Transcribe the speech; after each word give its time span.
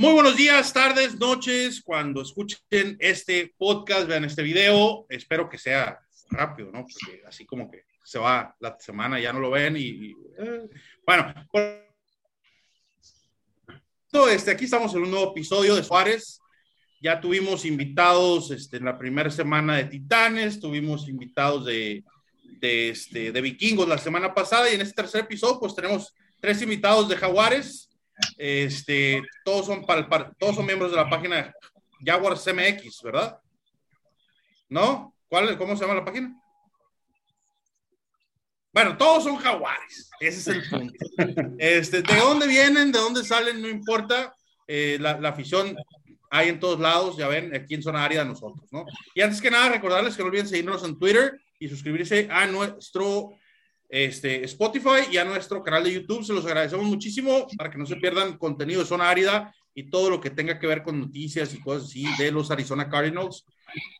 Muy 0.00 0.14
buenos 0.14 0.34
días, 0.34 0.72
tardes, 0.72 1.18
noches, 1.18 1.82
cuando 1.82 2.22
escuchen 2.22 2.96
este 3.00 3.54
podcast, 3.58 4.06
vean 4.06 4.24
este 4.24 4.42
video, 4.42 5.04
espero 5.10 5.46
que 5.46 5.58
sea 5.58 6.00
rápido, 6.30 6.72
¿no? 6.72 6.86
Porque 6.86 7.22
así 7.28 7.44
como 7.44 7.70
que 7.70 7.84
se 8.02 8.18
va 8.18 8.56
la 8.60 8.78
semana, 8.80 9.20
ya 9.20 9.30
no 9.30 9.40
lo 9.40 9.50
ven 9.50 9.76
y... 9.76 10.16
Eh, 10.38 10.70
bueno, 11.04 11.34
este, 14.30 14.52
aquí 14.52 14.64
estamos 14.64 14.94
en 14.94 15.02
un 15.02 15.10
nuevo 15.10 15.32
episodio 15.32 15.76
de 15.76 15.84
Suárez. 15.84 16.40
Ya 17.02 17.20
tuvimos 17.20 17.66
invitados 17.66 18.50
este, 18.52 18.78
en 18.78 18.86
la 18.86 18.96
primera 18.96 19.28
semana 19.28 19.76
de 19.76 19.84
Titanes, 19.84 20.60
tuvimos 20.60 21.10
invitados 21.10 21.66
de, 21.66 22.04
de, 22.58 22.88
este, 22.88 23.32
de 23.32 23.40
Vikingos 23.42 23.86
la 23.86 23.98
semana 23.98 24.32
pasada 24.32 24.70
y 24.70 24.76
en 24.76 24.80
este 24.80 24.94
tercer 24.94 25.24
episodio 25.24 25.60
pues 25.60 25.74
tenemos 25.74 26.14
tres 26.40 26.62
invitados 26.62 27.06
de 27.06 27.16
Jaguares. 27.16 27.89
Este, 28.36 29.22
todos 29.44 29.66
son, 29.66 29.84
para, 29.84 30.32
todos 30.38 30.56
son 30.56 30.66
miembros 30.66 30.90
de 30.90 30.96
la 30.96 31.08
página 31.08 31.52
Jaguars 32.04 32.46
MX, 32.46 33.02
¿verdad? 33.02 33.38
¿No? 34.68 35.14
¿Cuál, 35.28 35.56
¿Cómo 35.58 35.76
se 35.76 35.82
llama 35.82 35.94
la 35.94 36.04
página? 36.04 36.34
Bueno, 38.72 38.96
todos 38.96 39.24
son 39.24 39.36
jaguares, 39.36 40.10
ese 40.20 40.38
es 40.38 40.46
el 40.48 40.68
punto. 40.68 40.94
Este, 41.58 42.02
¿De 42.02 42.16
dónde 42.16 42.46
vienen? 42.46 42.92
¿De 42.92 42.98
dónde 42.98 43.24
salen? 43.24 43.60
No 43.60 43.68
importa. 43.68 44.34
Eh, 44.68 44.96
la, 45.00 45.18
la, 45.18 45.30
afición 45.30 45.76
hay 46.30 46.48
en 46.48 46.60
todos 46.60 46.78
lados, 46.78 47.16
ya 47.16 47.26
ven, 47.26 47.52
aquí 47.52 47.74
en 47.74 47.82
Zona 47.82 48.04
Árida 48.04 48.24
nosotros, 48.24 48.68
¿no? 48.70 48.84
Y 49.16 49.20
antes 49.20 49.42
que 49.42 49.50
nada, 49.50 49.68
recordarles 49.68 50.16
que 50.16 50.22
no 50.22 50.28
olviden 50.28 50.46
seguirnos 50.46 50.84
en 50.84 50.96
Twitter 50.96 51.40
y 51.58 51.68
suscribirse 51.68 52.28
a 52.30 52.46
nuestro 52.46 53.32
este, 53.90 54.44
Spotify 54.44 55.08
y 55.10 55.16
a 55.18 55.24
nuestro 55.24 55.62
canal 55.62 55.84
de 55.84 55.92
YouTube. 55.92 56.24
Se 56.24 56.32
los 56.32 56.46
agradecemos 56.46 56.86
muchísimo 56.86 57.46
para 57.56 57.70
que 57.70 57.78
no 57.78 57.86
se 57.86 57.96
pierdan 57.96 58.38
contenido 58.38 58.80
de 58.80 58.86
Zona 58.86 59.10
Árida 59.10 59.54
y 59.74 59.90
todo 59.90 60.10
lo 60.10 60.20
que 60.20 60.30
tenga 60.30 60.58
que 60.58 60.66
ver 60.66 60.82
con 60.82 61.00
noticias 61.00 61.52
y 61.54 61.60
cosas 61.60 61.88
así 61.88 62.06
de 62.18 62.30
los 62.30 62.50
Arizona 62.50 62.88
Cardinals. 62.88 63.44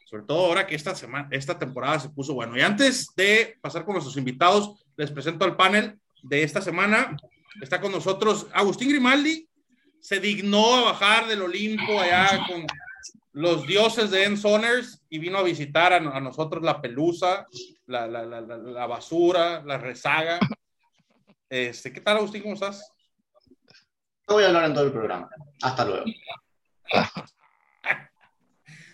Sobre 0.05 0.24
todo 0.24 0.46
ahora 0.46 0.66
que 0.66 0.74
esta 0.74 0.94
semana, 0.94 1.28
esta 1.30 1.58
temporada 1.58 2.00
se 2.00 2.08
puso 2.08 2.34
bueno. 2.34 2.56
Y 2.56 2.61
antes 2.61 3.08
de 3.16 3.56
pasar 3.61 3.84
con 3.84 3.94
nuestros 3.94 4.16
invitados, 4.16 4.72
les 4.96 5.11
presento 5.11 5.44
al 5.44 5.56
panel 5.56 5.98
de 6.22 6.42
esta 6.42 6.61
semana. 6.61 7.16
Está 7.61 7.80
con 7.80 7.92
nosotros 7.92 8.46
Agustín 8.52 8.88
Grimaldi. 8.88 9.48
Se 10.00 10.18
dignó 10.18 10.77
a 10.77 10.92
bajar 10.92 11.28
del 11.28 11.42
Olimpo 11.42 12.00
allá 12.00 12.44
con 12.48 12.66
los 13.33 13.67
dioses 13.67 14.11
de 14.11 14.25
Ensoners 14.25 15.03
y 15.09 15.19
vino 15.19 15.39
a 15.39 15.42
visitar 15.42 15.92
a, 15.92 15.97
a 15.97 16.20
nosotros 16.20 16.62
la 16.62 16.81
pelusa, 16.81 17.47
la, 17.86 18.06
la, 18.06 18.25
la, 18.25 18.41
la, 18.41 18.86
basura, 18.86 19.62
la 19.64 19.78
rezaga. 19.78 20.39
Este, 21.48 21.92
¿Qué 21.92 22.01
tal, 22.01 22.19
Agustín? 22.19 22.42
¿Cómo 22.42 22.55
estás? 22.55 22.92
No 24.28 24.34
voy 24.34 24.45
a 24.45 24.48
hablar 24.48 24.64
en 24.67 24.75
todo 24.75 24.84
el 24.84 24.92
programa. 24.92 25.28
Hasta 25.62 25.84
luego. 25.84 26.05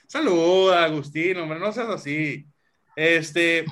Salud, 0.06 0.72
Agustín, 0.72 1.36
hombre, 1.38 1.58
no 1.58 1.72
seas 1.72 1.88
así. 1.88 2.46
Este. 2.94 3.66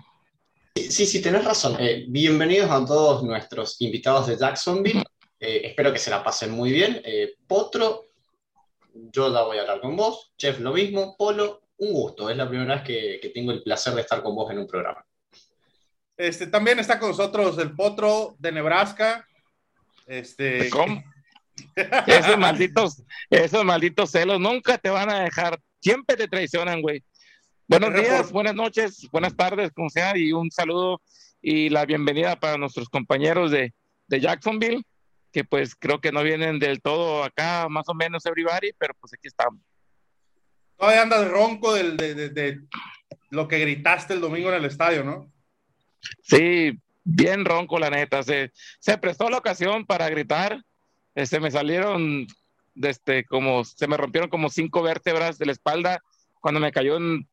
Sí, 0.74 1.06
sí, 1.06 1.22
tenés 1.22 1.44
razón. 1.44 1.76
Eh, 1.78 2.04
bienvenidos 2.08 2.70
a 2.70 2.84
todos 2.84 3.22
nuestros 3.22 3.80
invitados 3.80 4.26
de 4.26 4.36
Jacksonville. 4.36 5.04
Eh, 5.38 5.62
espero 5.64 5.92
que 5.92 5.98
se 5.98 6.10
la 6.10 6.22
pasen 6.22 6.50
muy 6.50 6.72
bien. 6.72 7.00
Eh, 7.04 7.36
Potro, 7.46 8.06
yo 8.94 9.28
la 9.28 9.42
voy 9.42 9.58
a 9.58 9.62
hablar 9.62 9.80
con 9.80 9.96
vos. 9.96 10.32
Chef, 10.36 10.60
lo 10.60 10.72
mismo. 10.72 11.16
Polo, 11.16 11.62
un 11.78 11.92
gusto. 11.92 12.30
Es 12.30 12.36
la 12.36 12.48
primera 12.48 12.76
vez 12.76 12.84
que, 12.84 13.18
que, 13.20 13.30
tengo 13.30 13.52
el 13.52 13.62
placer 13.62 13.94
de 13.94 14.02
estar 14.02 14.22
con 14.22 14.34
vos 14.34 14.50
en 14.50 14.58
un 14.58 14.66
programa. 14.66 15.04
Este, 16.16 16.46
también 16.46 16.78
está 16.78 16.98
con 16.98 17.10
nosotros 17.10 17.58
el 17.58 17.74
Potro 17.74 18.36
de 18.38 18.52
Nebraska. 18.52 19.26
Este. 20.06 20.70
¿Cómo? 20.70 21.02
esos 22.06 22.38
malditos, 22.38 23.02
esos 23.30 23.64
malditos 23.64 24.10
celos 24.10 24.40
nunca 24.40 24.78
te 24.78 24.90
van 24.90 25.10
a 25.10 25.20
dejar. 25.20 25.60
Siempre 25.80 26.16
te 26.16 26.28
traicionan, 26.28 26.80
güey. 26.80 27.02
Buenos 27.66 27.94
días, 27.94 28.30
buenas 28.30 28.54
noches, 28.54 29.08
buenas 29.10 29.34
tardes, 29.34 29.72
como 29.72 29.88
sea, 29.88 30.16
y 30.18 30.32
un 30.32 30.50
saludo 30.50 31.00
y 31.40 31.70
la 31.70 31.86
bienvenida 31.86 32.38
para 32.38 32.58
nuestros 32.58 32.90
compañeros 32.90 33.50
de, 33.50 33.72
de 34.06 34.20
Jacksonville 34.20 34.84
que 35.34 35.42
pues 35.42 35.74
creo 35.74 36.00
que 36.00 36.12
no 36.12 36.22
vienen 36.22 36.60
del 36.60 36.80
todo 36.80 37.24
acá, 37.24 37.68
más 37.68 37.88
o 37.88 37.94
menos 37.94 38.24
everybody, 38.24 38.70
pero 38.78 38.94
pues 39.00 39.12
aquí 39.14 39.26
estamos. 39.26 39.60
Todavía 40.76 41.02
andas 41.02 41.28
ronco 41.28 41.74
del, 41.74 41.96
de, 41.96 42.14
de, 42.14 42.28
de, 42.28 42.60
lo 43.30 43.48
que 43.48 43.58
gritaste 43.58 44.14
el 44.14 44.20
domingo 44.20 44.50
en 44.50 44.54
el 44.54 44.64
estadio, 44.64 45.02
¿no? 45.02 45.32
Sí, 46.22 46.78
bien 47.02 47.44
ronco, 47.44 47.80
la 47.80 47.90
neta. 47.90 48.22
Se, 48.22 48.52
se 48.78 48.96
prestó 48.96 49.28
la 49.28 49.38
ocasión 49.38 49.84
para 49.84 50.08
gritar. 50.08 50.62
Este, 51.16 51.40
me 51.40 51.50
salieron, 51.50 52.28
este, 52.76 53.24
como, 53.24 53.64
se 53.64 53.88
me 53.88 53.96
rompieron 53.96 54.30
como 54.30 54.50
cinco 54.50 54.82
vértebras 54.82 55.36
de 55.36 55.46
la 55.46 55.52
espalda 55.52 56.00
cuando 56.40 56.60
me 56.60 56.70
cayó 56.70 56.96
en, 56.96 57.28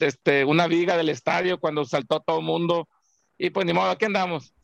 este, 0.00 0.46
una 0.46 0.66
viga 0.66 0.96
del 0.96 1.10
estadio, 1.10 1.60
cuando 1.60 1.84
saltó 1.84 2.20
todo 2.20 2.38
el 2.38 2.46
mundo. 2.46 2.88
Y 3.36 3.50
pues 3.50 3.66
ni 3.66 3.74
modo, 3.74 3.90
aquí 3.90 4.06
andamos 4.06 4.54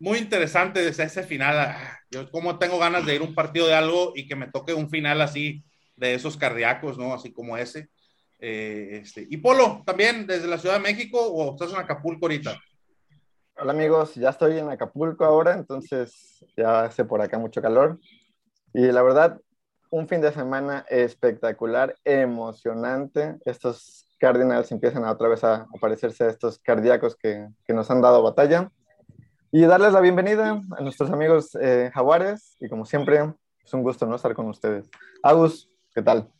muy 0.00 0.18
interesante 0.18 0.82
desde 0.82 1.04
ese 1.04 1.22
final. 1.22 1.76
Yo 2.10 2.28
como 2.30 2.58
tengo 2.58 2.78
ganas 2.78 3.06
de 3.06 3.14
ir 3.14 3.20
a 3.20 3.24
un 3.24 3.34
partido 3.34 3.68
de 3.68 3.74
algo 3.74 4.12
y 4.16 4.26
que 4.26 4.34
me 4.34 4.50
toque 4.50 4.74
un 4.74 4.88
final 4.88 5.20
así 5.20 5.62
de 5.94 6.14
esos 6.14 6.36
cardíacos, 6.36 6.98
¿no? 6.98 7.14
Así 7.14 7.32
como 7.32 7.56
ese. 7.56 7.90
Eh, 8.38 9.00
este. 9.02 9.26
Y 9.28 9.36
Polo, 9.36 9.82
también 9.84 10.26
desde 10.26 10.48
la 10.48 10.58
Ciudad 10.58 10.76
de 10.76 10.80
México 10.80 11.20
o 11.20 11.52
estás 11.52 11.70
en 11.70 11.78
Acapulco 11.78 12.24
ahorita? 12.24 12.58
Hola 13.56 13.72
amigos, 13.72 14.14
ya 14.14 14.30
estoy 14.30 14.58
en 14.58 14.70
Acapulco 14.70 15.26
ahora, 15.26 15.52
entonces 15.52 16.42
ya 16.56 16.84
hace 16.84 17.04
por 17.04 17.20
acá 17.20 17.38
mucho 17.38 17.60
calor. 17.60 18.00
Y 18.72 18.86
la 18.86 19.02
verdad, 19.02 19.38
un 19.90 20.08
fin 20.08 20.22
de 20.22 20.32
semana 20.32 20.86
espectacular, 20.88 21.94
emocionante. 22.04 23.36
Estos 23.44 24.08
Cardinals 24.18 24.72
empiezan 24.72 25.04
a 25.04 25.12
otra 25.12 25.28
vez 25.28 25.44
a 25.44 25.66
aparecerse 25.76 26.26
estos 26.26 26.58
cardíacos 26.58 27.16
que, 27.16 27.48
que 27.66 27.74
nos 27.74 27.90
han 27.90 28.00
dado 28.00 28.22
batalla. 28.22 28.70
Y 29.52 29.62
darles 29.62 29.92
la 29.92 30.00
bienvenida 30.00 30.62
a 30.78 30.80
nuestros 30.80 31.10
amigos 31.10 31.56
eh, 31.60 31.90
jaguares. 31.92 32.56
Y 32.60 32.68
como 32.68 32.86
siempre, 32.86 33.34
es 33.64 33.74
un 33.74 33.82
gusto 33.82 34.06
¿no? 34.06 34.14
estar 34.14 34.32
con 34.32 34.48
ustedes. 34.48 34.88
Agus, 35.24 35.68
¿qué 35.92 36.02
tal? 36.02 36.30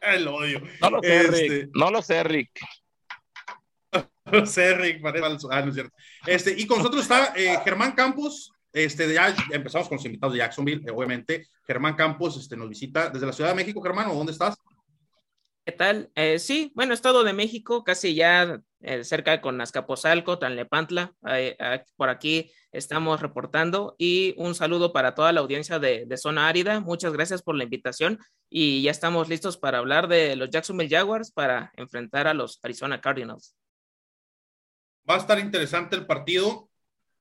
El 0.00 0.26
odio. 0.28 0.62
No 0.80 0.90
lo 0.90 1.02
sé, 1.02 1.20
este... 1.20 1.30
Rick. 1.30 1.70
No 1.74 1.90
lo 1.90 2.02
sé, 2.02 2.24
Rick. 2.24 2.60
No 4.24 4.38
lo 4.38 4.46
sé, 4.46 4.74
Rick. 4.74 5.04
Ah, 5.50 5.60
no 5.60 5.68
es 5.68 5.74
cierto. 5.74 5.94
Este, 6.24 6.54
y 6.56 6.66
con 6.66 6.78
nosotros 6.78 7.02
está 7.02 7.34
eh, 7.36 7.58
Germán 7.64 7.92
Campos. 7.92 8.52
Este, 8.72 9.12
ya 9.12 9.34
empezamos 9.50 9.88
con 9.88 9.96
los 9.96 10.06
invitados 10.06 10.34
de 10.34 10.38
Jacksonville, 10.38 10.82
eh, 10.86 10.92
obviamente. 10.94 11.48
Germán 11.66 11.96
Campos 11.96 12.38
este, 12.38 12.56
nos 12.56 12.68
visita 12.68 13.10
desde 13.10 13.26
la 13.26 13.32
Ciudad 13.32 13.50
de 13.50 13.56
México. 13.56 13.82
Germán, 13.82 14.08
¿o 14.08 14.14
dónde 14.14 14.32
estás? 14.32 14.56
¿Qué 15.70 15.76
tal? 15.76 16.10
Eh, 16.16 16.40
sí, 16.40 16.72
bueno, 16.74 16.92
Estado 16.92 17.22
de 17.22 17.32
México, 17.32 17.84
casi 17.84 18.16
ya 18.16 18.60
eh, 18.80 19.04
cerca 19.04 19.40
con 19.40 19.60
Azcapotzalco, 19.60 20.36
Tanlepantla, 20.36 21.14
eh, 21.28 21.56
por 21.94 22.08
aquí 22.08 22.50
estamos 22.72 23.22
reportando 23.22 23.94
y 23.96 24.34
un 24.36 24.56
saludo 24.56 24.92
para 24.92 25.14
toda 25.14 25.30
la 25.30 25.42
audiencia 25.42 25.78
de, 25.78 26.06
de, 26.06 26.16
Zona 26.16 26.48
Árida. 26.48 26.80
Muchas 26.80 27.12
gracias 27.12 27.42
por 27.42 27.54
la 27.54 27.62
invitación 27.62 28.18
y 28.48 28.82
ya 28.82 28.90
estamos 28.90 29.28
listos 29.28 29.58
para 29.58 29.78
hablar 29.78 30.08
de 30.08 30.34
los 30.34 30.50
Jacksonville 30.50 30.90
Jaguars 30.90 31.30
para 31.30 31.70
enfrentar 31.76 32.26
a 32.26 32.34
los 32.34 32.58
Arizona 32.64 33.00
Cardinals. 33.00 33.54
Va 35.08 35.14
a 35.14 35.18
estar 35.18 35.38
interesante 35.38 35.94
el 35.94 36.04
partido 36.04 36.68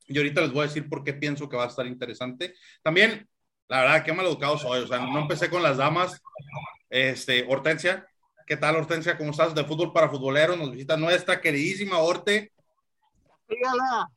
y 0.07 0.17
ahorita 0.17 0.41
les 0.41 0.51
voy 0.51 0.61
a 0.61 0.67
decir 0.67 0.89
por 0.89 1.03
qué 1.03 1.13
pienso 1.13 1.47
que 1.47 1.55
va 1.55 1.65
a 1.65 1.67
estar 1.67 1.85
interesante. 1.85 2.55
También, 2.81 3.29
la 3.67 3.81
verdad, 3.81 4.03
qué 4.03 4.11
mal 4.11 4.25
educado 4.25 4.57
soy, 4.57 4.81
o 4.81 4.87
sea, 4.87 4.97
no 5.05 5.19
empecé 5.19 5.51
con 5.51 5.61
las 5.61 5.77
damas. 5.77 6.19
Este, 6.89 7.45
Hortensia, 7.47 8.08
¿Qué 8.49 8.57
tal, 8.57 8.77
Hortensia? 8.77 9.15
¿Cómo 9.15 9.29
estás? 9.29 9.53
De 9.53 9.63
fútbol 9.63 9.93
para 9.93 10.09
futboleros. 10.09 10.57
Nos 10.57 10.71
visita 10.71 10.97
nuestra 10.97 11.39
queridísima 11.39 11.99
Horte. 11.99 12.51
Hola. 13.47 14.09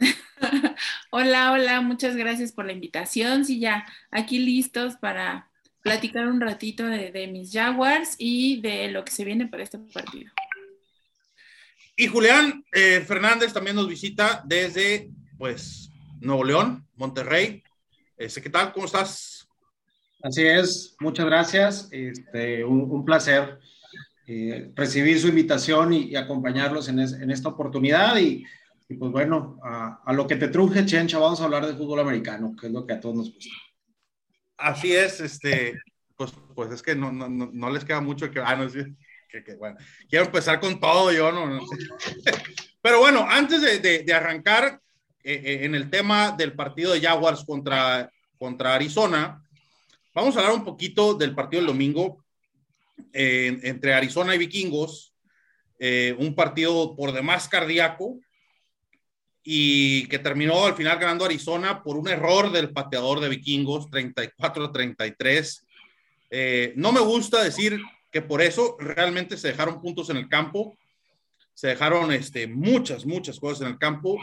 hola, 1.12 1.52
hola. 1.52 1.80
Muchas 1.80 2.16
gracias 2.16 2.50
por 2.50 2.64
la 2.64 2.72
invitación. 2.72 3.44
Sí, 3.44 3.60
ya 3.60 3.86
aquí 4.10 4.40
listos 4.40 4.96
para 4.96 5.48
platicar 5.80 6.26
un 6.26 6.40
ratito 6.40 6.84
de, 6.86 7.12
de 7.12 7.28
mis 7.28 7.52
Jaguars 7.52 8.16
y 8.18 8.60
de 8.62 8.90
lo 8.90 9.04
que 9.04 9.12
se 9.12 9.24
viene 9.24 9.46
para 9.46 9.62
este 9.62 9.78
partido. 9.78 10.32
Y 11.94 12.08
Julián 12.08 12.64
eh, 12.72 13.04
Fernández 13.06 13.52
también 13.52 13.76
nos 13.76 13.86
visita 13.86 14.42
desde, 14.44 15.08
pues, 15.38 15.92
Nuevo 16.18 16.42
León, 16.42 16.84
Monterrey. 16.96 17.62
Este, 18.16 18.42
¿Qué 18.42 18.50
tal? 18.50 18.72
¿Cómo 18.72 18.86
estás? 18.86 19.29
Así 20.22 20.46
es, 20.46 20.96
muchas 21.00 21.26
gracias. 21.26 21.88
Este, 21.90 22.64
un, 22.64 22.90
un, 22.90 23.04
placer 23.04 23.58
eh, 24.26 24.70
recibir 24.74 25.18
su 25.18 25.28
invitación 25.28 25.92
y, 25.92 26.10
y 26.10 26.16
acompañarlos 26.16 26.88
en, 26.88 27.00
es, 27.00 27.12
en, 27.12 27.30
esta 27.30 27.48
oportunidad. 27.48 28.16
Y, 28.18 28.44
y 28.88 28.94
pues 28.94 29.10
bueno, 29.10 29.58
a, 29.62 30.02
a, 30.04 30.12
lo 30.12 30.26
que 30.26 30.36
te 30.36 30.48
truje, 30.48 30.84
Chencha, 30.84 31.18
vamos 31.18 31.40
a 31.40 31.44
hablar 31.44 31.66
de 31.66 31.74
fútbol 31.74 32.00
americano, 32.00 32.54
que 32.58 32.66
es 32.66 32.72
lo 32.72 32.86
que 32.86 32.94
a 32.94 33.00
todos 33.00 33.16
nos 33.16 33.32
gusta. 33.32 33.54
Así 34.58 34.94
es, 34.94 35.20
este, 35.20 35.80
pues, 36.16 36.32
pues 36.54 36.70
es 36.70 36.82
que 36.82 36.94
no, 36.94 37.10
no, 37.10 37.28
no 37.28 37.70
les 37.70 37.84
queda 37.84 38.00
mucho 38.00 38.30
que. 38.30 38.40
Ah, 38.40 38.56
no, 38.56 38.68
sí, 38.68 38.80
que, 39.28 39.42
que, 39.42 39.54
bueno, 39.54 39.78
quiero 40.08 40.26
empezar 40.26 40.60
con 40.60 40.78
todo 40.78 41.12
yo, 41.12 41.32
¿no? 41.32 41.46
no 41.46 41.60
Pero 42.82 43.00
bueno, 43.00 43.26
antes 43.28 43.62
de, 43.62 43.78
de, 43.78 44.02
de 44.02 44.12
arrancar, 44.12 44.80
eh, 45.22 45.42
eh, 45.44 45.64
en 45.64 45.74
el 45.74 45.90
tema 45.90 46.32
del 46.32 46.54
partido 46.54 46.92
de 46.92 47.00
Jaguars 47.00 47.44
contra, 47.44 48.10
contra 48.38 48.74
Arizona, 48.74 49.44
vamos 50.14 50.36
a 50.36 50.40
hablar 50.40 50.54
un 50.54 50.64
poquito 50.64 51.14
del 51.14 51.34
partido 51.34 51.60
del 51.62 51.68
domingo 51.68 52.24
entre 53.12 53.94
Arizona 53.94 54.34
y 54.34 54.38
Vikingos, 54.38 55.14
un 56.18 56.34
partido 56.34 56.94
por 56.96 57.12
demás 57.12 57.48
cardíaco 57.48 58.18
y 59.42 60.06
que 60.08 60.18
terminó 60.18 60.66
al 60.66 60.74
final 60.74 60.98
ganando 60.98 61.24
Arizona 61.24 61.82
por 61.82 61.96
un 61.96 62.08
error 62.08 62.52
del 62.52 62.72
pateador 62.72 63.20
de 63.20 63.30
Vikingos, 63.30 63.88
34-33. 63.88 65.64
no 66.76 66.92
me 66.92 67.00
gusta 67.00 67.42
decir 67.42 67.80
que 68.10 68.22
por 68.22 68.42
eso 68.42 68.76
realmente 68.78 69.36
se 69.36 69.48
dejaron 69.48 69.80
puntos 69.80 70.10
en 70.10 70.18
el 70.18 70.28
campo, 70.28 70.76
se 71.54 71.68
dejaron 71.68 72.12
este, 72.12 72.46
muchas, 72.46 73.06
muchas 73.06 73.38
cosas 73.38 73.62
en 73.62 73.68
el 73.68 73.78
campo 73.78 74.18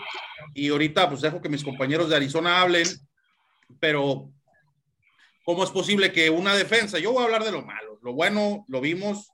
y 0.53 0.69
ahorita 0.69 1.09
pues 1.09 1.21
dejo 1.21 1.41
que 1.41 1.49
mis 1.49 1.63
compañeros 1.63 2.09
de 2.09 2.15
Arizona 2.15 2.61
hablen, 2.61 2.87
pero 3.79 4.29
¿cómo 5.47 5.63
es 5.63 5.69
posible 5.69 6.11
que 6.11 6.29
una 6.29 6.53
defensa, 6.53 6.99
yo 6.99 7.13
voy 7.13 7.21
a 7.21 7.25
hablar 7.25 7.45
de 7.45 7.53
lo 7.53 7.61
malo, 7.61 7.97
lo 8.03 8.11
bueno 8.11 8.65
lo 8.67 8.81
vimos 8.81 9.31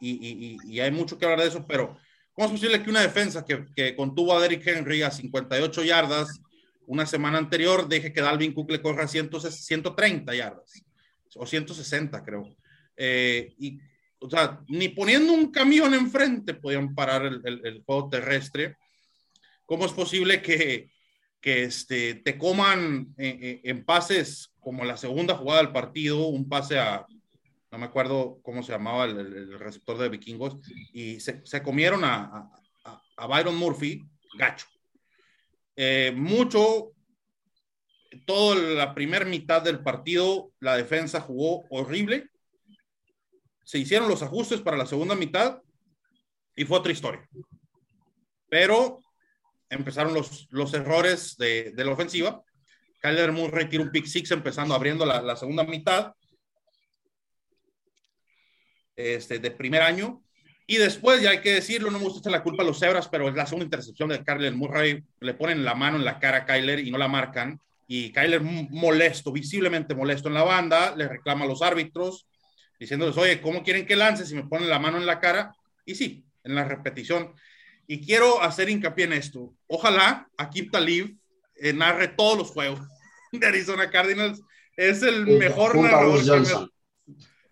y, 0.00 0.56
y, 0.64 0.80
hay 0.80 0.90
mucho 0.90 1.18
que 1.18 1.26
hablar 1.26 1.42
de 1.42 1.48
eso, 1.48 1.66
pero 1.68 1.98
¿cómo 2.32 2.46
es 2.46 2.52
posible 2.52 2.82
que 2.82 2.88
una 2.88 3.02
defensa 3.02 3.44
que, 3.44 3.66
que 3.76 3.94
contuvo 3.94 4.34
a 4.34 4.40
Derrick 4.40 4.66
Henry 4.66 5.02
a 5.02 5.10
58 5.10 5.84
yardas 5.84 6.40
una 6.86 7.04
semana 7.04 7.36
anterior 7.36 7.86
deje 7.86 8.10
que 8.10 8.22
Dalvin 8.22 8.54
Cook 8.54 8.70
le 8.70 8.80
corra 8.80 9.06
130 9.06 10.34
yardas 10.34 10.82
o 11.34 11.44
160 11.44 12.24
creo? 12.24 12.56
Eh, 12.96 13.52
y 13.58 13.78
o 14.18 14.30
sea, 14.30 14.60
ni 14.66 14.88
poniendo 14.88 15.34
un 15.34 15.52
camión 15.52 15.92
enfrente 15.92 16.54
podían 16.54 16.94
parar 16.94 17.26
el, 17.26 17.82
juego 17.84 18.08
terrestre. 18.08 18.78
¿Cómo 19.66 19.84
es 19.84 19.92
posible 19.92 20.40
que, 20.40 20.90
que 21.40 21.64
este, 21.64 22.16
te 22.16 22.36
coman 22.36 23.14
eh, 23.16 23.38
eh, 23.40 23.60
en, 23.64 23.84
pases 23.84 24.52
como 24.60 24.84
la 24.84 24.96
segunda 24.96 25.36
jugada 25.36 25.62
del 25.62 25.72
partido, 25.72 26.26
un 26.26 26.48
pase 26.48 26.78
a, 26.78 27.06
no 27.70 27.78
me 27.78 27.86
acuerdo 27.86 28.40
cómo 28.42 28.62
se 28.62 28.72
llamaba 28.72 29.04
el, 29.04 29.58
receptor 29.58 29.96
de 29.98 30.08
vikingos, 30.08 30.58
y 30.92 31.20
se, 31.20 31.42
comieron 31.62 32.04
a, 32.04 32.50
a, 33.16 33.26
Byron 33.26 33.56
Murphy, 33.56 34.02
gacho. 34.36 34.66
Eh, 35.76 36.12
mucho, 36.14 36.92
toda 38.26 38.56
la 38.56 38.94
primera 38.94 39.24
mitad 39.24 39.62
del 39.62 39.80
partido, 39.80 40.52
la 40.60 40.76
defensa 40.76 41.20
jugó 41.20 41.64
horrible 41.70 42.28
se 43.70 43.78
hicieron 43.78 44.08
los 44.08 44.20
ajustes 44.24 44.60
para 44.60 44.76
la 44.76 44.84
segunda 44.84 45.14
mitad 45.14 45.62
y 46.56 46.64
fue 46.64 46.78
otra 46.78 46.90
historia. 46.90 47.28
Pero 48.48 48.98
empezaron 49.70 50.12
los, 50.12 50.48
los 50.50 50.74
errores 50.74 51.36
de, 51.38 51.72
de 51.72 51.84
la 51.84 51.92
ofensiva. 51.92 52.42
Kyler 53.00 53.32
Murray 53.32 53.68
tira 53.68 53.82
un 53.82 53.90
pick 53.90 54.04
six 54.04 54.30
empezando 54.30 54.74
abriendo 54.74 55.06
la, 55.06 55.22
la 55.22 55.36
segunda 55.36 55.64
mitad 55.64 56.12
este, 58.94 59.38
de 59.38 59.50
primer 59.52 59.80
año. 59.80 60.22
Y 60.66 60.76
después, 60.76 61.22
ya 61.22 61.30
hay 61.30 61.40
que 61.40 61.54
decirlo, 61.54 61.90
no 61.90 61.98
me 61.98 62.04
gusta 62.04 62.20
echar 62.20 62.32
la 62.32 62.42
culpa 62.42 62.62
a 62.62 62.66
los 62.66 62.78
cebras, 62.78 63.08
pero 63.08 63.28
es 63.28 63.34
la 63.34 63.46
segunda 63.46 63.64
intercepción 63.64 64.08
de 64.10 64.22
Kyler 64.22 64.54
Murray. 64.54 65.02
Le 65.20 65.34
ponen 65.34 65.64
la 65.64 65.74
mano 65.74 65.96
en 65.96 66.04
la 66.04 66.18
cara 66.18 66.38
a 66.38 66.44
Kyler 66.44 66.80
y 66.80 66.90
no 66.90 66.98
la 66.98 67.08
marcan. 67.08 67.60
Y 67.88 68.12
Kyler 68.12 68.40
molesto, 68.42 69.32
visiblemente 69.32 69.96
molesto 69.96 70.28
en 70.28 70.34
la 70.34 70.44
banda, 70.44 70.94
le 70.94 71.08
reclama 71.08 71.44
a 71.44 71.48
los 71.48 71.62
árbitros 71.62 72.28
diciéndoles, 72.78 73.16
oye, 73.16 73.40
¿cómo 73.40 73.62
quieren 73.64 73.84
que 73.84 73.96
lance 73.96 74.24
si 74.24 74.34
me 74.34 74.44
ponen 74.44 74.68
la 74.68 74.78
mano 74.78 74.98
en 74.98 75.06
la 75.06 75.18
cara? 75.18 75.52
Y 75.84 75.96
sí, 75.96 76.24
en 76.44 76.54
la 76.54 76.64
repetición. 76.64 77.34
Y 77.90 78.06
quiero 78.06 78.40
hacer 78.40 78.68
hincapié 78.68 79.06
en 79.06 79.14
esto. 79.14 79.52
Ojalá 79.66 80.30
Akib 80.36 80.70
Talib 80.70 81.18
eh, 81.56 81.72
narre 81.72 82.06
todos 82.06 82.38
los 82.38 82.50
juegos 82.52 82.78
de 83.32 83.44
Arizona 83.44 83.90
Cardinals. 83.90 84.40
Es 84.76 85.02
el 85.02 85.26
mejor 85.26 85.74
narrador. 85.74 86.70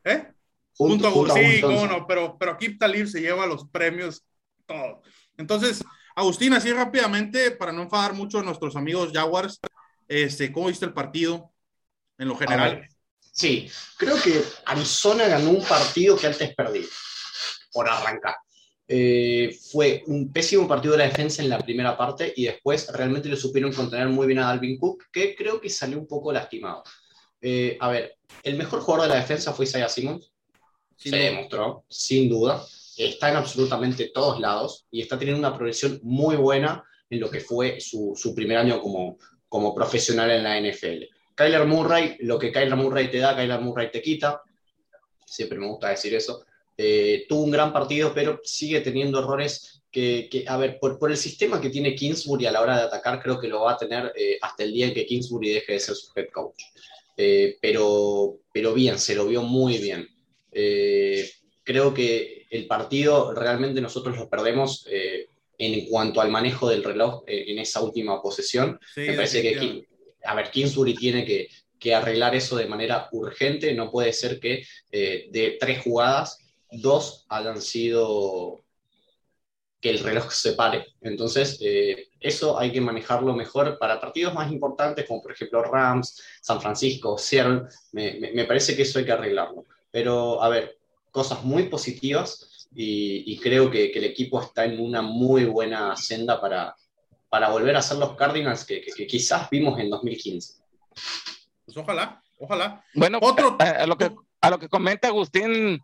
¿Eh? 0.05 0.29
Junto, 0.75 1.08
a 1.08 1.35
Sí, 1.35 1.61
cómo 1.61 1.88
no, 1.88 2.06
pero, 2.06 2.37
pero 2.38 2.52
Akib 2.52 2.79
Talib 2.79 3.08
se 3.08 3.20
lleva 3.20 3.49
los 3.49 3.69
premios 3.69 4.25
todo. 4.64 5.02
Entonces, 5.37 5.82
Agustín, 6.14 6.52
así 6.52 6.73
rápidamente, 6.73 7.50
para 7.50 7.73
no 7.73 7.82
enfadar 7.82 8.12
mucho 8.12 8.38
a 8.38 8.44
nuestros 8.44 8.76
amigos 8.76 9.11
Jaguars, 9.12 9.58
este, 10.06 10.52
¿cómo 10.52 10.69
viste 10.69 10.84
el 10.84 10.93
partido 10.93 11.52
en 12.17 12.29
lo 12.29 12.37
general? 12.37 12.88
Sí, 13.32 13.69
creo 13.96 14.14
que 14.23 14.41
Arizona 14.67 15.26
ganó 15.26 15.50
un 15.50 15.64
partido 15.64 16.17
que 16.17 16.29
antes 16.29 16.55
perdí, 16.55 16.88
por 17.73 17.88
arrancar. 17.88 18.37
Eh, 18.90 19.55
fue 19.70 20.02
un 20.06 20.32
pésimo 20.32 20.67
partido 20.67 20.93
de 20.93 20.99
la 20.99 21.08
defensa 21.08 21.43
en 21.43 21.50
la 21.50 21.58
primera 21.58 21.94
parte 21.94 22.32
y 22.35 22.46
después 22.46 22.90
realmente 22.90 23.29
lo 23.29 23.37
supieron 23.37 23.70
contener 23.70 24.08
muy 24.08 24.26
bien 24.26 24.38
a 24.38 24.46
Dalvin 24.46 24.79
Cook, 24.79 25.05
que 25.12 25.37
creo 25.37 25.61
que 25.61 25.69
salió 25.69 25.99
un 25.99 26.06
poco 26.06 26.32
lastimado. 26.32 26.82
Eh, 27.40 27.76
a 27.79 27.90
ver, 27.90 28.17
el 28.43 28.56
mejor 28.56 28.81
jugador 28.81 29.08
de 29.08 29.14
la 29.14 29.20
defensa 29.20 29.52
fue 29.52 29.67
Isaiah 29.67 29.90
Simmons, 29.90 30.32
se 30.96 31.17
demostró, 31.17 31.85
sin 31.88 32.31
duda. 32.31 32.64
Está 32.96 33.31
en 33.31 33.37
absolutamente 33.37 34.11
todos 34.12 34.40
lados 34.40 34.87
y 34.91 35.02
está 35.02 35.19
teniendo 35.19 35.38
una 35.38 35.55
progresión 35.55 36.00
muy 36.02 36.37
buena 36.37 36.82
en 37.11 37.20
lo 37.20 37.31
que 37.31 37.41
fue 37.41 37.81
su, 37.81 38.14
su 38.17 38.34
primer 38.34 38.56
año 38.56 38.81
como, 38.81 39.19
como 39.49 39.75
profesional 39.75 40.31
en 40.31 40.43
la 40.43 40.61
NFL. 40.61 41.05
Kyler 41.34 41.67
Murray, 41.67 42.17
lo 42.20 42.38
que 42.38 42.50
Kyler 42.50 42.75
Murray 42.75 43.11
te 43.11 43.19
da, 43.19 43.37
Kyler 43.37 43.61
Murray 43.61 43.91
te 43.93 44.02
quita. 44.02 44.43
Siempre 45.25 45.58
me 45.58 45.69
gusta 45.69 45.91
decir 45.91 46.14
eso. 46.14 46.44
Eh, 46.81 47.27
tuvo 47.29 47.43
un 47.43 47.51
gran 47.51 47.73
partido, 47.73 48.13
pero 48.15 48.41
sigue 48.45 48.81
teniendo 48.81 49.19
errores 49.19 49.83
que, 49.91 50.45
a 50.47 50.57
ver, 50.57 50.79
por, 50.79 50.97
por, 50.97 51.11
el 51.11 51.17
sistema 51.17 51.61
que 51.61 51.71
tiene 51.71 51.97
Kingsbury 51.97 52.47
a 52.47 52.53
la 52.53 52.61
hora 52.61 52.77
de 52.77 52.83
atacar, 52.85 53.21
creo 53.21 53.41
que 53.41 53.49
lo 53.49 53.63
va 53.63 53.73
a 53.73 53.77
tener 53.77 54.13
eh, 54.15 54.39
hasta 54.41 54.63
el 54.63 54.73
día 54.73 54.87
en 54.87 54.95
que 54.95 55.05
Kingsbury 55.05 55.55
deje 55.55 55.73
de 55.73 55.81
ser 55.81 55.97
su 55.97 56.13
head 56.15 56.29
coach. 56.33 56.63
Eh, 57.17 57.57
pero, 57.61 58.39
pero 58.53 58.75
bien, 58.75 58.97
se 59.01 59.17
lo 59.17 59.27
vio 59.27 59.43
muy 59.43 59.79
bien. 59.79 60.09
creo 61.65 61.93
que 61.93 62.47
el 62.49 62.69
partido 62.69 63.35
realmente 63.35 63.81
nosotros 63.81 64.17
lo 64.17 64.31
perdemos 64.31 64.87
en 65.59 65.89
cuanto 65.89 66.21
al 66.21 66.31
manejo 66.31 66.71
del 66.71 66.85
reloj 66.85 67.25
en 67.27 67.59
esa 67.59 67.83
última 67.83 68.23
posesión. 68.23 68.79
Me 68.95 69.15
parece 69.15 69.43
que 69.43 69.85
a 70.23 70.35
ver, 70.37 70.51
Kingsbury 70.53 70.95
tiene 70.95 71.25
que, 71.25 71.49
arreglar 71.93 72.37
eso 72.37 72.57
de 72.57 72.67
manera 72.67 73.09
urgente. 73.11 73.75
No 73.75 73.91
puede 73.91 74.13
ser 74.13 74.39
que 74.39 74.65
de 74.93 75.56
tres 75.58 75.82
jugadas, 75.82 76.47
dos 76.70 77.27
hayan 77.29 77.60
sido 77.60 78.63
que 79.81 79.91
el 79.91 80.01
reloj 80.01 80.32
se 80.32 80.53
pare. 80.53 80.87
Entonces, 81.01 81.58
eh, 81.60 82.08
eso 82.20 82.58
hay 82.58 82.72
que 82.72 82.81
manejarlo 82.81 83.34
mejor 83.34 83.79
para 83.79 84.01
partidos 84.01 84.34
más 84.34 84.51
importantes, 84.51 85.06
como 85.06 85.22
por 85.22 85.32
ejemplo 85.32 85.63
Rams, 85.63 86.20
San 86.41 86.60
Francisco, 86.60 87.17
Seattle. 87.17 87.63
Me, 87.93 88.44
parece 88.44 88.75
que 88.75 88.82
eso 88.82 88.98
hay 88.98 89.05
que 89.05 89.13
arreglarlo. 89.13 89.67
Pero, 89.91 90.43
a 90.43 90.48
ver, 90.48 90.79
cosas 91.10 91.44
muy 91.44 91.65
positivas 91.65 92.69
y, 92.75 93.39
creo 93.39 93.70
que, 93.70 93.87
el 93.87 94.05
equipo 94.05 94.43
está 94.43 94.65
en 94.65 94.81
una 94.81 95.01
muy 95.01 95.44
buena 95.44 95.96
senda 95.96 96.41
para, 96.41 96.75
para 97.29 97.48
volver 97.51 97.77
a 97.77 97.82
ser 97.82 97.98
los 97.98 98.17
Cardinals 98.17 98.65
que, 98.65 98.82
quizás 99.06 99.48
vimos 99.48 99.79
en 99.79 99.91
2015. 99.91 100.55
Pues 101.65 101.77
ojalá, 101.77 102.22
ojalá. 102.39 102.84
Bueno, 102.94 103.19
Otro... 103.22 103.56
a, 103.60 103.87
lo 103.87 103.96
que, 103.96 104.10
a 104.41 104.51
lo 104.51 104.59
que 104.59 104.69
comenta 104.69 105.09
Agustín, 105.09 105.81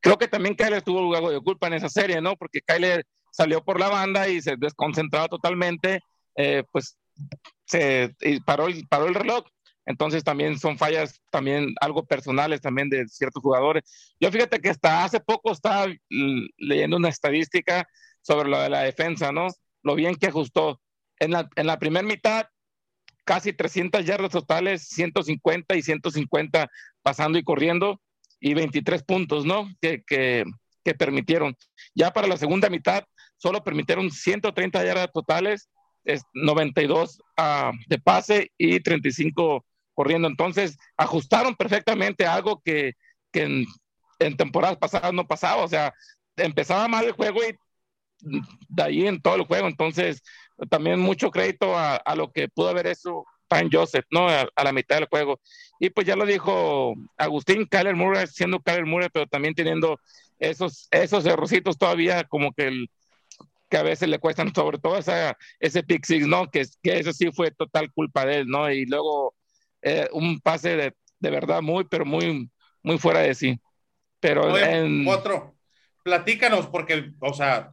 creo 0.00 0.18
que 0.18 0.28
también 0.28 0.54
Kyler 0.54 0.82
tuvo 0.82 1.14
algo 1.14 1.30
de 1.30 1.40
culpa 1.40 1.66
en 1.66 1.74
esa 1.74 1.88
serie, 1.88 2.20
¿no? 2.20 2.36
Porque 2.36 2.60
Kyler 2.60 3.04
salió 3.30 3.62
por 3.64 3.80
la 3.80 3.88
banda 3.88 4.28
y 4.28 4.40
se 4.40 4.56
desconcentraba 4.56 5.28
totalmente, 5.28 6.00
eh, 6.36 6.62
pues 6.70 6.96
se 7.66 8.14
paró, 8.44 8.68
el, 8.68 8.86
paró 8.88 9.06
el 9.06 9.14
reloj. 9.14 9.44
Entonces 9.84 10.24
también 10.24 10.58
son 10.58 10.78
fallas 10.78 11.20
también 11.30 11.74
algo 11.80 12.04
personales 12.04 12.60
también 12.60 12.88
de 12.88 13.06
ciertos 13.06 13.42
jugadores. 13.42 14.14
Yo 14.18 14.32
fíjate 14.32 14.60
que 14.60 14.70
hasta 14.70 15.04
hace 15.04 15.20
poco 15.20 15.52
estaba 15.52 15.86
leyendo 16.58 16.96
una 16.96 17.08
estadística 17.08 17.88
sobre 18.20 18.48
lo 18.48 18.60
de 18.60 18.68
la 18.68 18.80
defensa, 18.80 19.30
¿no? 19.30 19.46
Lo 19.82 19.94
bien 19.94 20.16
que 20.16 20.26
ajustó 20.26 20.80
en 21.20 21.30
la, 21.30 21.48
en 21.54 21.68
la 21.68 21.78
primera 21.78 22.06
mitad, 22.06 22.46
casi 23.24 23.52
300 23.52 24.04
yardas 24.04 24.32
totales, 24.32 24.88
150 24.88 25.76
y 25.76 25.82
150 25.82 26.68
pasando 27.06 27.38
y 27.38 27.44
corriendo, 27.44 28.00
y 28.40 28.54
23 28.54 29.04
puntos, 29.04 29.44
¿no? 29.46 29.70
Que, 29.80 30.02
que, 30.04 30.44
permitieron. 30.98 31.56
Ya 31.94 32.12
para 32.12 32.26
la 32.26 32.36
segunda 32.36 32.68
mitad, 32.68 33.04
solo 33.36 33.62
permitieron 33.62 34.10
130 34.10 34.84
yardas 34.84 35.12
totales, 35.12 35.68
es 36.04 36.22
92 36.34 37.20
ah, 37.36 37.70
de 37.86 37.98
pase 38.00 38.50
y 38.58 38.80
35 38.80 39.64
corriendo. 39.94 40.26
Entonces, 40.26 40.76
ajustaron 40.96 41.54
perfectamente 41.54 42.26
algo 42.26 42.60
que, 42.64 42.94
en, 43.34 43.66
en, 44.18 44.36
temporadas 44.36 44.76
pasadas 44.76 45.12
no 45.12 45.28
pasaba. 45.28 45.62
O 45.62 45.68
sea, 45.68 45.94
empezaba 46.36 46.88
mal 46.88 47.04
el 47.04 47.12
juego 47.12 47.38
y 47.44 47.54
de 48.68 48.82
ahí 48.82 49.06
en 49.06 49.22
todo 49.22 49.36
el 49.36 49.46
juego. 49.46 49.68
Entonces, 49.68 50.22
también 50.70 50.98
mucho 50.98 51.30
crédito 51.30 51.78
a, 51.78 52.00
lo 52.16 52.32
que 52.32 52.48
pudo 52.48 52.70
haber 52.70 52.88
hecho 52.88 53.24
Pan 53.48 53.68
Joseph, 53.70 54.06
¿no? 54.10 54.28
A, 54.28 54.48
la 54.62 54.72
mitad 54.72 54.96
del 54.96 55.08
juego. 55.08 55.40
Y 55.78 55.90
pues 55.90 56.06
ya 56.06 56.16
lo 56.16 56.26
dijo 56.26 56.94
Agustín, 57.16 57.66
Kyler 57.66 57.96
Murray, 57.96 58.26
siendo 58.26 58.60
Kyler 58.60 58.86
Murray, 58.86 59.08
pero 59.12 59.26
también 59.26 59.54
teniendo 59.54 60.00
esos, 60.38 60.88
esos 60.90 61.24
errorcitos 61.26 61.78
todavía 61.78 62.24
como 62.24 62.52
que, 62.52 62.68
el, 62.68 62.90
que 63.70 63.76
a 63.76 63.82
veces 63.82 64.08
le 64.08 64.18
cuestan, 64.18 64.52
sobre 64.54 64.78
todo 64.78 64.96
esa, 64.98 65.36
ese 65.60 65.82
pick 65.82 66.04
six, 66.04 66.26
¿no? 66.26 66.50
Que, 66.50 66.64
que 66.82 66.98
eso 66.98 67.12
sí 67.12 67.30
fue 67.32 67.50
total 67.50 67.92
culpa 67.92 68.26
de 68.26 68.38
él, 68.38 68.48
¿no? 68.48 68.70
Y 68.70 68.86
luego 68.86 69.34
eh, 69.82 70.08
un 70.12 70.40
pase 70.40 70.76
de, 70.76 70.94
de, 71.18 71.30
verdad 71.30 71.62
muy, 71.62 71.84
pero 71.84 72.04
muy, 72.04 72.50
muy 72.82 72.98
fuera 72.98 73.20
de 73.20 73.34
sí. 73.34 73.60
Pero 74.20 74.56
en... 74.58 75.06
Otro, 75.06 75.56
platícanos, 76.02 76.66
porque, 76.66 77.12
o 77.20 77.34
sea, 77.34 77.70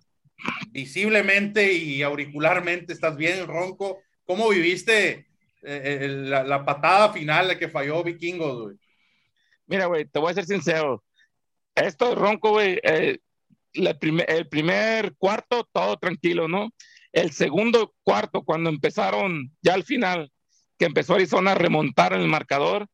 visiblemente 0.72 1.74
y 1.74 2.02
auricularmente 2.04 2.94
estás 2.94 3.16
bien 3.16 3.48
ronco. 3.48 4.00
¿Cómo 4.26 4.50
viviste 4.50 5.28
eh, 5.66 6.00
eh, 6.02 6.08
la, 6.08 6.44
la, 6.44 6.66
patada 6.66 7.12
final 7.14 7.58
que 7.58 7.70
falló 7.70 8.04
Vikingos, 8.04 8.62
güey? 8.64 8.78
Mira, 9.66 9.86
güey, 9.86 10.06
te 10.06 10.20
voy 10.20 10.32
a 10.32 10.36
ser 10.36 10.46
sincero. 10.46 11.04
Esto 11.76 12.10
de 12.10 12.16
ronco, 12.16 12.52
güey, 12.52 12.80
eh, 12.84 13.20
el 13.74 14.48
primer 14.48 15.16
cuarto, 15.18 15.68
todo 15.72 15.98
tranquilo, 15.98 16.48
¿no? 16.48 16.70
El 17.12 17.32
segundo 17.32 17.94
cuarto, 18.04 18.44
cuando 18.44 18.70
empezaron 18.70 19.52
ya 19.62 19.74
al 19.74 19.84
final, 19.84 20.32
que 20.78 20.86
empezó 20.86 21.16
Arizona 21.16 21.52
a 21.52 21.56
remontar 21.56 22.14
el 22.14 22.28
marcador, 22.28 22.88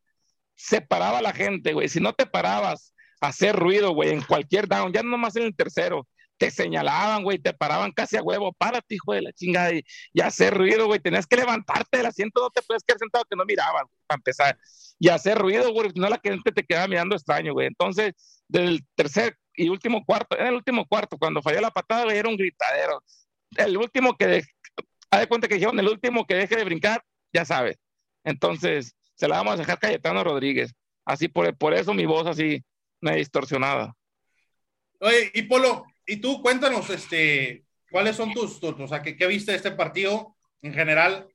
se 0.56 0.82
paraba 0.82 1.22
la 1.22 1.34
gente, 1.34 1.74
güey. 1.74 1.90
Si 1.90 2.00
no 2.00 2.14
te 2.14 2.26
parabas 2.26 2.94
a 3.22 3.28
hacer 3.28 3.56
ruido, 3.56 3.94
güey, 3.94 4.12
en 4.12 4.22
cualquier 4.22 4.68
down, 4.68 4.94
ya 4.94 5.04
nomás 5.04 5.36
en 5.36 5.44
el 5.44 5.56
tercero, 5.56 6.08
te 6.40 6.50
señalaban, 6.50 7.24
güey, 7.24 7.38
te 7.38 7.54
paraban 7.54 7.92
casi 7.92 8.16
a 8.18 8.24
huevo, 8.24 8.54
párate, 8.54 8.96
hijo 8.96 9.14
de 9.14 9.22
la 9.22 9.34
chingada, 9.34 9.74
y, 9.74 9.84
hacer 10.22 10.56
ruido, 10.56 10.88
güey, 10.88 11.00
tenías 11.00 11.28
que 11.28 11.36
levantarte 11.36 11.98
del 11.98 12.06
asiento, 12.06 12.42
no 12.42 12.50
te 12.50 12.62
puedes 12.62 12.82
quedar 12.84 12.98
sentado 12.98 13.26
que 13.30 13.36
no 13.36 13.44
miraban, 13.46 13.86
para 14.08 14.18
empezar, 14.18 14.58
y 14.98 15.10
hacer 15.10 15.38
ruido, 15.38 15.72
güey, 15.74 15.92
no 15.96 16.10
la 16.10 16.20
gente 16.24 16.52
te 16.52 16.64
quedaba 16.64 16.88
mirando 16.88 17.16
extraño, 17.16 17.54
güey. 17.54 17.68
Entonces, 17.68 18.14
del 18.48 18.86
tercer 18.96 19.38
y 19.54 19.70
último 19.70 20.04
cuarto, 20.06 20.40
en 20.40 20.48
el 20.48 20.56
último 20.56 20.88
cuarto, 20.88 21.18
cuando 21.18 21.42
falló 21.42 21.60
la 21.62 21.72
patada, 21.72 22.06
güey, 22.06 22.18
era 22.18 22.30
un 22.30 22.38
gritadero. 22.38 23.04
El 23.58 23.78
último 23.78 24.16
que, 24.16 24.44
haz 25.12 25.20
de 25.20 25.28
cuenta 25.28 25.48
que 25.48 25.56
dijeron, 25.56 25.78
el 25.78 25.90
último 25.90 26.26
que 26.26 26.36
deje 26.36 26.56
de 26.56 26.64
brincar, 26.64 27.04
ya 27.34 27.44
sabes. 27.44 27.78
Entonces, 28.24 28.96
se 29.16 29.28
la 29.28 29.38
vamos 29.38 29.56
a 29.56 29.58
dejar 29.58 29.80
Cayetano 29.80 30.24
Rodríguez. 30.24 30.74
Así, 31.06 31.28
por, 31.28 31.58
por 31.58 31.74
eso 31.74 31.94
mi 31.94 32.06
voz 32.06 32.28
así, 32.28 32.64
me 33.02 33.18
distorsionada. 33.18 33.94
Oye, 35.02 35.32
y 35.34 35.44
Polo, 35.44 35.86
y 36.10 36.22
tú 36.22 36.42
cuéntanos, 36.42 36.90
este, 36.90 37.66
¿cuáles 37.92 38.16
son 38.16 38.34
tus, 38.34 38.60
tus 38.60 38.80
o 38.80 38.88
sea, 38.88 39.02
¿qué, 39.02 39.16
¿qué, 39.16 39.28
viste 39.28 39.52
de 39.52 39.58
este 39.58 39.72
partido 39.72 40.36
en 40.62 40.74
general? 40.74 41.28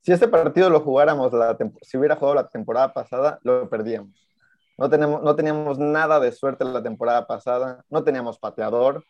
Si 0.00 0.12
este 0.12 0.28
partido 0.28 0.70
lo 0.70 0.80
jugáramos, 0.80 1.32
la 1.32 1.56
si 1.82 1.96
hubiera 1.96 2.16
jugado 2.16 2.36
la 2.36 2.48
temporada 2.48 2.92
pasada, 2.92 3.38
lo 3.42 3.68
perdíamos. 3.68 4.28
No, 4.78 4.88
tenemos, 4.88 5.22
no 5.22 5.36
teníamos 5.36 5.78
nada 5.78 6.18
de 6.18 6.32
suerte 6.32 6.64
la 6.64 6.82
temporada 6.82 7.26
pasada, 7.26 7.84
no 7.90 8.02
teníamos 8.02 8.38
pateador. 8.38 9.04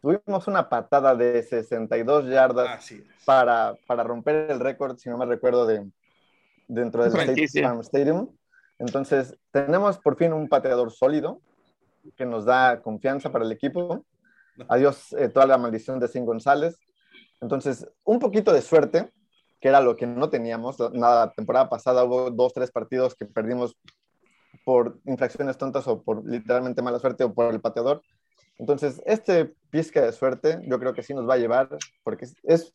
Tuvimos 0.00 0.46
una 0.48 0.68
patada 0.68 1.14
de 1.14 1.42
62 1.42 2.26
yardas 2.26 2.90
para, 3.24 3.74
para 3.86 4.02
romper 4.02 4.50
el 4.50 4.60
récord, 4.60 4.96
si 4.96 5.10
no 5.10 5.18
me 5.18 5.26
recuerdo, 5.26 5.66
de, 5.66 5.86
dentro 6.68 7.02
del 7.02 7.14
State 7.14 7.44
Stadium. 7.82 8.30
Entonces, 8.78 9.36
tenemos 9.50 9.98
por 9.98 10.16
fin 10.16 10.32
un 10.32 10.48
pateador 10.48 10.90
sólido 10.90 11.42
que 12.16 12.24
nos 12.24 12.44
da 12.44 12.80
confianza 12.80 13.30
para 13.30 13.44
el 13.44 13.52
equipo. 13.52 14.04
Adiós 14.68 15.12
eh, 15.12 15.28
toda 15.28 15.46
la 15.46 15.58
maldición 15.58 15.98
de 16.00 16.08
Sin 16.08 16.24
González. 16.24 16.78
Entonces, 17.40 17.86
un 18.04 18.18
poquito 18.18 18.52
de 18.52 18.62
suerte, 18.62 19.12
que 19.60 19.68
era 19.68 19.80
lo 19.80 19.96
que 19.96 20.06
no 20.06 20.30
teníamos. 20.30 20.78
Nada, 20.92 21.26
la 21.26 21.32
temporada 21.32 21.68
pasada 21.68 22.04
hubo 22.04 22.30
dos, 22.30 22.52
tres 22.52 22.70
partidos 22.70 23.14
que 23.14 23.26
perdimos 23.26 23.76
por 24.64 25.00
infracciones 25.04 25.56
tontas 25.56 25.86
o 25.86 26.02
por 26.02 26.26
literalmente 26.26 26.82
mala 26.82 26.98
suerte 26.98 27.24
o 27.24 27.34
por 27.34 27.52
el 27.52 27.60
pateador. 27.60 28.02
Entonces, 28.58 29.02
este 29.06 29.54
pizca 29.70 30.02
de 30.02 30.12
suerte 30.12 30.60
yo 30.66 30.78
creo 30.78 30.92
que 30.92 31.02
sí 31.02 31.14
nos 31.14 31.28
va 31.28 31.34
a 31.34 31.38
llevar, 31.38 31.68
porque 32.02 32.26
es, 32.42 32.74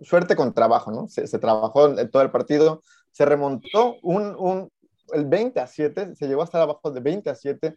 suerte 0.00 0.36
con 0.36 0.54
trabajo, 0.54 0.90
¿no? 0.90 1.08
Se, 1.08 1.26
trabajó 1.38 1.94
todo 2.10 2.22
el 2.22 2.30
partido, 2.30 2.82
se 3.12 3.24
remontó 3.24 3.96
un, 4.02 4.34
un, 4.38 4.70
el 5.12 5.26
20 5.26 5.60
a 5.60 5.66
7, 5.66 6.14
se 6.16 6.26
llegó 6.26 6.42
a 6.42 6.44
estar 6.44 6.60
abajo 6.60 6.90
de 6.90 7.00
20 7.00 7.30
a 7.30 7.34
7 7.34 7.74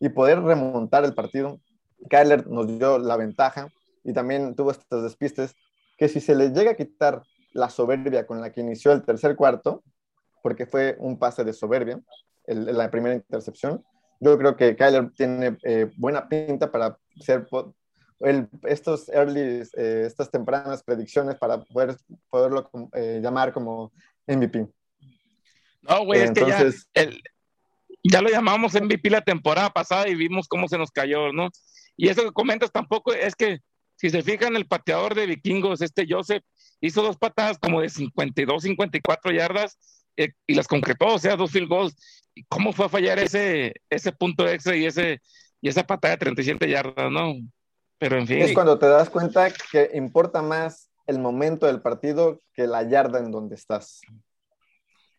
y 0.00 0.08
poder 0.08 0.40
remontar 0.42 1.04
el 1.04 1.14
partido. 1.14 1.60
Kyler 2.08 2.46
nos 2.46 2.66
dio 2.78 2.98
la 2.98 3.16
ventaja 3.16 3.68
y 4.04 4.12
también 4.12 4.54
tuvo 4.54 4.70
estos 4.70 5.02
despistes 5.02 5.54
que 5.96 6.08
si 6.08 6.20
se 6.20 6.34
le 6.34 6.50
llega 6.50 6.72
a 6.72 6.76
quitar 6.76 7.22
la 7.52 7.70
soberbia 7.70 8.26
con 8.26 8.40
la 8.40 8.52
que 8.52 8.60
inició 8.60 8.92
el 8.92 9.04
tercer 9.04 9.36
cuarto, 9.36 9.82
porque 10.42 10.66
fue 10.66 10.96
un 10.98 11.18
pase 11.18 11.44
de 11.44 11.52
soberbia, 11.52 12.00
el, 12.44 12.76
la 12.76 12.90
primera 12.90 13.14
intercepción, 13.14 13.84
yo 14.20 14.38
creo 14.38 14.56
que 14.56 14.76
Kyler 14.76 15.10
tiene 15.16 15.56
eh, 15.64 15.90
buena 15.96 16.28
pinta 16.28 16.70
para 16.70 16.96
ser 17.20 17.46
el, 18.20 18.48
estos 18.62 19.08
early, 19.08 19.62
eh, 19.76 20.04
estas 20.06 20.30
tempranas 20.30 20.82
predicciones 20.82 21.36
para 21.36 21.60
poder 21.62 21.96
poderlo 22.30 22.70
eh, 22.94 23.20
llamar 23.22 23.52
como 23.52 23.92
MVP. 24.26 24.68
No, 25.82 26.04
güey, 26.04 26.20
es 26.20 26.30
que 26.30 26.46
ya, 26.46 26.60
el, 26.94 27.20
ya 28.04 28.22
lo 28.22 28.28
llamamos 28.28 28.80
MVP 28.80 29.10
la 29.10 29.22
temporada 29.22 29.70
pasada 29.70 30.08
y 30.08 30.14
vimos 30.14 30.46
cómo 30.46 30.68
se 30.68 30.78
nos 30.78 30.92
cayó, 30.92 31.32
¿no? 31.32 31.48
Y 31.96 32.08
eso 32.08 32.22
que 32.22 32.32
comentas 32.32 32.72
tampoco 32.72 33.12
es 33.12 33.34
que, 33.34 33.60
si 33.96 34.10
se 34.10 34.22
fijan, 34.22 34.56
el 34.56 34.66
pateador 34.66 35.14
de 35.14 35.26
vikingos, 35.26 35.80
este 35.80 36.06
Joseph, 36.08 36.42
hizo 36.80 37.02
dos 37.02 37.16
patadas 37.16 37.58
como 37.58 37.80
de 37.80 37.88
52, 37.88 38.62
54 38.62 39.32
yardas 39.32 39.78
eh, 40.16 40.32
y 40.46 40.54
las 40.54 40.66
concretó, 40.66 41.14
o 41.14 41.18
sea, 41.18 41.36
dos 41.36 41.50
field 41.50 41.68
goals. 41.68 41.94
¿Y 42.34 42.44
cómo 42.44 42.72
fue 42.72 42.86
a 42.86 42.88
fallar 42.88 43.18
ese, 43.18 43.74
ese 43.90 44.12
punto 44.12 44.48
extra 44.48 44.74
y, 44.74 44.86
ese, 44.86 45.20
y 45.60 45.68
esa 45.68 45.86
patada 45.86 46.14
de 46.14 46.18
37 46.18 46.68
yardas, 46.68 47.10
no? 47.10 47.34
Pero 47.98 48.18
en 48.18 48.26
fin. 48.26 48.38
Es 48.38 48.54
cuando 48.54 48.78
te 48.78 48.86
das 48.86 49.10
cuenta 49.10 49.52
que 49.70 49.90
importa 49.94 50.42
más 50.42 50.90
el 51.06 51.18
momento 51.18 51.66
del 51.66 51.82
partido 51.82 52.40
que 52.54 52.66
la 52.66 52.82
yarda 52.88 53.18
en 53.18 53.30
donde 53.30 53.54
estás. 53.54 54.00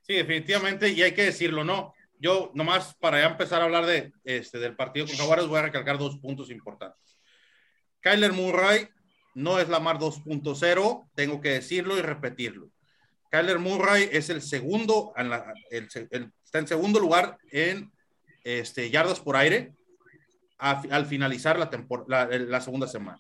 Sí, 0.02 0.16
definitivamente, 0.16 0.90
y 0.90 1.02
hay 1.02 1.14
que 1.14 1.26
decirlo, 1.26 1.64
¿no? 1.64 1.94
Yo 2.24 2.52
nomás 2.54 2.96
para 3.02 3.20
ya 3.20 3.28
empezar 3.28 3.62
a 3.62 3.66
hablar 3.66 3.86
de, 3.86 4.14
este, 4.24 4.58
del 4.58 4.78
partido 4.78 5.06
con 5.06 5.18
Jaguares 5.18 5.46
voy 5.46 5.60
a 5.60 5.64
recalcar 5.64 5.98
dos 5.98 6.18
puntos 6.20 6.50
importantes. 6.50 7.20
Kyler 8.00 8.32
Murray 8.32 8.88
no 9.36 9.60
es 9.60 9.68
la 9.68 9.82
Mar 9.82 9.98
2.0, 10.00 11.10
tengo 11.16 11.42
que 11.42 11.50
decirlo 11.50 11.98
y 11.98 12.02
repetirlo. 12.02 12.70
Kyler 13.30 13.60
Murray 13.60 14.08
es 14.10 14.30
el 14.30 14.42
segundo, 14.42 15.12
en 15.18 15.32
la, 15.32 15.54
está 15.70 16.60
en 16.60 16.68
segundo 16.68 16.98
lugar 16.98 17.38
en 17.52 17.92
este, 18.46 18.90
yardas 18.90 19.20
por 19.20 19.36
aire 19.36 19.74
al 20.60 21.06
finalizar 21.06 21.60
la, 21.60 21.70
la, 22.08 22.26
la, 22.26 22.62
segunda 22.62 22.88
semana. 22.88 23.20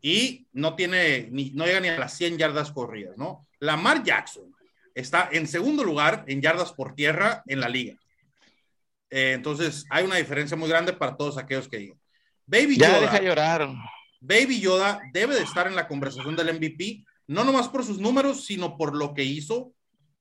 Y 0.00 0.46
no 0.52 0.76
tiene, 0.76 1.26
ni, 1.32 1.50
no 1.50 1.66
llega 1.66 1.80
ni 1.80 1.88
a 1.88 1.98
las 1.98 2.16
100 2.16 2.38
yardas 2.38 2.70
corridas, 2.70 3.16
¿no? 3.16 3.48
Lamar 3.58 4.04
Jackson 4.04 4.54
está 4.94 5.28
en 5.32 5.48
segundo 5.48 5.82
lugar 5.82 6.22
en 6.28 6.40
yardas 6.40 6.72
por 6.72 6.94
tierra 6.94 7.42
en 7.48 7.58
la 7.58 7.68
liga. 7.68 7.98
Eh, 9.10 9.32
entonces, 9.34 9.84
hay 9.90 10.04
una 10.04 10.16
diferencia 10.16 10.56
muy 10.56 10.68
grande 10.68 10.92
para 10.92 11.16
todos 11.16 11.38
aquellos 11.38 11.68
que 11.68 11.78
digan. 11.78 12.00
Baby 12.46 12.76
ya 12.78 12.88
Yoda, 12.88 13.00
deja 13.00 13.22
llorar. 13.22 13.68
Baby 14.20 14.60
Yoda 14.60 15.00
debe 15.12 15.34
de 15.34 15.42
estar 15.42 15.66
en 15.66 15.76
la 15.76 15.86
conversación 15.86 16.34
del 16.36 16.54
MVP, 16.54 17.04
no 17.26 17.44
nomás 17.44 17.68
por 17.68 17.84
sus 17.84 17.98
números, 17.98 18.44
sino 18.44 18.76
por 18.76 18.96
lo 18.96 19.14
que 19.14 19.22
hizo 19.22 19.72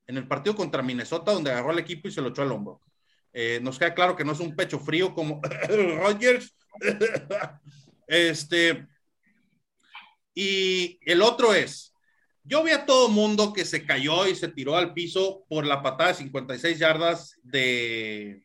en 0.08 0.17
el 0.17 0.27
partido 0.27 0.56
contra 0.56 0.82
Minnesota, 0.82 1.32
donde 1.32 1.51
agarró 1.51 1.72
al 1.72 1.79
equipo 1.79 2.08
y 2.08 2.12
se 2.12 2.22
lo 2.22 2.29
echó 2.29 2.41
al 2.41 2.51
hombro. 2.51 2.82
Eh, 3.34 3.60
nos 3.62 3.77
queda 3.77 3.94
claro 3.94 4.15
que 4.15 4.24
no 4.24 4.32
es 4.32 4.39
un 4.39 4.56
pecho 4.56 4.79
frío 4.79 5.13
como 5.13 5.41
Rodgers. 5.70 6.56
este. 8.08 8.88
Y 10.34 11.00
el 11.01 11.22
otro 11.22 11.53
es, 11.53 11.94
yo 12.44 12.63
vi 12.63 12.72
a 12.72 12.86
todo 12.86 13.10
mundo 13.10 13.51
que 13.53 13.65
se 13.65 13.86
cayó 13.86 14.27
y 14.27 14.36
se 14.36 14.48
tiró 14.48 14.77
al 14.77 14.94
piso 14.94 15.46
por 15.50 15.65
la 15.65 15.82
patada 15.82 16.12
de 16.12 16.15
56 16.15 16.79
yardas 16.79 17.38
de, 17.41 18.44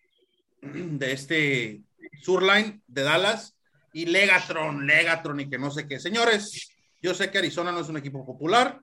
de 0.72 1.12
este 1.12 1.82
Surline 2.22 2.80
de 2.86 3.02
Dallas 3.02 3.56
y 3.92 4.06
Legatron, 4.06 4.86
Legatron 4.86 5.40
y 5.40 5.50
que 5.50 5.58
no 5.58 5.70
sé 5.70 5.86
qué. 5.86 5.98
Señores, 5.98 6.70
yo 7.00 7.14
sé 7.14 7.30
que 7.30 7.38
Arizona 7.38 7.72
no 7.72 7.80
es 7.80 7.88
un 7.88 7.96
equipo 7.96 8.24
popular, 8.24 8.80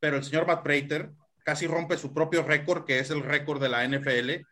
pero 0.00 0.16
el 0.16 0.24
señor 0.24 0.46
Matt 0.46 0.62
Prater 0.62 1.10
casi 1.44 1.66
rompe 1.66 1.98
su 1.98 2.12
propio 2.12 2.42
récord, 2.42 2.84
que 2.84 2.98
es 2.98 3.10
el 3.10 3.22
récord 3.22 3.62
de 3.62 3.68
la 3.68 3.86
NFL, 3.86 4.46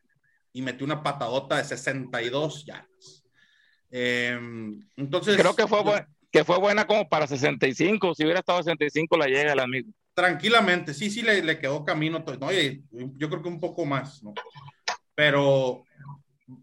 y 0.52 0.62
metió 0.62 0.84
una 0.84 1.02
patadota 1.02 1.56
de 1.56 1.64
62 1.64 2.66
yardas. 2.66 3.24
Eh, 3.90 4.38
entonces. 4.96 5.36
Creo 5.36 5.56
que 5.56 5.66
fue, 5.66 6.06
que 6.30 6.44
fue 6.44 6.58
buena 6.58 6.86
como 6.86 7.08
para 7.08 7.26
65. 7.26 8.14
Si 8.14 8.24
hubiera 8.24 8.40
estado 8.40 8.62
65, 8.62 9.16
la 9.16 9.26
llega 9.26 9.54
el 9.54 9.60
amigo. 9.60 9.90
Tranquilamente, 10.14 10.92
sí, 10.92 11.10
sí, 11.10 11.22
le, 11.22 11.42
le 11.42 11.58
quedó 11.58 11.84
camino. 11.84 12.22
No, 12.38 12.46
oye, 12.46 12.82
yo 12.90 13.30
creo 13.30 13.42
que 13.42 13.48
un 13.48 13.60
poco 13.60 13.86
más, 13.86 14.22
¿no? 14.22 14.34
Pero 15.14 15.84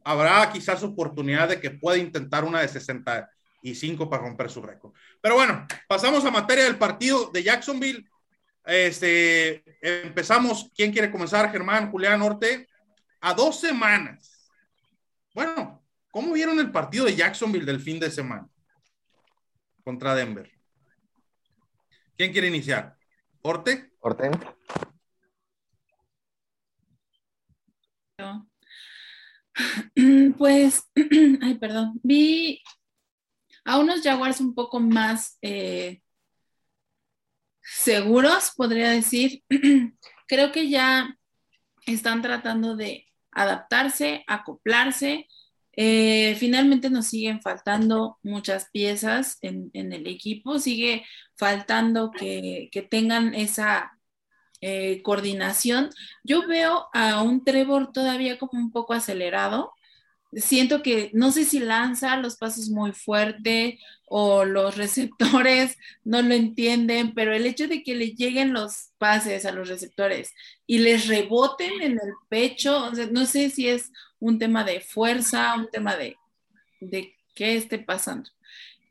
habrá 0.03 0.51
quizás 0.51 0.83
oportunidad 0.83 1.49
de 1.49 1.59
que 1.59 1.71
pueda 1.71 1.97
intentar 1.97 2.43
una 2.43 2.61
de 2.61 2.67
65 2.67 4.09
para 4.09 4.23
romper 4.23 4.49
su 4.49 4.61
récord. 4.61 4.93
Pero 5.21 5.35
bueno, 5.35 5.67
pasamos 5.87 6.23
a 6.25 6.31
materia 6.31 6.63
del 6.63 6.77
partido 6.77 7.29
de 7.31 7.43
Jacksonville. 7.43 8.07
Este, 8.65 9.63
empezamos. 9.81 10.69
¿Quién 10.75 10.91
quiere 10.91 11.11
comenzar? 11.11 11.51
Germán, 11.51 11.91
Julián 11.91 12.19
Norte. 12.19 12.67
A 13.21 13.33
dos 13.33 13.59
semanas. 13.59 14.51
Bueno, 15.33 15.83
¿cómo 16.11 16.33
vieron 16.33 16.59
el 16.59 16.71
partido 16.71 17.05
de 17.05 17.15
Jacksonville 17.15 17.65
del 17.65 17.79
fin 17.79 17.99
de 17.99 18.11
semana 18.11 18.47
contra 19.83 20.15
Denver? 20.15 20.49
¿Quién 22.15 22.31
quiere 22.31 22.47
iniciar? 22.47 22.95
¿Orte? 23.41 23.93
Orten. 24.01 24.31
Pues, 30.37 30.83
ay, 31.41 31.57
perdón, 31.59 31.99
vi 32.03 32.61
a 33.65 33.79
unos 33.79 34.01
Jaguars 34.01 34.41
un 34.41 34.55
poco 34.55 34.79
más 34.79 35.37
eh, 35.41 36.01
seguros, 37.61 38.51
podría 38.55 38.89
decir. 38.89 39.43
Creo 40.27 40.51
que 40.51 40.69
ya 40.69 41.15
están 41.85 42.21
tratando 42.21 42.75
de 42.75 43.05
adaptarse, 43.31 44.23
acoplarse. 44.27 45.27
Eh, 45.73 46.35
finalmente 46.39 46.89
nos 46.89 47.07
siguen 47.07 47.41
faltando 47.41 48.17
muchas 48.23 48.69
piezas 48.71 49.37
en, 49.41 49.71
el 49.73 50.07
equipo, 50.07 50.59
sigue 50.59 51.05
faltando 51.37 52.11
que 52.11 52.87
tengan 52.89 53.33
esa 53.33 53.98
eh, 54.61 55.01
coordinación. 55.03 55.89
Yo 56.23 56.47
veo 56.47 56.87
a 56.93 57.21
un 57.21 57.43
Trevor 57.43 57.91
todavía 57.91 58.37
como 58.37 58.59
un 58.61 58.71
poco 58.71 58.93
acelerado. 58.93 59.73
Siento 60.33 60.83
que 60.83 61.09
no 61.13 61.31
sé 61.31 61.45
si 61.45 61.59
lanza 61.59 62.17
los 62.17 62.35
pasos 62.35 62.69
muy 62.69 62.91
fuerte 62.91 63.79
o 64.05 64.45
los 64.45 64.75
receptores 64.77 65.77
no 66.03 66.21
lo 66.21 66.33
entienden, 66.33 67.13
pero 67.13 67.33
el 67.33 67.45
hecho 67.45 67.67
de 67.67 67.83
que 67.83 67.95
le 67.95 68.11
lleguen 68.11 68.53
los 68.53 68.89
pases 68.97 69.45
a 69.45 69.51
los 69.51 69.69
receptores 69.69 70.33
y 70.67 70.79
les 70.79 71.07
reboten 71.07 71.81
en 71.81 71.93
el 71.93 72.13
pecho, 72.27 72.91
no 73.11 73.25
sé 73.25 73.49
si 73.49 73.69
es 73.69 73.91
un 74.19 74.39
tema 74.39 74.63
de 74.63 74.81
fuerza, 74.81 75.55
un 75.55 75.69
tema 75.71 75.95
de, 75.95 76.17
de 76.81 77.15
qué 77.33 77.55
esté 77.55 77.79
pasando. 77.79 78.29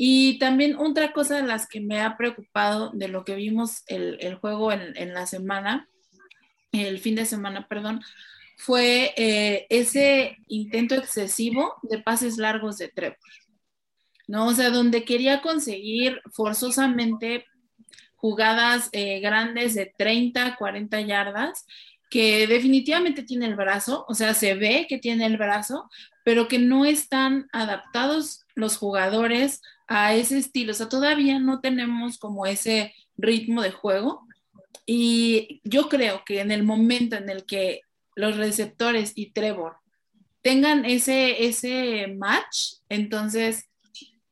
Y 0.01 0.39
también 0.39 0.77
otra 0.77 1.13
cosa 1.13 1.37
de 1.37 1.43
las 1.43 1.67
que 1.67 1.81
me 1.81 2.01
ha 2.01 2.17
preocupado 2.17 2.93
de 2.95 3.09
lo 3.09 3.25
que 3.25 3.35
vimos 3.35 3.83
el, 3.89 4.17
el 4.21 4.37
juego 4.37 4.73
en, 4.73 4.97
en, 4.97 5.13
la 5.13 5.27
semana, 5.27 5.89
el 6.71 7.01
fin 7.01 7.17
de 7.17 7.27
semana, 7.27 7.67
perdón, 7.67 8.01
fue 8.57 9.13
eh, 9.17 9.67
ese 9.71 10.37
intento 10.47 10.95
excesivo 10.95 11.75
de 11.83 11.99
pases 11.99 12.39
largos 12.39 12.79
de 12.79 12.89
Trevor. 12.89 13.19
¿No? 14.29 14.47
O 14.47 14.55
sea, 14.55 14.71
donde 14.71 15.05
quería 15.05 15.41
conseguir 15.41 16.21
forzosamente 16.33 17.47
jugadas 18.17 18.91
eh, 18.93 19.21
grandes 19.21 19.75
de 19.75 19.93
30, 19.97 20.57
40 20.57 21.01
yardas, 21.01 21.65
que 22.11 22.47
definitivamente 22.47 23.23
tiene 23.23 23.47
el 23.47 23.55
brazo, 23.55 24.05
o 24.09 24.15
sea, 24.15 24.35
se 24.35 24.55
ve 24.55 24.87
que 24.89 24.99
tiene 24.99 25.27
el 25.27 25.37
brazo, 25.37 25.89
pero 26.25 26.49
que 26.49 26.59
no 26.59 26.85
están 26.85 27.49
adaptados 27.53 28.45
los 28.55 28.77
jugadores 28.77 29.63
a 29.89 30.15
ese 30.15 30.39
estilo. 30.39 30.73
O 30.73 30.75
sea, 30.75 30.89
todavía 30.89 31.41
no 31.41 31.61
tenemos 31.61 32.19
como 32.19 32.47
ese 32.47 32.95
ritmo 33.17 33.63
de 33.63 33.73
juego. 33.73 34.27
Y 34.87 35.61
yo 35.65 35.89
creo 35.89 36.23
que 36.25 36.41
en 36.41 36.51
el 36.51 36.63
momento 36.63 37.17
en 37.17 37.29
el 37.29 37.45
que 37.45 37.81
los 38.15 38.37
receptores 38.37 39.13
y 39.15 39.33
Trevor 39.33 39.77
tengan 40.43 40.85
ese, 40.85 41.47
ese 41.47 42.15
match, 42.17 42.75
entonces 42.89 43.69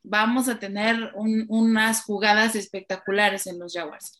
vamos 0.03 0.47
a 0.47 0.59
tener 0.59 1.11
un, 1.15 1.45
unas 1.49 2.03
jugadas 2.03 2.55
espectaculares 2.55 3.45
en 3.47 3.59
los 3.59 3.73
Jaguars. 3.73 4.19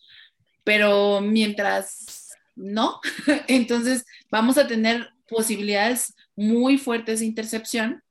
Pero 0.64 1.22
mientras 1.22 2.32
no, 2.56 3.00
entonces 3.48 4.06
vamos 4.32 4.58
a 4.58 4.68
tener 4.68 5.10
posibilidades 5.30 6.14
muy 6.36 6.78
fuertes 6.78 7.20
de 7.20 7.26
intercepción 7.26 8.04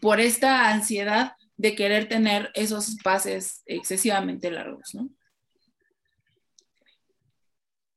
por 0.00 0.20
esta 0.20 0.70
ansiedad 0.70 1.32
de 1.56 1.74
querer 1.74 2.08
tener 2.08 2.50
esos 2.54 2.96
pases 3.02 3.62
excesivamente 3.66 4.50
largos, 4.50 4.94
¿no? 4.94 5.08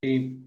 Sí. 0.02 0.46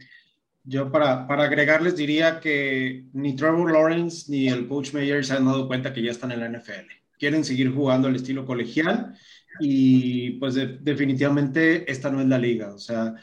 Yo 0.65 0.93
para, 0.93 1.27
para 1.27 1.45
agregarles 1.45 1.97
diría 1.97 2.39
que 2.39 3.07
ni 3.13 3.35
Trevor 3.35 3.73
Lawrence 3.73 4.31
ni 4.31 4.49
el 4.49 4.69
coach 4.69 4.95
Mayer 4.95 5.25
se 5.25 5.35
han 5.35 5.45
dado 5.45 5.67
cuenta 5.67 5.93
que 5.93 6.03
ya 6.03 6.13
están 6.13 6.31
en 6.31 6.41
la 6.41 6.49
NFL. 6.49 6.89
Quieren 7.19 7.45
seguir 7.45 7.75
jugando 7.75 8.09
al 8.09 8.17
estilo 8.17 8.47
colegial 8.47 9.17
y 9.61 10.31
pues 10.39 10.55
de, 10.55 10.79
definitivamente 10.79 11.91
esta 11.91 12.11
no 12.11 12.21
es 12.21 12.29
la 12.29 12.39
liga. 12.39 12.73
O 12.73 12.79
sea, 12.79 13.15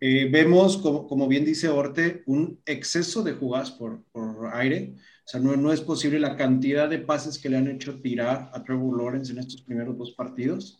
eh, 0.00 0.28
vemos, 0.30 0.76
como, 0.78 1.06
como, 1.08 1.26
bien 1.26 1.44
dice 1.44 1.68
Orte, 1.68 2.22
un 2.26 2.60
exceso 2.64 3.22
de 3.22 3.32
jugadas 3.32 3.72
por, 3.72 4.04
por 4.12 4.54
aire. 4.54 4.94
O 5.24 5.28
sea, 5.28 5.40
no, 5.40 5.72
es 5.72 5.80
posible 5.80 6.20
la 6.20 6.36
cantidad 6.36 6.88
de 6.88 6.98
pases 6.98 7.38
que 7.38 7.48
le 7.48 7.56
han 7.56 7.68
hecho 7.68 8.00
tirar 8.00 8.50
a 8.52 8.62
Trevor 8.62 8.98
Lawrence 8.98 9.32
en 9.32 9.38
estos 9.38 9.62
primeros 9.62 9.96
dos 9.96 10.12
partidos. 10.12 10.78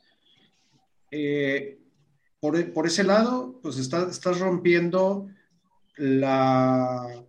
Eh, 1.10 1.78
por, 2.40 2.86
ese 2.86 3.04
lado, 3.04 3.58
pues 3.62 3.78
está, 3.78 4.06
estás 4.10 4.40
rompiendo 4.40 5.28
la, 5.96 7.24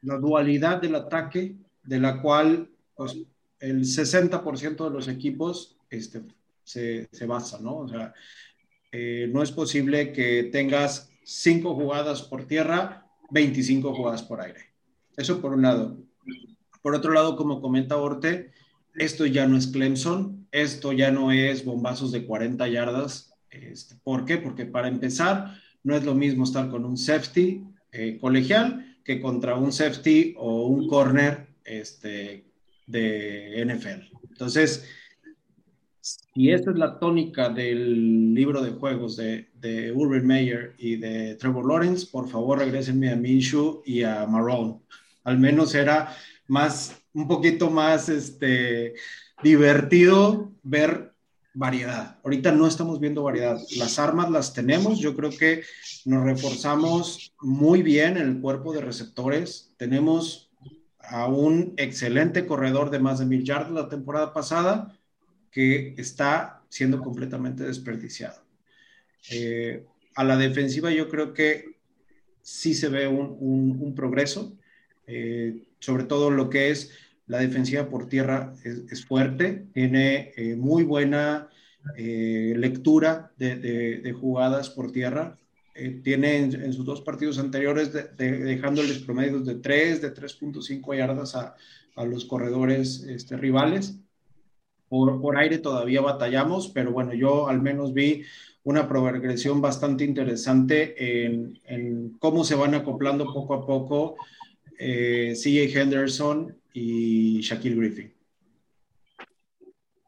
dualidad 0.00 0.80
del 0.80 0.94
ataque, 0.94 1.56
de 1.82 2.00
la 2.00 2.22
cual 2.22 2.70
pues, 2.96 3.18
el 3.60 3.82
60% 3.82 4.84
de 4.84 4.90
los 4.90 5.08
equipos 5.08 5.76
este, 5.90 6.22
se, 6.62 7.06
se 7.12 7.26
basa, 7.26 7.58
¿no? 7.60 7.80
O 7.80 7.88
sea, 7.88 8.14
eh, 8.92 9.28
no 9.30 9.42
es 9.42 9.52
posible 9.52 10.12
que 10.12 10.44
tengas 10.44 11.10
cinco 11.24 11.74
jugadas 11.74 12.22
por 12.22 12.46
tierra, 12.46 13.06
25 13.30 13.92
jugadas 13.92 14.22
por 14.22 14.40
aire. 14.40 14.72
Eso 15.16 15.40
por 15.40 15.52
un 15.52 15.62
lado. 15.62 15.98
Por 16.84 16.94
otro 16.94 17.14
lado, 17.14 17.34
como 17.34 17.62
comenta 17.62 17.96
Orte, 17.96 18.50
esto 18.94 19.24
ya 19.24 19.46
no 19.46 19.56
es 19.56 19.68
Clemson, 19.68 20.46
esto 20.52 20.92
ya 20.92 21.10
no 21.10 21.32
es 21.32 21.64
bombazos 21.64 22.12
de 22.12 22.26
40 22.26 22.68
yardas. 22.68 23.32
Este, 23.48 23.94
¿Por 24.04 24.26
qué? 24.26 24.36
Porque 24.36 24.66
para 24.66 24.88
empezar, 24.88 25.58
no 25.82 25.96
es 25.96 26.04
lo 26.04 26.14
mismo 26.14 26.44
estar 26.44 26.68
con 26.68 26.84
un 26.84 26.98
safety 26.98 27.64
eh, 27.90 28.18
colegial 28.20 28.98
que 29.02 29.18
contra 29.18 29.54
un 29.54 29.72
safety 29.72 30.34
o 30.36 30.66
un 30.66 30.86
corner 30.86 31.46
este, 31.64 32.44
de 32.86 33.64
NFL. 33.64 34.18
Entonces, 34.28 34.86
y 36.34 36.50
esta 36.50 36.70
es 36.70 36.76
la 36.76 36.98
tónica 36.98 37.48
del 37.48 38.34
libro 38.34 38.60
de 38.60 38.72
juegos 38.72 39.16
de, 39.16 39.48
de 39.54 39.90
Urban 39.90 40.26
Meyer 40.26 40.74
y 40.76 40.96
de 40.96 41.36
Trevor 41.36 41.66
Lawrence, 41.66 42.08
por 42.12 42.28
favor 42.28 42.58
regresenme 42.58 43.08
a 43.08 43.16
Minshew 43.16 43.82
y 43.86 44.02
a 44.02 44.26
Marrone. 44.26 44.80
Al 45.24 45.38
menos 45.38 45.74
era 45.74 46.14
más, 46.46 46.94
un 47.12 47.28
poquito 47.28 47.70
más 47.70 48.08
este, 48.08 48.94
divertido 49.42 50.52
ver 50.62 51.14
variedad. 51.54 52.18
Ahorita 52.24 52.52
no 52.52 52.66
estamos 52.66 53.00
viendo 53.00 53.22
variedad. 53.22 53.58
Las 53.76 53.98
armas 53.98 54.30
las 54.30 54.52
tenemos. 54.52 54.98
Yo 54.98 55.14
creo 55.14 55.30
que 55.30 55.62
nos 56.04 56.24
reforzamos 56.24 57.32
muy 57.40 57.82
bien 57.82 58.16
en 58.16 58.28
el 58.28 58.40
cuerpo 58.40 58.72
de 58.72 58.80
receptores. 58.80 59.72
Tenemos 59.76 60.50
a 60.98 61.28
un 61.28 61.74
excelente 61.76 62.46
corredor 62.46 62.90
de 62.90 62.98
más 62.98 63.18
de 63.20 63.26
mil 63.26 63.44
yardas 63.44 63.72
la 63.72 63.88
temporada 63.88 64.32
pasada 64.32 64.98
que 65.50 65.94
está 65.96 66.62
siendo 66.68 67.00
completamente 67.00 67.62
desperdiciado. 67.62 68.42
Eh, 69.30 69.86
a 70.16 70.24
la 70.24 70.36
defensiva 70.36 70.90
yo 70.90 71.08
creo 71.08 71.32
que 71.32 71.76
sí 72.42 72.74
se 72.74 72.88
ve 72.88 73.06
un, 73.06 73.36
un, 73.38 73.78
un 73.80 73.94
progreso, 73.94 74.56
eh, 75.06 75.62
sobre 75.78 76.04
todo 76.04 76.30
lo 76.30 76.48
que 76.50 76.70
es 76.70 76.92
la 77.26 77.38
defensiva 77.38 77.88
por 77.88 78.08
tierra 78.08 78.54
es, 78.64 79.04
fuerte, 79.04 79.66
tiene 79.72 80.32
eh, 80.36 80.56
muy 80.56 80.84
buena 80.84 81.48
eh, 81.96 82.54
lectura 82.56 83.32
de, 83.36 83.56
de, 83.56 84.12
jugadas 84.12 84.70
por 84.70 84.92
tierra, 84.92 85.38
tiene 86.02 86.36
en, 86.36 86.62
en, 86.62 86.72
sus 86.72 86.84
dos 86.84 87.00
partidos 87.00 87.38
anteriores 87.38 87.92
de, 87.92 88.04
dejándoles 88.14 88.98
promedios 89.00 89.44
de 89.44 89.56
3, 89.56 90.02
de 90.02 90.14
3.5 90.14 90.96
yardas 90.96 91.34
a, 91.34 91.56
a, 91.96 92.04
los 92.04 92.26
corredores 92.26 93.02
este, 93.04 93.36
rivales. 93.36 93.98
Por, 94.88 95.20
por, 95.20 95.36
aire 95.36 95.58
todavía 95.58 96.00
batallamos, 96.00 96.68
pero 96.68 96.92
bueno, 96.92 97.14
yo 97.14 97.48
al 97.48 97.60
menos 97.60 97.92
vi 97.92 98.22
una 98.62 98.88
progresión 98.88 99.60
bastante 99.60 100.04
interesante 100.04 101.24
en, 101.24 101.58
en 101.64 102.10
cómo 102.18 102.44
se 102.44 102.54
van 102.54 102.74
acoplando 102.74 103.32
poco 103.32 103.54
a 103.54 103.66
poco 103.66 104.16
eh, 104.78 105.34
CJ 105.34 105.78
Henderson 105.78 106.56
y 106.72 107.40
Shaquille 107.40 107.76
Griffin. 107.76 108.14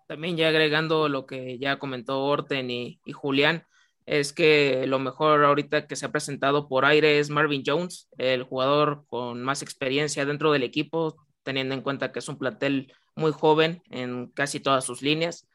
También 0.06 0.36
ya 0.36 0.48
agregando 0.48 1.08
lo 1.08 1.26
que 1.26 1.58
ya 1.58 1.78
comentó 1.78 2.24
Orten 2.24 2.70
y, 2.70 3.00
y 3.04 3.12
Julián, 3.12 3.64
es 4.06 4.32
que 4.32 4.86
lo 4.86 5.00
mejor 5.00 5.44
ahorita 5.44 5.86
que 5.88 5.96
se 5.96 6.06
ha 6.06 6.12
presentado 6.12 6.68
por 6.68 6.84
aire 6.84 7.18
es 7.18 7.28
Marvin 7.28 7.64
Jones, 7.66 8.08
el 8.18 8.44
jugador 8.44 9.04
con 9.08 9.42
más 9.42 9.62
experiencia 9.62 10.24
dentro 10.24 10.52
del 10.52 10.62
equipo, 10.62 11.16
teniendo 11.42 11.74
en 11.74 11.82
cuenta 11.82 12.12
que 12.12 12.20
es 12.20 12.28
un 12.28 12.38
plantel 12.38 12.92
muy 13.16 13.32
joven 13.32 13.82
en 13.90 14.28
casi 14.28 14.60
todas 14.60 14.84
sus 14.84 15.02
líneas. 15.02 15.48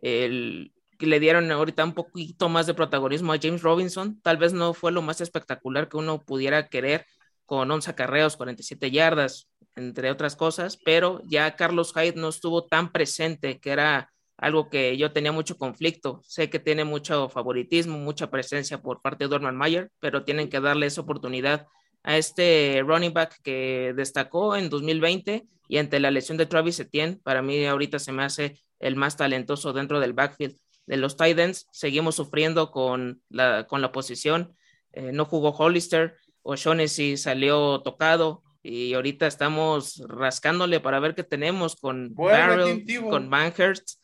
El, 0.00 0.72
le 0.98 1.20
dieron 1.20 1.50
ahorita 1.50 1.84
un 1.84 1.94
poquito 1.94 2.48
más 2.48 2.66
de 2.66 2.74
protagonismo 2.74 3.32
a 3.32 3.38
James 3.40 3.62
Robinson. 3.62 4.20
Tal 4.22 4.36
vez 4.36 4.52
no 4.52 4.74
fue 4.74 4.92
lo 4.92 5.02
más 5.02 5.20
espectacular 5.20 5.88
que 5.88 5.96
uno 5.96 6.22
pudiera 6.22 6.68
querer 6.68 7.06
con 7.46 7.70
11 7.70 7.90
acarreos, 7.90 8.36
47 8.36 8.90
yardas, 8.90 9.48
entre 9.76 10.10
otras 10.10 10.36
cosas, 10.36 10.78
pero 10.84 11.20
ya 11.24 11.56
Carlos 11.56 11.92
Hyde 11.94 12.14
no 12.16 12.28
estuvo 12.28 12.66
tan 12.66 12.92
presente, 12.92 13.58
que 13.60 13.70
era 13.70 14.12
algo 14.36 14.68
que 14.70 14.96
yo 14.96 15.12
tenía 15.12 15.32
mucho 15.32 15.56
conflicto. 15.56 16.20
Sé 16.24 16.50
que 16.50 16.58
tiene 16.58 16.84
mucho 16.84 17.28
favoritismo, 17.28 17.98
mucha 17.98 18.30
presencia 18.30 18.82
por 18.82 19.00
parte 19.00 19.24
de 19.24 19.28
Dorman 19.28 19.56
Mayer, 19.56 19.90
pero 20.00 20.24
tienen 20.24 20.48
que 20.48 20.60
darle 20.60 20.86
esa 20.86 21.00
oportunidad 21.00 21.66
a 22.02 22.16
este 22.16 22.82
running 22.84 23.12
back 23.12 23.40
que 23.42 23.92
destacó 23.94 24.56
en 24.56 24.68
2020 24.68 25.44
y 25.68 25.78
ante 25.78 26.00
la 26.00 26.10
lesión 26.10 26.36
de 26.36 26.46
Travis 26.46 26.80
Etienne, 26.80 27.20
para 27.22 27.40
mí 27.40 27.64
ahorita 27.64 27.98
se 27.98 28.12
me 28.12 28.24
hace 28.24 28.58
el 28.80 28.96
más 28.96 29.16
talentoso 29.16 29.72
dentro 29.72 30.00
del 30.00 30.12
backfield. 30.12 30.56
De 30.86 30.96
los 30.96 31.16
Titans 31.16 31.68
seguimos 31.70 32.16
sufriendo 32.16 32.70
con 32.72 33.22
la, 33.28 33.66
con 33.68 33.80
la 33.80 33.92
posición. 33.92 34.56
Eh, 34.92 35.12
no 35.12 35.24
jugó 35.24 35.50
Hollister, 35.50 36.16
O'Shaughnessy 36.42 37.16
salió 37.16 37.80
tocado, 37.82 38.42
y 38.62 38.94
ahorita 38.94 39.26
estamos 39.26 40.02
rascándole 40.06 40.78
para 40.80 41.00
ver 41.00 41.14
qué 41.14 41.24
tenemos 41.24 41.76
con 41.76 42.14
Barrel, 42.14 42.84
con 43.10 43.28
Manhurst. 43.28 43.98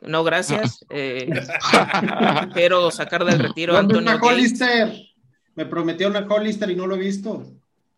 No, 0.00 0.24
gracias. 0.24 0.84
Eh, 0.90 1.28
quiero 2.54 2.90
sacar 2.90 3.24
del 3.24 3.38
retiro 3.38 3.76
a 3.76 3.80
Antonio 3.80 4.18
Hollister? 4.20 4.94
Me 5.54 5.66
prometió 5.66 6.08
una 6.08 6.26
Hollister 6.26 6.70
y 6.70 6.76
no 6.76 6.86
lo 6.86 6.94
he 6.94 6.98
visto. 6.98 7.44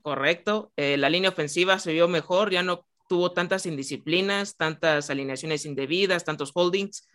Correcto. 0.03 0.73
Eh, 0.77 0.97
la 0.97 1.11
línea 1.11 1.31
ofensiva 1.31 1.79
se 1.79 1.93
vio 1.93 2.09
mejor, 2.09 2.51
ya 2.51 2.63
no 2.63 2.87
tuvo 3.09 3.33
tantas 3.33 3.67
indisciplinas, 3.67 4.57
tantas 4.57 5.11
alineaciones 5.11 5.67
indebidas, 5.67 6.25
tantos 6.25 6.51
holdings. 6.55 7.09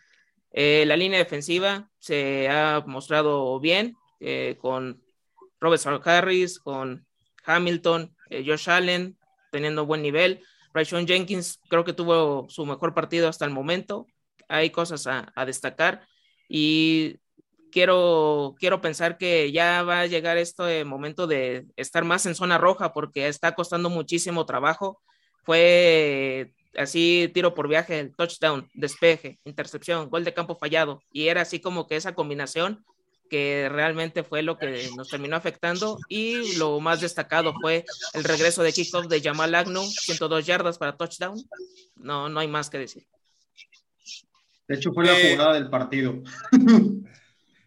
Eh, 0.51 0.85
la 0.88 0.95
línea 0.95 1.19
defensiva 1.19 1.89
se 1.99 2.47
ha 2.47 2.83
mostrado 2.85 3.59
bien 3.59 3.97
con 4.59 5.05
Robert 5.60 6.08
Harris, 6.08 6.60
con 6.60 7.06
Hamilton, 7.46 8.15
Josh 8.30 8.70
Allen 8.70 9.18
teniendo 9.52 9.86
buen 9.86 10.02
nivel. 10.02 10.44
Rayshon 10.74 11.08
Jenkins 11.08 11.60
creo 11.70 11.86
que 11.86 11.94
tuvo 11.94 12.48
su 12.50 12.65
mejor 12.65 12.94
partido 12.94 13.30
hasta 13.30 13.46
el 13.46 13.52
momento 13.52 14.08
hay 14.48 14.70
cosas 14.70 15.08
a, 15.08 15.46
destacar 15.46 16.08
y 16.48 17.18
quiero, 17.72 18.56
quiero 18.60 18.82
pensar 18.82 19.18
que 19.18 19.52
ya 19.52 19.84
va 19.84 20.02
a 20.02 20.08
llegar 20.08 20.38
este 20.38 20.86
momento 20.86 21.28
de 21.28 21.65
estar 21.76 22.04
más 22.04 22.26
en 22.26 22.36
zona 22.36 22.58
roja 22.58 22.94
porque 22.94 23.28
está 23.28 23.56
costando 23.56 23.89
muchísimo 23.89 24.46
trabajo. 24.46 25.02
Fue 25.44 26.54
así 26.78 27.30
tiro 27.34 27.54
por 27.54 27.68
viaje, 27.68 28.12
touchdown, 28.18 28.70
despeje, 28.74 29.39
intercepción, 29.46 30.10
gol 30.10 30.24
de 30.24 30.34
campo 30.34 30.56
fallado 30.56 31.02
y 31.12 31.28
era 31.28 31.41
así 31.41 31.60
como 31.60 31.88
que 31.88 31.96
esa 31.96 32.15
combinación 32.15 32.84
que 33.36 33.67
realmente 33.67 34.24
fue 34.24 34.43
lo 34.43 34.58
que 34.58 34.89
nos 34.95 35.10
terminó 35.10 35.36
afectando 35.36 36.00
y 36.08 36.56
lo 36.56 36.80
más 36.80 37.02
destacado 37.02 37.54
fue 37.60 37.84
el 38.13 38.24
regreso 38.24 38.63
de 38.63 38.71
kickoff 38.71 39.08
de 39.08 39.19
Jamal 39.19 39.54
Agnew, 39.54 39.84
102 39.84 40.45
yardas 40.45 40.78
para 40.78 40.95
touchdown. 40.95 41.38
No, 41.98 42.30
no 42.30 42.39
hay 42.39 42.48
más 42.48 42.69
que 42.69 42.78
decir. 42.78 43.06
De 44.69 44.76
hecho, 44.76 44.93
fue 44.93 45.04
la 45.04 45.19
eh, 45.19 45.32
jugada 45.34 45.56
del 45.56 45.69
partido. 45.69 46.24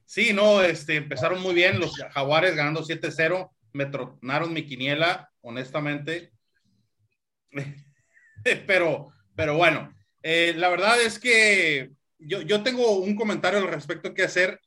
sí, 0.07 0.33
no, 0.33 0.63
este, 0.63 0.97
empezaron 0.97 1.43
muy 1.43 1.53
bien 1.53 1.79
los 1.79 1.95
Jaguares 2.15 2.57
ganando 2.57 2.83
7-0. 2.83 3.51
Me 3.75 3.85
tronaron 3.85 4.55
mi 4.55 4.65
quiniela, 4.65 5.31
honestamente. 5.43 6.33
pero, 8.67 9.13
pero 9.37 9.55
bueno, 9.59 9.95
eh, 10.23 10.55
la 10.57 10.71
verdad 10.71 10.99
es 11.03 11.19
que 11.19 11.91
yo, 12.17 12.41
yo 12.41 12.63
tengo 12.63 13.01
un 13.01 13.15
comentario 13.15 13.59
al 13.59 13.69
respecto 13.69 14.15
que 14.15 14.23
hacer 14.23 14.59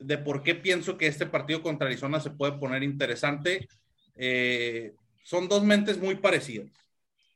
de 0.00 0.18
por 0.18 0.42
qué 0.42 0.54
pienso 0.54 0.98
que 0.98 1.06
este 1.06 1.26
partido 1.26 1.62
contra 1.62 1.86
Arizona 1.86 2.20
se 2.20 2.30
puede 2.30 2.52
poner 2.52 2.82
interesante. 2.82 3.68
Eh, 4.16 4.92
son 5.22 5.48
dos 5.48 5.62
mentes 5.62 5.98
muy 5.98 6.16
parecidas, 6.16 6.72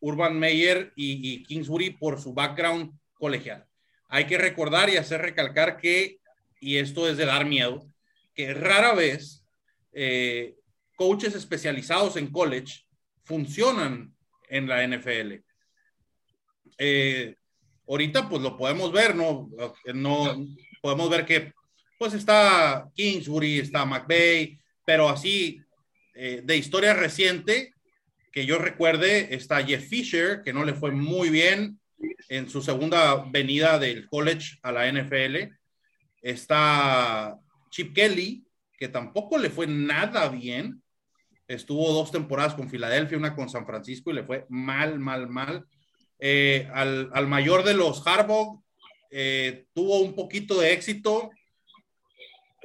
Urban 0.00 0.38
Meyer 0.38 0.92
y, 0.96 1.44
Kingsbury 1.44 1.90
por 1.90 2.20
su 2.20 2.34
background 2.34 2.92
colegial 3.14 3.66
hay 4.14 4.26
que 4.26 4.38
recordar 4.38 4.88
y 4.90 4.96
hacer 4.96 5.20
recalcar 5.20 5.76
que, 5.76 6.20
y 6.60 6.76
esto 6.76 7.08
es 7.08 7.16
de 7.16 7.26
dar 7.26 7.46
miedo, 7.46 7.84
que 8.32 8.54
rara 8.54 8.94
vez 8.94 9.44
eh, 9.92 10.54
coaches 10.94 11.34
especializados 11.34 12.16
en 12.16 12.30
college 12.30 12.84
funcionan 13.24 14.14
en 14.48 14.68
la 14.68 14.86
NFL. 14.86 15.42
Eh, 16.78 17.34
ahorita 17.88 18.28
pues 18.28 18.40
lo 18.40 18.56
podemos 18.56 18.92
ver, 18.92 19.16
no 19.16 19.50
podemos 20.80 21.10
ver 21.10 21.26
que 21.26 21.52
pues 22.04 22.12
está 22.12 22.90
Kingsbury, 22.94 23.60
está 23.60 23.86
McVeigh, 23.86 24.58
pero 24.84 25.08
así 25.08 25.62
eh, 26.14 26.42
de 26.44 26.54
historia 26.58 26.92
reciente 26.92 27.72
que 28.30 28.44
yo 28.44 28.58
recuerde 28.58 29.34
está 29.34 29.64
Jeff 29.64 29.88
Fisher, 29.88 30.42
que 30.42 30.52
no 30.52 30.66
le 30.66 30.74
fue 30.74 30.90
muy 30.90 31.30
bien, 31.30 31.80
en 32.28 32.50
su 32.50 32.60
segunda 32.60 33.24
venida 33.30 33.78
del 33.78 34.06
college 34.06 34.58
a 34.62 34.70
la 34.70 34.92
NFL. 34.92 35.54
Está 36.20 37.38
Chip 37.70 37.94
Kelly, 37.94 38.44
que 38.76 38.88
tampoco 38.88 39.38
le 39.38 39.48
fue 39.48 39.66
nada 39.66 40.28
bien. 40.28 40.82
Estuvo 41.48 41.90
dos 41.90 42.12
temporadas 42.12 42.52
con 42.52 42.68
Filadelfia, 42.68 43.16
una 43.16 43.34
con 43.34 43.48
San 43.48 43.64
Francisco 43.64 44.10
y 44.10 44.14
le 44.16 44.24
fue 44.24 44.44
mal, 44.50 44.98
mal, 44.98 45.26
mal. 45.30 45.64
Eh, 46.18 46.68
al, 46.70 47.26
mayor 47.28 47.64
de 47.64 47.72
los 47.72 48.06
Harbaugh 48.06 48.62
eh, 49.10 49.64
tuvo 49.72 50.00
un 50.00 50.14
poquito 50.14 50.60
de 50.60 50.74
éxito. 50.74 51.30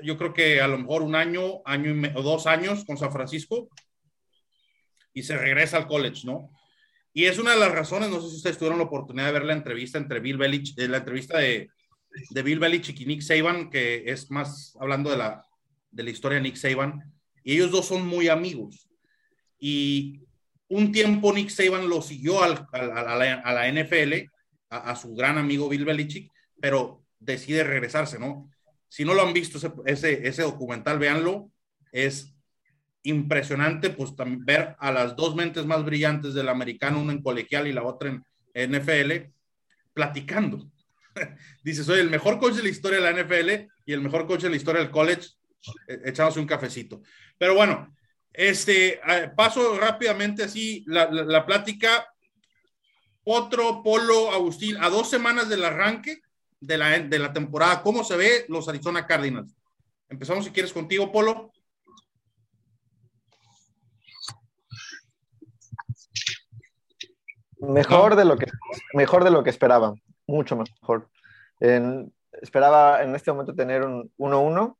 Yo 0.01 0.17
creo 0.17 0.33
que 0.33 0.62
a 0.62 0.67
lo 0.67 0.77
mejor 0.77 1.01
un 1.01 1.15
año, 1.15 1.62
año 1.65 2.09
o 2.15 2.21
dos 2.21 2.47
años 2.47 2.85
con 2.85 2.97
San 2.97 3.12
Francisco 3.12 3.69
y 5.13 5.23
se 5.23 5.38
regresa 5.38 5.77
al 5.77 5.88
college, 5.88 6.21
¿no? 6.25 6.51
Y 7.13 7.25
es 7.25 7.39
una 7.39 7.51
de 7.51 7.59
las 7.59 7.71
razones, 7.71 8.09
no 8.09 8.21
sé 8.21 8.29
si 8.29 8.35
ustedes 8.38 8.57
tuvieron 8.57 8.77
la 8.77 8.85
oportunidad 8.85 9.27
de 9.27 9.33
ver 9.33 9.45
la 9.45 9.53
entrevista 9.53 9.97
entre 9.97 10.19
Bill 10.19 10.38
Belichick, 10.38 10.77
eh, 10.79 10.88
la 10.88 10.97
entrevista 10.97 11.39
de, 11.39 11.69
de 12.29 12.43
Bill 12.43 12.59
Belichick 12.59 12.99
y 13.01 13.05
Nick 13.05 13.21
Saban, 13.21 13.69
que 13.69 14.03
es 14.05 14.29
más 14.31 14.75
hablando 14.79 15.09
de 15.09 15.17
la, 15.17 15.45
de 15.91 16.03
la 16.03 16.09
historia 16.09 16.38
de 16.38 16.43
Nick 16.43 16.55
Saban, 16.55 17.12
y 17.43 17.53
ellos 17.53 17.71
dos 17.71 17.88
son 17.88 18.05
muy 18.05 18.27
amigos. 18.27 18.88
Y 19.59 20.21
un 20.67 20.91
tiempo 20.91 21.33
Nick 21.33 21.49
Saban 21.49 21.89
lo 21.89 22.01
siguió 22.01 22.43
al, 22.43 22.67
a, 22.71 22.83
la, 22.83 23.33
a, 23.43 23.53
la, 23.53 23.67
NFL, 23.71 24.29
a, 24.69 24.95
su 24.95 25.13
gran 25.15 25.38
amigo 25.38 25.67
Bill 25.67 25.85
Belichick, 25.85 26.31
pero 26.62 27.03
decide 27.19 27.63
regresarse, 27.63 28.19
¿no? 28.19 28.49
Si 28.89 29.06
no 29.06 29.13
lo 29.13 29.21
han 29.21 29.34
visto 29.34 29.58
ese, 29.58 29.71
ese, 29.86 30.28
ese 30.28 30.41
documental, 30.41 30.99
véanlo, 30.99 31.49
es 31.91 32.34
impresionante 33.04 33.89
pues 33.89 34.13
ver 34.39 34.75
a 34.80 34.91
las 34.91 35.15
dos 35.15 35.36
mentes 35.36 35.65
más 35.65 35.86
brillantes 35.86 36.34
del 36.34 36.49
americano, 36.49 37.02
una 37.02 37.13
en 37.13 37.21
colegial 37.21 37.67
y 37.67 37.73
la 37.73 37.84
otra 37.84 38.10
en 38.54 38.71
NFL, 38.71 39.32
platicando. 39.93 40.69
Dice, 41.63 41.84
soy 41.84 41.99
el 41.99 42.10
mejor 42.10 42.39
coach 42.39 42.56
de 42.56 42.63
la 42.63 42.69
historia 42.69 42.99
de 42.99 43.12
la 43.12 43.23
NFL 43.23 43.71
y 43.86 43.93
el 43.93 44.02
mejor 44.02 44.28
coach 44.28 44.41
de 44.41 44.49
la 44.49 44.56
historia 44.56 44.82
del 44.82 44.91
college, 44.91 45.30
e, 45.88 46.02
echándose 46.06 46.39
un 46.39 46.47
cafecito. 46.47 47.02
Pero 47.38 47.56
bueno, 47.56 47.95
este, 48.34 48.99
paso 49.36 49.78
rápidamente 49.80 50.43
así 50.43 50.84
la, 50.88 51.10
la, 51.10 51.45
plática. 51.45 52.06
Otro 53.23 53.84
Polo, 53.84 54.32
Agustín, 54.32 54.78
a 54.78 54.89
dos 54.89 55.10
semanas 55.10 55.49
del 55.49 55.63
arranque 55.63 56.21
de 56.60 56.78
la, 56.78 57.00
de 57.00 57.19
la 57.19 57.32
temporada, 57.32 57.82
¿cómo 57.82 58.04
se 58.04 58.17
ve 58.17 58.45
los 58.48 58.67
Arizona 58.67 59.06
Cardinals? 59.06 59.56
Empezamos 60.10 60.45
si 60.45 60.52
quieres 60.52 60.74
contigo, 60.74 61.12
Polo. 61.12 61.52
Mejor, 67.60 68.15
de 68.15 68.26
lo 68.26 68.38
que, 68.38 68.48
mejor 68.93 69.24
de 69.24 69.32
lo 69.32 69.43
que 69.43 69.50
esperaba, 69.50 69.93
mucho 70.28 70.56
mejor. 70.56 71.10
esperaba 72.32 73.04
en 73.04 73.15
este 73.15 73.32
momento 73.32 73.54
tener 73.54 73.84
un 73.84 74.12
1-1. 74.17 74.78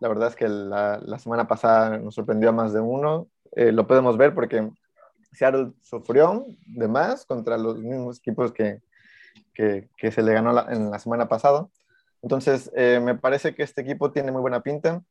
La 0.00 0.08
verdad 0.08 0.28
es 0.28 0.36
que 0.36 0.48
la, 0.48 0.98
la, 1.04 1.18
semana 1.18 1.46
pasada 1.46 1.98
nos 1.98 2.14
sorprendió 2.14 2.48
a 2.48 2.52
más 2.52 2.72
de 2.72 2.80
uno. 2.80 3.28
Eh, 3.54 3.72
lo 3.72 3.86
podemos 3.86 4.16
ver 4.16 4.34
porque 4.34 4.70
Seattle 5.32 5.72
sufrió 5.82 6.44
de 6.66 6.88
más 6.88 7.26
contra 7.26 7.58
los 7.58 7.78
mismos 7.78 8.18
equipos 8.18 8.52
que, 8.52 8.80
que, 9.54 9.88
que 9.96 10.10
se 10.12 10.22
le 10.22 10.32
ganó 10.32 10.68
en 10.70 10.90
la 10.90 10.98
semana 10.98 11.28
pasada. 11.28 11.66
Entonces, 12.22 12.70
eh, 12.76 13.00
me 13.02 13.16
parece 13.16 13.54
que 13.54 13.62
este 13.62 13.82
equipo 13.82 14.12
tiene 14.12 14.32
muy 14.32 14.40
buena 14.40 14.60
pinta 14.60 15.02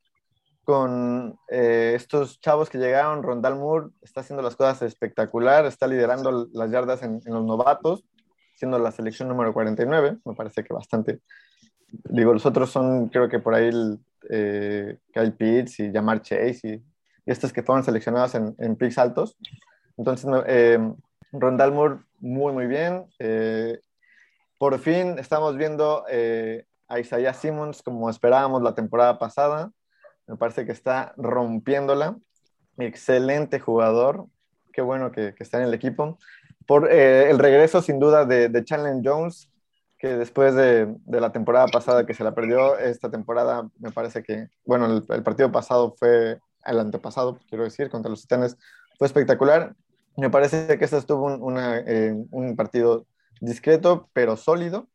con 0.63 1.37
eh, 1.49 1.93
estos 1.95 2.39
chavos 2.39 2.69
que 2.69 2.77
llegaron. 2.77 3.23
Rondal 3.23 3.55
Moore 3.55 3.87
está 4.01 4.21
haciendo 4.21 4.41
las 4.41 4.55
cosas 4.55 4.81
espectacular, 4.83 5.65
está 5.65 5.87
liderando 5.87 6.47
las 6.53 6.71
yardas 6.71 7.03
en, 7.03 7.21
los 7.25 7.43
novatos, 7.43 8.05
siendo 8.55 8.79
la 8.79 8.91
selección 8.91 9.27
número 9.27 9.53
49. 9.53 10.17
Me 10.23 10.33
parece 10.35 10.63
que 10.63 10.73
bastante. 10.73 11.19
Digo, 11.89 12.31
los 12.33 12.45
otros 12.45 12.69
son, 12.69 13.09
creo 13.09 13.27
que 13.27 13.39
por 13.39 13.55
ahí, 13.55 13.67
el, 13.67 13.99
eh, 14.29 14.97
Kyle 15.13 15.33
Pitts 15.33 15.79
y 15.79 15.91
Jamar 15.91 16.21
Chase 16.21 16.59
y, 16.63 16.83
estos 17.25 17.53
que 17.53 17.61
fueron 17.61 17.83
seleccionados 17.83 18.33
en, 18.33 18.55
en 18.57 18.75
picks 18.75 18.97
altos. 18.97 19.37
Entonces, 19.95 20.27
eh, 20.47 20.79
Rondal 21.31 21.71
Moore, 21.71 21.99
muy, 22.19 22.51
muy 22.53 22.67
bien. 22.67 23.05
Eh, 23.19 23.79
por 24.61 24.77
fin 24.77 25.17
estamos 25.17 25.57
viendo 25.57 26.05
a 26.87 26.99
Isaiah 26.99 27.33
Simmons 27.33 27.81
como 27.81 28.11
esperábamos 28.11 28.61
la 28.61 28.75
temporada 28.75 29.17
pasada 29.17 29.71
me 30.31 30.37
parece 30.37 30.65
que 30.65 30.71
está 30.71 31.13
rompiéndola. 31.17 32.17
Excelente 32.77 33.59
jugador. 33.59 34.27
Qué 34.71 34.81
bueno 34.81 35.11
que, 35.11 35.35
está 35.39 35.57
en 35.57 35.65
el 35.65 35.73
equipo. 35.73 36.17
Por 36.65 36.89
eh, 36.89 37.29
el 37.29 37.37
regreso, 37.37 37.81
sin 37.81 37.99
duda, 37.99 38.23
de, 38.23 38.47
de 38.47 38.63
Jones, 39.03 39.49
que 39.97 40.15
después 40.15 40.55
de, 40.55 40.87
la 41.07 41.33
temporada 41.33 41.67
pasada 41.67 42.05
que 42.05 42.13
se 42.13 42.23
la 42.23 42.33
perdió, 42.33 42.77
esta 42.77 43.11
temporada 43.11 43.69
me 43.77 43.91
parece 43.91 44.23
que, 44.23 44.47
bueno, 44.65 45.03
el, 45.09 45.23
partido 45.23 45.51
pasado 45.51 45.95
fue, 45.99 46.39
el 46.65 46.79
antepasado, 46.79 47.37
quiero 47.49 47.65
decir, 47.65 47.89
contra 47.89 48.09
los 48.09 48.21
Titanes, 48.21 48.57
fue 48.97 49.07
espectacular. 49.07 49.75
Me 50.15 50.29
parece 50.29 50.77
que 50.77 50.85
este 50.85 50.97
estuvo 50.97 51.25
un, 51.25 51.57
eh, 51.59 52.15
un 52.31 52.55
partido 52.55 53.05
discreto, 53.41 54.09
pero 54.13 54.37
sólido, 54.37 54.87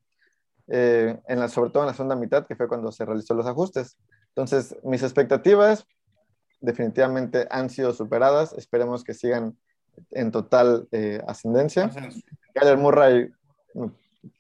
eh, 0.69 1.21
en 1.29 1.41
la, 1.41 1.49
sobre 1.49 1.71
todo 1.71 1.83
en 1.83 1.89
la 1.89 1.95
segunda 1.95 2.17
mitad, 2.17 2.47
que 2.47 2.57
fue 2.57 2.69
cuando 2.69 2.91
se 2.91 3.05
realizó 3.05 3.35
los 3.35 3.47
ajustes. 3.47 3.99
Entonces, 4.29 4.77
mis 4.83 5.03
expectativas 5.03 5.87
definitivamente 6.61 7.47
han 7.51 7.69
sido 7.69 7.93
superadas. 7.93 8.55
Esperemos 8.55 9.05
que 9.05 9.15
sigan 9.15 9.59
en 10.11 10.31
total 10.31 10.89
eh, 10.93 11.21
ascendencia. 11.27 11.91
Kyler 12.55 12.79
Murray, 12.79 13.31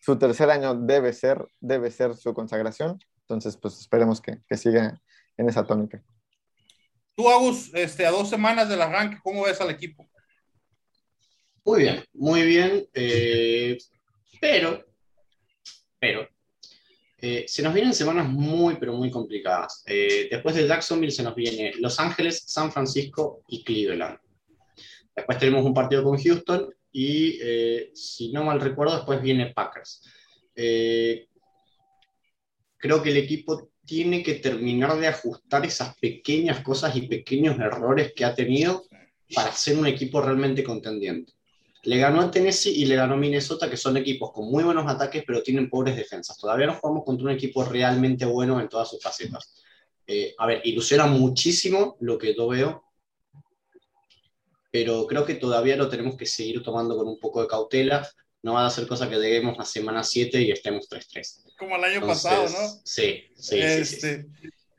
su 0.00 0.16
tercer 0.16 0.50
año 0.50 0.74
debe 0.74 1.12
ser, 1.12 1.46
debe 1.60 1.90
ser 1.90 2.14
su 2.14 2.32
consagración. 2.32 2.98
Entonces, 3.22 3.56
pues 3.56 3.80
esperemos 3.80 4.20
que, 4.20 4.40
que 4.48 4.56
siga 4.56 5.00
en 5.36 5.48
esa 5.48 5.64
tónica. 5.64 6.02
Tú, 7.14 7.28
Agus, 7.30 7.72
este, 7.74 8.06
a 8.06 8.10
dos 8.10 8.28
semanas 8.28 8.68
del 8.68 8.82
arranque, 8.82 9.18
¿cómo 9.22 9.44
ves 9.44 9.60
al 9.60 9.70
equipo? 9.70 10.06
Muy 11.64 11.82
bien, 11.82 12.04
muy 12.12 12.42
bien. 12.42 12.86
Eh, 12.94 13.78
pero, 14.48 14.86
pero, 15.98 16.28
eh, 17.18 17.46
se 17.48 17.62
nos 17.62 17.74
vienen 17.74 17.92
semanas 17.92 18.28
muy, 18.28 18.76
pero 18.76 18.92
muy 18.92 19.10
complicadas. 19.10 19.82
Eh, 19.86 20.28
después 20.30 20.54
de 20.54 20.68
Jacksonville 20.68 21.10
se 21.10 21.24
nos 21.24 21.34
viene 21.34 21.72
Los 21.80 21.98
Ángeles, 21.98 22.44
San 22.46 22.70
Francisco 22.70 23.42
y 23.48 23.64
Cleveland. 23.64 24.18
Después 25.16 25.38
tenemos 25.38 25.64
un 25.64 25.74
partido 25.74 26.04
con 26.04 26.16
Houston 26.16 26.72
y, 26.92 27.40
eh, 27.42 27.90
si 27.92 28.30
no 28.30 28.44
mal 28.44 28.60
recuerdo, 28.60 28.94
después 28.94 29.20
viene 29.20 29.52
Packers. 29.52 30.02
creo 32.78 33.02
que 33.02 33.10
el 33.10 33.16
equipo 33.16 33.70
tiene 33.84 34.22
que 34.22 34.34
terminar 34.34 34.96
de 34.96 35.08
ajustar 35.08 35.66
esas 35.66 35.96
pequeñas 35.96 36.60
cosas 36.60 36.94
y 36.94 37.08
pequeños 37.08 37.58
errores 37.58 38.12
que 38.14 38.24
ha 38.24 38.34
tenido 38.34 38.84
para 39.34 39.50
ser 39.50 39.76
un 39.76 39.88
equipo 39.88 40.20
realmente 40.20 40.62
contendiente. 40.62 41.35
Le 41.86 41.98
ganó 41.98 42.20
a 42.20 42.30
Tennessee 42.32 42.82
y 42.82 42.84
le 42.84 42.96
ganó 42.96 43.14
a 43.14 43.16
Minnesota, 43.16 43.70
que 43.70 43.76
son 43.76 43.96
equipos 43.96 44.32
con 44.32 44.50
muy 44.50 44.64
buenos 44.64 44.90
ataques, 44.92 45.22
pero 45.24 45.40
tienen 45.40 45.70
pobres 45.70 45.94
defensas. 45.94 46.36
Todavía 46.36 46.66
no 46.66 46.74
jugamos 46.74 47.04
contra 47.04 47.26
un 47.26 47.30
equipo 47.30 47.64
realmente 47.64 48.24
bueno 48.24 48.60
en 48.60 48.68
todas 48.68 48.90
sus 48.90 49.00
facetas. 49.00 49.62
Eh, 50.04 50.34
a 50.36 50.46
ver, 50.46 50.62
ilusiona 50.64 51.06
muchísimo 51.06 51.96
lo 52.00 52.18
que 52.18 52.34
yo 52.34 52.48
veo, 52.48 52.84
pero 54.72 55.06
creo 55.06 55.24
que 55.24 55.36
todavía 55.36 55.76
lo 55.76 55.88
tenemos 55.88 56.16
que 56.16 56.26
seguir 56.26 56.60
tomando 56.64 56.96
con 56.96 57.06
un 57.06 57.20
poco 57.20 57.40
de 57.40 57.46
cautela. 57.46 58.08
No 58.42 58.54
va 58.54 58.66
a 58.66 58.70
ser 58.70 58.88
cosa 58.88 59.08
que 59.08 59.16
lleguemos 59.16 59.56
a 59.60 59.64
semana 59.64 60.02
7 60.02 60.42
y 60.42 60.50
estemos 60.50 60.88
3-3. 60.90 61.54
Como 61.56 61.76
el 61.76 61.84
año 61.84 62.04
pasado, 62.04 62.48
¿no? 62.48 62.68
Sí, 62.84 63.22
sí, 63.36 63.56
sí, 63.56 63.58
este, 63.60 64.26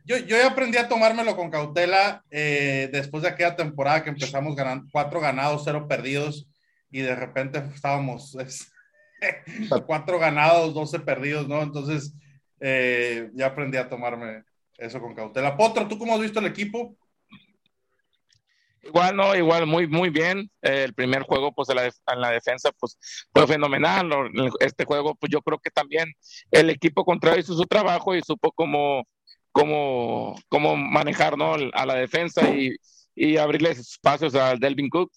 Yo, 0.04 0.18
yo 0.18 0.46
aprendí 0.46 0.78
a 0.78 0.90
tomármelo 0.90 1.38
con 1.38 1.50
cautela 1.50 2.26
eh, 2.32 2.90
después 2.92 3.24
de 3.24 3.30
aquella 3.30 3.56
temporada 3.56 4.04
que 4.04 4.10
empezamos 4.10 4.58
ganando 4.58 4.90
cuatro 4.92 5.22
ganados, 5.22 5.62
cero 5.64 5.88
perdidos 5.88 6.48
y 6.90 7.02
de 7.02 7.16
repente 7.16 7.64
estábamos 7.74 8.38
cuatro 9.86 10.20
ganados, 10.20 10.74
12 10.74 11.00
perdidos, 11.00 11.48
¿no? 11.48 11.62
Entonces 11.62 12.14
eh, 12.60 13.30
ya 13.34 13.48
aprendí 13.48 13.78
a 13.78 13.90
tomarme 13.90 14.44
eso 14.78 15.00
con 15.00 15.16
cautela. 15.16 15.58
Potro, 15.58 15.88
¿tú 15.88 15.98
cómo 15.98 16.14
has 16.14 16.22
visto 16.22 16.40
el 16.40 16.46
equipo? 16.46 16.96
Igual, 18.84 19.18
no, 19.18 19.36
igual, 19.36 19.66
muy, 19.66 19.86
muy 19.86 20.10
bien. 20.10 20.50
el 20.62 20.94
primer 20.94 21.24
juego, 21.24 21.52
pues, 21.52 21.68
en 21.70 21.76
la, 21.76 21.86
en 21.86 22.22
la, 22.22 22.32
defensa, 22.32 22.72
pues, 22.80 22.98
fue 23.34 23.46
fenomenal. 23.46 24.10
Este 24.62 24.86
juego, 24.86 25.14
pues, 25.16 25.30
yo 25.30 25.42
creo 25.42 25.60
que 25.60 25.72
también 25.72 26.14
el 26.52 26.70
equipo 26.70 27.04
contrario 27.04 27.42
hizo 27.42 27.54
su 27.54 27.66
trabajo 27.66 28.16
y 28.16 28.22
supo 28.22 28.52
cómo, 28.54 29.06
cómo, 29.52 30.36
cómo 30.48 30.78
manejar, 30.78 31.38
¿no? 31.38 31.56
A 31.74 31.86
la 31.86 31.96
defensa 31.96 32.50
y, 32.50 32.78
y 33.14 33.36
abrirles 33.36 33.80
espacios 33.80 34.36
a 34.36 34.56
Delvin 34.56 34.90
Cook 34.90 35.12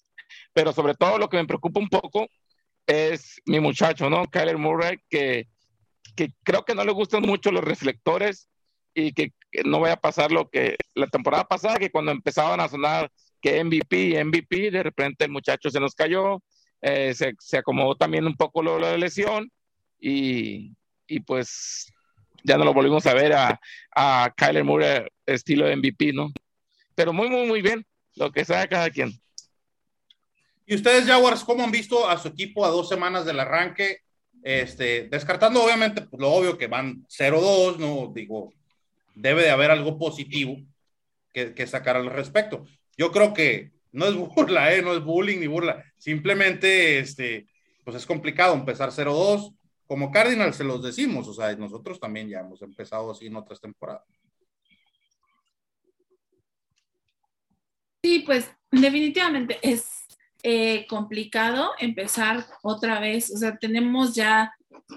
pero 0.53 0.73
sobre 0.73 0.95
todo 0.95 1.19
lo 1.19 1.29
que 1.29 1.37
me 1.37 1.47
preocupa 1.47 1.81
un 1.81 1.89
poco 1.89 2.29
es 2.87 3.41
mi 3.47 3.61
muchacho, 3.61 4.11
¿no? 4.11 4.27
Kyler 4.27 4.59
Murray, 4.59 4.99
que, 5.09 5.49
que 6.17 6.33
creo 6.43 6.65
que 6.65 6.75
no 6.75 6.85
le 6.85 6.93
gustan 6.93 7.23
mucho 7.23 7.53
los 7.53 7.65
reflectores 7.65 8.49
y 8.95 9.13
que, 9.13 9.33
no 9.65 9.81
vaya 9.81 9.95
a 9.95 10.01
pasar 10.01 10.31
lo 10.31 10.49
que 10.49 10.77
la 10.95 11.09
temporada 11.09 11.45
pasada, 11.45 11.79
que 11.79 11.91
cuando 11.91 12.13
empezaban 12.13 12.61
a 12.61 12.69
sonar 12.69 13.11
que 13.41 13.63
MVP, 13.65 14.23
MVP, 14.25 14.71
de 14.71 14.83
repente 14.83 15.25
el 15.25 15.31
muchacho 15.33 15.71
se 15.71 15.81
nos 15.81 15.95
cayó, 15.95 16.41
eh, 16.81 17.15
se, 17.15 17.35
se, 17.41 17.59
acomodó 17.59 17.97
también 17.97 18.27
un 18.27 18.37
poco 18.37 18.63
lo, 18.63 18.79
de 18.79 18.99
lesión 18.99 19.51
y, 19.99 20.73
y, 21.07 21.21
pues 21.21 21.93
ya 22.45 22.57
no 22.57 22.65
lo 22.65 22.73
volvimos 22.73 23.07
a 23.07 23.15
ver 23.15 23.33
a, 23.33 23.61
a 23.95 24.33
Kyler 24.37 24.65
Murray 24.65 25.07
estilo 25.27 25.67
MVP, 25.77 26.13
¿no? 26.13 26.31
Pero 26.95 27.13
muy, 27.13 27.29
muy, 27.29 27.47
muy 27.47 27.63
bien, 27.63 27.85
lo 28.15 28.31
que 28.31 28.45
sea 28.45 28.69
cada 28.69 28.91
quien. 28.91 29.13
¿Y 30.71 30.77
ustedes, 30.77 31.05
Jaguars, 31.05 31.43
cómo 31.43 31.65
han 31.65 31.73
visto 31.73 32.09
a 32.09 32.17
su 32.17 32.29
equipo 32.29 32.65
a 32.65 32.69
dos 32.69 32.89
semanas 32.89 33.25
del 33.25 33.41
arranque? 33.41 34.03
Este, 34.41 35.09
descartando 35.09 35.65
obviamente 35.65 36.03
pues, 36.03 36.21
lo 36.21 36.31
obvio 36.31 36.57
que 36.57 36.69
van 36.69 37.05
0-2, 37.09 37.79
no 37.79 38.13
digo, 38.15 38.53
debe 39.17 39.43
de 39.43 39.51
haber 39.51 39.73
algo 39.73 39.99
positivo 39.99 40.59
que, 41.33 41.67
sacar 41.67 41.97
al 41.97 42.07
respecto. 42.07 42.67
Yo 42.97 43.11
creo 43.11 43.35
que 43.35 43.73
no 43.91 44.07
es 44.07 44.15
burla, 44.37 44.73
¿eh? 44.73 44.81
no 44.81 44.95
es 44.95 45.03
bullying 45.03 45.41
ni 45.41 45.49
burla, 45.49 45.85
simplemente 45.99 47.01
este, 47.01 47.49
pues 47.83 47.97
es 47.97 48.07
complicado 48.07 48.55
empezar 48.55 48.91
0-2. 48.91 49.53
Como 49.89 50.13
Cardinals 50.13 50.55
se 50.55 50.63
los 50.63 50.85
decimos, 50.85 51.27
o 51.27 51.35
sea, 51.35 51.53
nosotros 51.57 51.99
también 51.99 52.29
ya 52.29 52.39
hemos 52.39 52.63
empezado 52.63 53.11
así 53.11 53.27
en 53.27 53.35
otras 53.35 53.61
temporadas. 53.61 54.07
Sí, 58.05 58.21
pues 58.21 58.49
definitivamente 58.71 59.59
es 59.63 60.01
eh, 60.43 60.87
complicado 60.89 61.73
empezar 61.79 62.47
otra 62.63 63.01
vez. 63.01 63.31
O 63.35 63.39
sea, 63.39 63.57
tenemos 63.57 64.15
ya, 64.15 64.55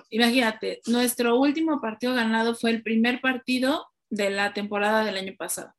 imagínate, 0.09 0.81
nuestro 0.87 1.39
último 1.39 1.81
partido 1.81 2.13
ganado 2.13 2.55
fue 2.55 2.71
el 2.71 2.83
primer 2.83 3.21
partido 3.21 3.87
de 4.09 4.29
la 4.29 4.53
temporada 4.53 5.03
del 5.03 5.17
año 5.17 5.33
pasado. 5.37 5.73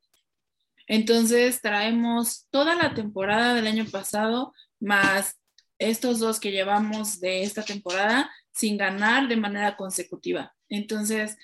Entonces 0.87 1.61
traemos 1.61 2.47
toda 2.51 2.75
la 2.75 2.95
temporada 2.95 3.55
del 3.55 3.67
año 3.67 3.87
pasado 3.91 4.53
más 4.81 5.41
estos 5.79 6.19
dos 6.19 6.41
que 6.41 6.53
llevamos 6.53 7.21
de 7.21 7.43
esta 7.43 7.63
temporada 7.63 8.31
sin 8.53 8.77
ganar 8.77 9.29
de 9.29 9.37
manera 9.37 9.77
consecutiva. 9.77 10.55
Entonces, 10.69 11.37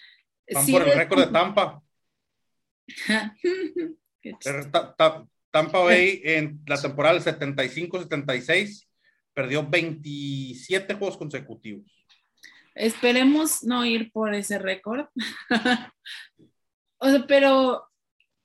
Van 0.53 0.67
por 0.67 0.89
el 0.89 0.95
récord 0.95 1.21
de 1.21 1.27
Tampa. 1.33 1.83
Tampa 5.51 5.81
Bay 5.81 6.21
en 6.25 6.61
la 6.67 6.81
temporada 6.81 7.19
del 7.19 7.25
75-76 7.25 8.87
perdió 9.35 9.69
27 9.69 10.95
juegos 10.95 11.17
consecutivos. 11.17 11.91
Esperemos 12.75 13.63
no 13.65 13.85
ir 13.85 14.11
por 14.13 14.35
ese 14.35 14.59
récord. 14.59 15.07
o 16.99 17.11
sea, 17.11 17.27
pero 17.27 17.89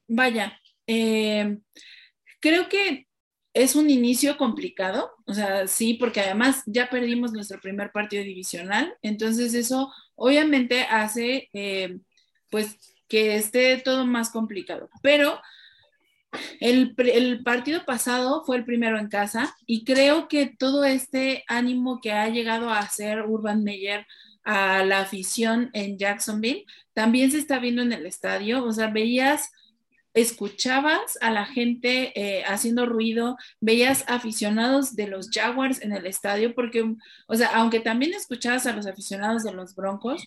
vaya, 0.07 0.59
eh, 0.87 1.57
creo 2.39 2.69
que 2.69 3.07
es 3.53 3.75
un 3.75 3.89
inicio 3.89 4.37
complicado, 4.37 5.11
o 5.25 5.33
sea, 5.33 5.65
sí, 5.67 5.93
porque 5.93 6.19
además 6.19 6.61
ya 6.65 6.89
perdimos 6.89 7.31
nuestro 7.31 7.59
primer 7.61 7.91
partido 7.91 8.23
divisional, 8.23 8.93
entonces 9.01 9.53
eso 9.53 9.93
obviamente 10.15 10.81
hace 10.81 11.49
eh, 11.53 11.97
pues 12.51 12.77
que 13.07 13.37
esté 13.37 13.77
todo 13.77 14.05
más 14.05 14.29
complicado, 14.29 14.89
pero 15.01 15.39
el, 16.59 17.43
partido 17.43 17.85
pasado 17.85 18.43
fue 18.45 18.57
el 18.57 18.65
primero 18.65 18.97
en 18.99 19.09
casa 19.09 19.55
y 19.65 19.83
creo 19.83 20.27
que 20.27 20.47
todo 20.47 20.83
este 20.83 21.43
ánimo 21.47 21.99
que 22.01 22.11
ha 22.11 22.27
llegado 22.29 22.69
a 22.69 22.79
hacer 22.79 23.23
Urban 23.23 23.63
Meyer 23.63 24.05
a 24.43 24.83
la 24.83 25.01
afición 25.01 25.69
en 25.73 25.97
Jacksonville 25.97 26.65
también 26.93 27.31
se 27.31 27.39
está 27.39 27.59
viendo 27.59 27.81
en 27.81 27.93
el 27.93 28.05
estadio. 28.05 28.63
O 28.63 28.71
sea, 28.71 28.87
veías, 28.87 29.51
escuchabas 30.13 31.17
a 31.21 31.31
la 31.31 31.45
gente 31.45 32.13
eh, 32.15 32.43
haciendo 32.45 32.85
ruido, 32.85 33.37
veías 33.59 34.05
aficionados 34.07 34.95
de 34.95 35.07
los 35.07 35.29
Jaguars 35.31 35.81
en 35.81 35.93
el 35.93 36.05
estadio, 36.05 36.53
porque, 36.55 36.95
o 37.27 37.35
sea, 37.35 37.49
aunque 37.55 37.79
también 37.79 38.13
escuchabas 38.13 38.65
a 38.65 38.73
los 38.73 38.85
aficionados 38.85 39.43
de 39.43 39.53
los 39.53 39.75
Broncos, 39.75 40.23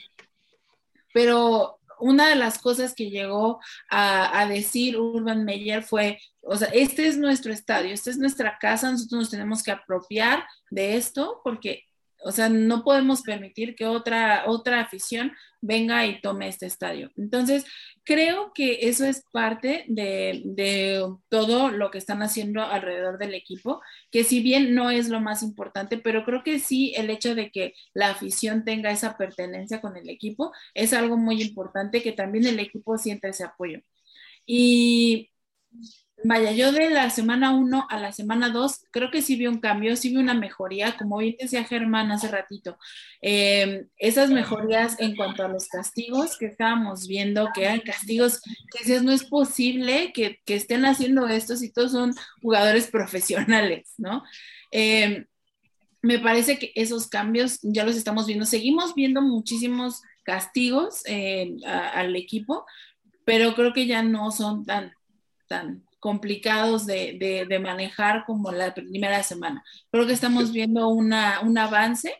pero 1.14 1.77
una 2.00 2.28
de 2.28 2.36
las 2.36 2.58
cosas 2.58 2.94
que 2.94 3.10
llegó 3.10 3.60
a, 3.90 4.46
decir 4.48 4.96
Urban 4.98 5.44
Meyer 5.44 5.82
fue, 5.82 6.18
o 6.42 6.56
sea, 6.56 6.68
este 6.68 7.06
es 7.06 7.18
nuestro 7.18 7.52
estadio, 7.52 7.92
esta 7.92 8.10
es 8.10 8.18
nuestra 8.18 8.58
casa, 8.58 8.90
nosotros 8.90 9.20
nos 9.20 9.30
tenemos 9.30 9.62
que 9.62 9.70
apropiar 9.70 10.44
de 10.70 10.96
esto 10.96 11.40
porque 11.42 11.87
o 12.24 12.32
sea, 12.32 12.48
no 12.48 12.84
podemos 12.84 13.22
permitir 13.22 13.74
que 13.76 13.86
otra, 13.86 14.44
otra 14.46 14.80
afición 14.80 15.32
venga 15.60 16.06
y 16.06 16.20
tome 16.20 16.48
este 16.48 16.66
estadio. 16.66 17.10
Entonces, 17.16 17.64
creo 18.04 18.52
que 18.54 18.88
eso 18.88 19.04
es 19.04 19.24
parte 19.32 19.84
de, 19.88 20.42
de, 20.44 21.04
todo 21.28 21.70
lo 21.70 21.90
que 21.90 21.98
están 21.98 22.22
haciendo 22.22 22.62
alrededor 22.62 23.18
del 23.18 23.34
equipo, 23.34 23.80
que 24.10 24.24
si 24.24 24.40
bien 24.40 24.74
no 24.74 24.90
es 24.90 25.08
lo 25.08 25.20
más 25.20 25.42
importante, 25.42 25.98
pero 25.98 26.24
creo 26.24 26.42
que 26.44 26.58
sí 26.58 26.92
el 26.96 27.10
hecho 27.10 27.34
de 27.34 27.50
que 27.50 27.74
la 27.94 28.10
afición 28.10 28.64
tenga 28.64 28.90
esa 28.90 29.16
pertenencia 29.16 29.80
con 29.80 29.96
el 29.96 30.08
equipo 30.10 30.52
es 30.74 30.92
algo 30.92 31.16
muy 31.16 31.42
importante, 31.42 32.02
que 32.02 32.12
también 32.12 32.46
el 32.46 32.60
equipo 32.60 32.98
sienta 32.98 33.28
ese 33.28 33.44
apoyo. 33.44 33.80
Y 34.46 35.30
Vaya, 36.24 36.50
yo 36.50 36.72
de 36.72 36.90
la 36.90 37.10
semana 37.10 37.52
1 37.52 37.86
a 37.88 38.00
la 38.00 38.10
semana 38.12 38.48
2 38.48 38.86
creo 38.90 39.10
que 39.10 39.22
sí 39.22 39.36
vi 39.36 39.46
un 39.46 39.60
cambio, 39.60 39.94
sí 39.94 40.10
vi 40.10 40.16
una 40.16 40.34
mejoría, 40.34 40.96
como 40.96 41.18
bien 41.18 41.36
decía 41.38 41.62
Germán 41.62 42.10
hace 42.10 42.26
ratito, 42.26 42.76
eh, 43.22 43.86
esas 43.98 44.30
mejorías 44.30 44.98
en 44.98 45.14
cuanto 45.14 45.44
a 45.44 45.48
los 45.48 45.68
castigos 45.68 46.36
que 46.36 46.46
estábamos 46.46 47.06
viendo, 47.06 47.48
que 47.54 47.64
eran 47.64 47.80
castigos 47.80 48.40
que 48.40 48.80
dices, 48.80 49.04
no 49.04 49.12
es 49.12 49.24
posible 49.24 50.12
que, 50.12 50.40
que, 50.44 50.56
estén 50.56 50.86
haciendo 50.86 51.28
esto 51.28 51.56
si 51.56 51.72
todos 51.72 51.92
son 51.92 52.12
jugadores 52.42 52.86
profesionales, 52.90 53.94
¿no? 53.96 54.24
Eh, 54.72 55.24
me 56.02 56.18
parece 56.18 56.58
que 56.58 56.72
esos 56.74 57.08
cambios 57.08 57.60
ya 57.62 57.84
los 57.84 57.96
estamos 57.96 58.26
viendo, 58.26 58.44
seguimos 58.44 58.94
viendo 58.94 59.22
muchísimos 59.22 60.02
castigos 60.24 61.02
eh, 61.06 61.56
al 61.64 62.16
equipo, 62.16 62.66
pero 63.24 63.54
creo 63.54 63.72
que 63.72 63.86
ya 63.86 64.02
no 64.02 64.30
son 64.30 64.64
tan, 64.64 64.92
tan 65.48 65.87
complicados 66.00 66.86
de, 66.86 67.46
de, 67.48 67.58
manejar 67.58 68.24
como 68.26 68.52
la 68.52 68.74
primera 68.74 69.22
semana. 69.22 69.64
Creo 69.90 70.06
que 70.06 70.12
estamos 70.12 70.52
viendo 70.52 70.88
una, 70.88 71.40
un 71.40 71.58
avance. 71.58 72.14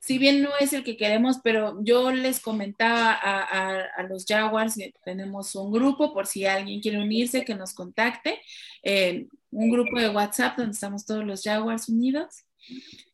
Si 0.00 0.18
bien 0.18 0.42
no 0.42 0.50
es 0.58 0.72
el 0.72 0.82
que 0.82 0.96
queremos, 0.96 1.38
pero 1.44 1.78
yo 1.82 2.10
les 2.10 2.40
comentaba 2.40 3.12
a, 3.12 3.84
a, 3.96 4.02
los 4.04 4.24
Jaguars 4.26 4.74
que 4.74 4.92
tenemos 5.04 5.54
un 5.54 5.70
grupo, 5.70 6.12
por 6.12 6.26
si 6.26 6.44
alguien 6.44 6.80
quiere 6.80 7.00
unirse, 7.00 7.44
que 7.44 7.54
nos 7.54 7.74
contacte. 7.74 8.40
Eh, 8.82 9.26
un 9.50 9.70
grupo 9.70 10.00
de 10.00 10.08
WhatsApp 10.08 10.56
donde 10.56 10.72
estamos 10.72 11.04
todos 11.06 11.24
los 11.24 11.42
Jaguars 11.42 11.88
unidos. 11.88 12.44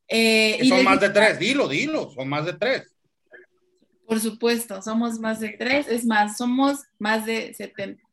Eh, 0.07 0.59
son 0.67 0.83
más 0.83 0.99
de 0.99 1.09
tres, 1.09 1.37
dilo, 1.37 1.67
dilo, 1.67 2.09
son 2.11 2.27
más 2.27 2.45
de 2.45 2.53
tres. 2.53 2.91
Por 4.07 4.19
supuesto, 4.19 4.81
somos 4.81 5.19
más 5.19 5.39
de 5.39 5.49
tres, 5.49 5.87
es 5.87 6.03
más, 6.05 6.37
somos 6.37 6.79
más 6.97 7.27
de 7.27 7.53
70 7.53 8.08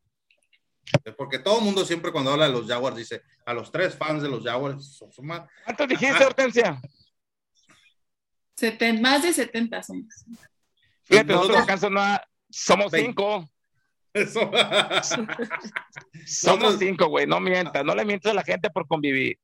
porque 1.17 1.39
todo 1.39 1.59
el 1.59 1.65
mundo 1.65 1.85
siempre 1.85 2.13
cuando 2.13 2.33
habla 2.33 2.47
de 2.47 2.53
los 2.53 2.67
Jaguars 2.67 2.97
dice, 2.97 3.23
a 3.45 3.55
los 3.55 3.71
tres 3.71 3.95
fans 3.95 4.23
de 4.23 4.29
los 4.29 4.45
Jaguars 4.45 5.03
son 5.11 5.27
más. 5.27 5.43
¿Cuántos 5.65 5.89
dijiste, 5.89 6.25
Hortensia? 6.25 6.81
más 9.01 9.23
de 9.23 9.33
70 9.33 9.83
somos. 9.83 10.25
Fíjate, 11.05 11.33
nosotros, 11.33 11.67
nosotros 11.67 11.93
no, 11.93 12.19
somos 12.51 12.91
20. 12.91 13.09
cinco. 13.09 13.49
somos 16.27 16.79
cinco, 16.79 17.09
güey, 17.09 17.27
no 17.27 17.39
mientas, 17.39 17.85
no 17.85 17.95
le 17.95 18.05
mientas 18.05 18.33
a 18.33 18.35
la 18.35 18.43
gente 18.43 18.71
por 18.71 18.87
convivir. 18.87 19.39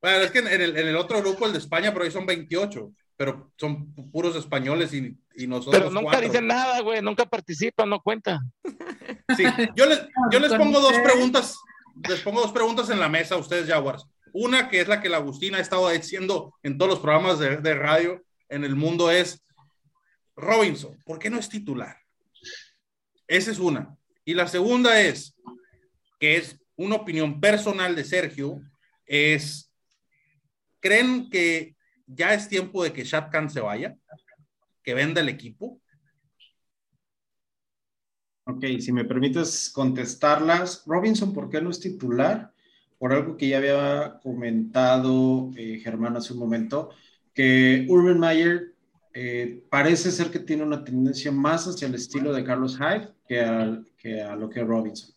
Bueno, 0.00 0.24
es 0.24 0.30
que 0.30 0.38
en 0.38 0.48
el, 0.48 0.76
en 0.76 0.88
el 0.88 0.96
otro 0.96 1.20
grupo, 1.20 1.46
el 1.46 1.52
de 1.52 1.58
España, 1.58 1.92
pero 1.92 2.04
ahí 2.04 2.10
son 2.10 2.26
28 2.26 2.92
pero 3.16 3.52
son 3.56 3.92
puros 4.10 4.34
españoles 4.36 4.92
y, 4.92 5.16
y 5.36 5.46
nosotros. 5.46 5.82
Pero 5.82 5.90
nunca 5.90 6.20
dicen 6.20 6.46
nada, 6.46 6.80
güey, 6.80 7.00
nunca 7.00 7.24
participan, 7.24 7.88
no 7.88 8.00
cuentan. 8.00 8.52
Sí, 9.36 9.44
yo 9.76 9.86
les, 9.86 10.00
yo 10.30 10.40
les 10.40 10.52
pongo 10.54 10.80
dos 10.80 10.94
preguntas, 10.98 11.56
les 12.08 12.20
pongo 12.20 12.40
dos 12.40 12.52
preguntas 12.52 12.90
en 12.90 13.00
la 13.00 13.08
mesa 13.08 13.34
a 13.34 13.38
ustedes, 13.38 13.68
Jaguars. 13.68 14.06
Una 14.32 14.68
que 14.68 14.80
es 14.80 14.88
la 14.88 15.00
que 15.00 15.08
la 15.08 15.18
Agustina 15.18 15.58
ha 15.58 15.60
estado 15.60 15.88
diciendo 15.90 16.54
en 16.62 16.76
todos 16.76 16.90
los 16.90 17.00
programas 17.00 17.38
de, 17.38 17.58
de 17.58 17.74
radio 17.74 18.24
en 18.48 18.64
el 18.64 18.74
mundo 18.74 19.10
es, 19.10 19.44
Robinson, 20.36 20.98
¿por 21.04 21.18
qué 21.18 21.30
no 21.30 21.38
es 21.38 21.48
titular? 21.48 21.96
Esa 23.28 23.50
es 23.50 23.58
una. 23.58 23.96
Y 24.24 24.34
la 24.34 24.48
segunda 24.48 25.00
es, 25.00 25.34
que 26.18 26.36
es 26.36 26.58
una 26.76 26.96
opinión 26.96 27.40
personal 27.40 27.94
de 27.94 28.04
Sergio, 28.04 28.60
es, 29.06 29.70
¿creen 30.80 31.30
que 31.30 31.74
ya 32.06 32.34
es 32.34 32.48
tiempo 32.48 32.82
de 32.82 32.92
que 32.92 33.04
Shad 33.04 33.30
Khan 33.30 33.50
se 33.50 33.60
vaya, 33.60 33.96
que 34.82 34.94
venda 34.94 35.20
el 35.20 35.28
equipo. 35.28 35.80
Ok, 38.46 38.64
si 38.78 38.92
me 38.92 39.06
permites 39.06 39.70
contestarlas. 39.70 40.82
Robinson, 40.86 41.32
¿por 41.32 41.48
qué 41.48 41.62
no 41.62 41.70
es 41.70 41.80
titular? 41.80 42.52
Por 42.98 43.12
algo 43.12 43.36
que 43.36 43.48
ya 43.48 43.56
había 43.56 44.20
comentado 44.22 45.50
eh, 45.56 45.80
Germán 45.82 46.16
hace 46.16 46.34
un 46.34 46.40
momento, 46.40 46.90
que 47.32 47.86
Urban 47.88 48.20
Meyer 48.20 48.74
eh, 49.14 49.62
parece 49.70 50.10
ser 50.10 50.30
que 50.30 50.40
tiene 50.40 50.62
una 50.62 50.84
tendencia 50.84 51.32
más 51.32 51.66
hacia 51.66 51.88
el 51.88 51.94
estilo 51.94 52.32
de 52.32 52.44
Carlos 52.44 52.78
Hyde 52.78 53.08
que, 53.26 53.82
que 53.96 54.20
a 54.20 54.36
lo 54.36 54.50
que 54.50 54.62
Robinson. 54.62 55.14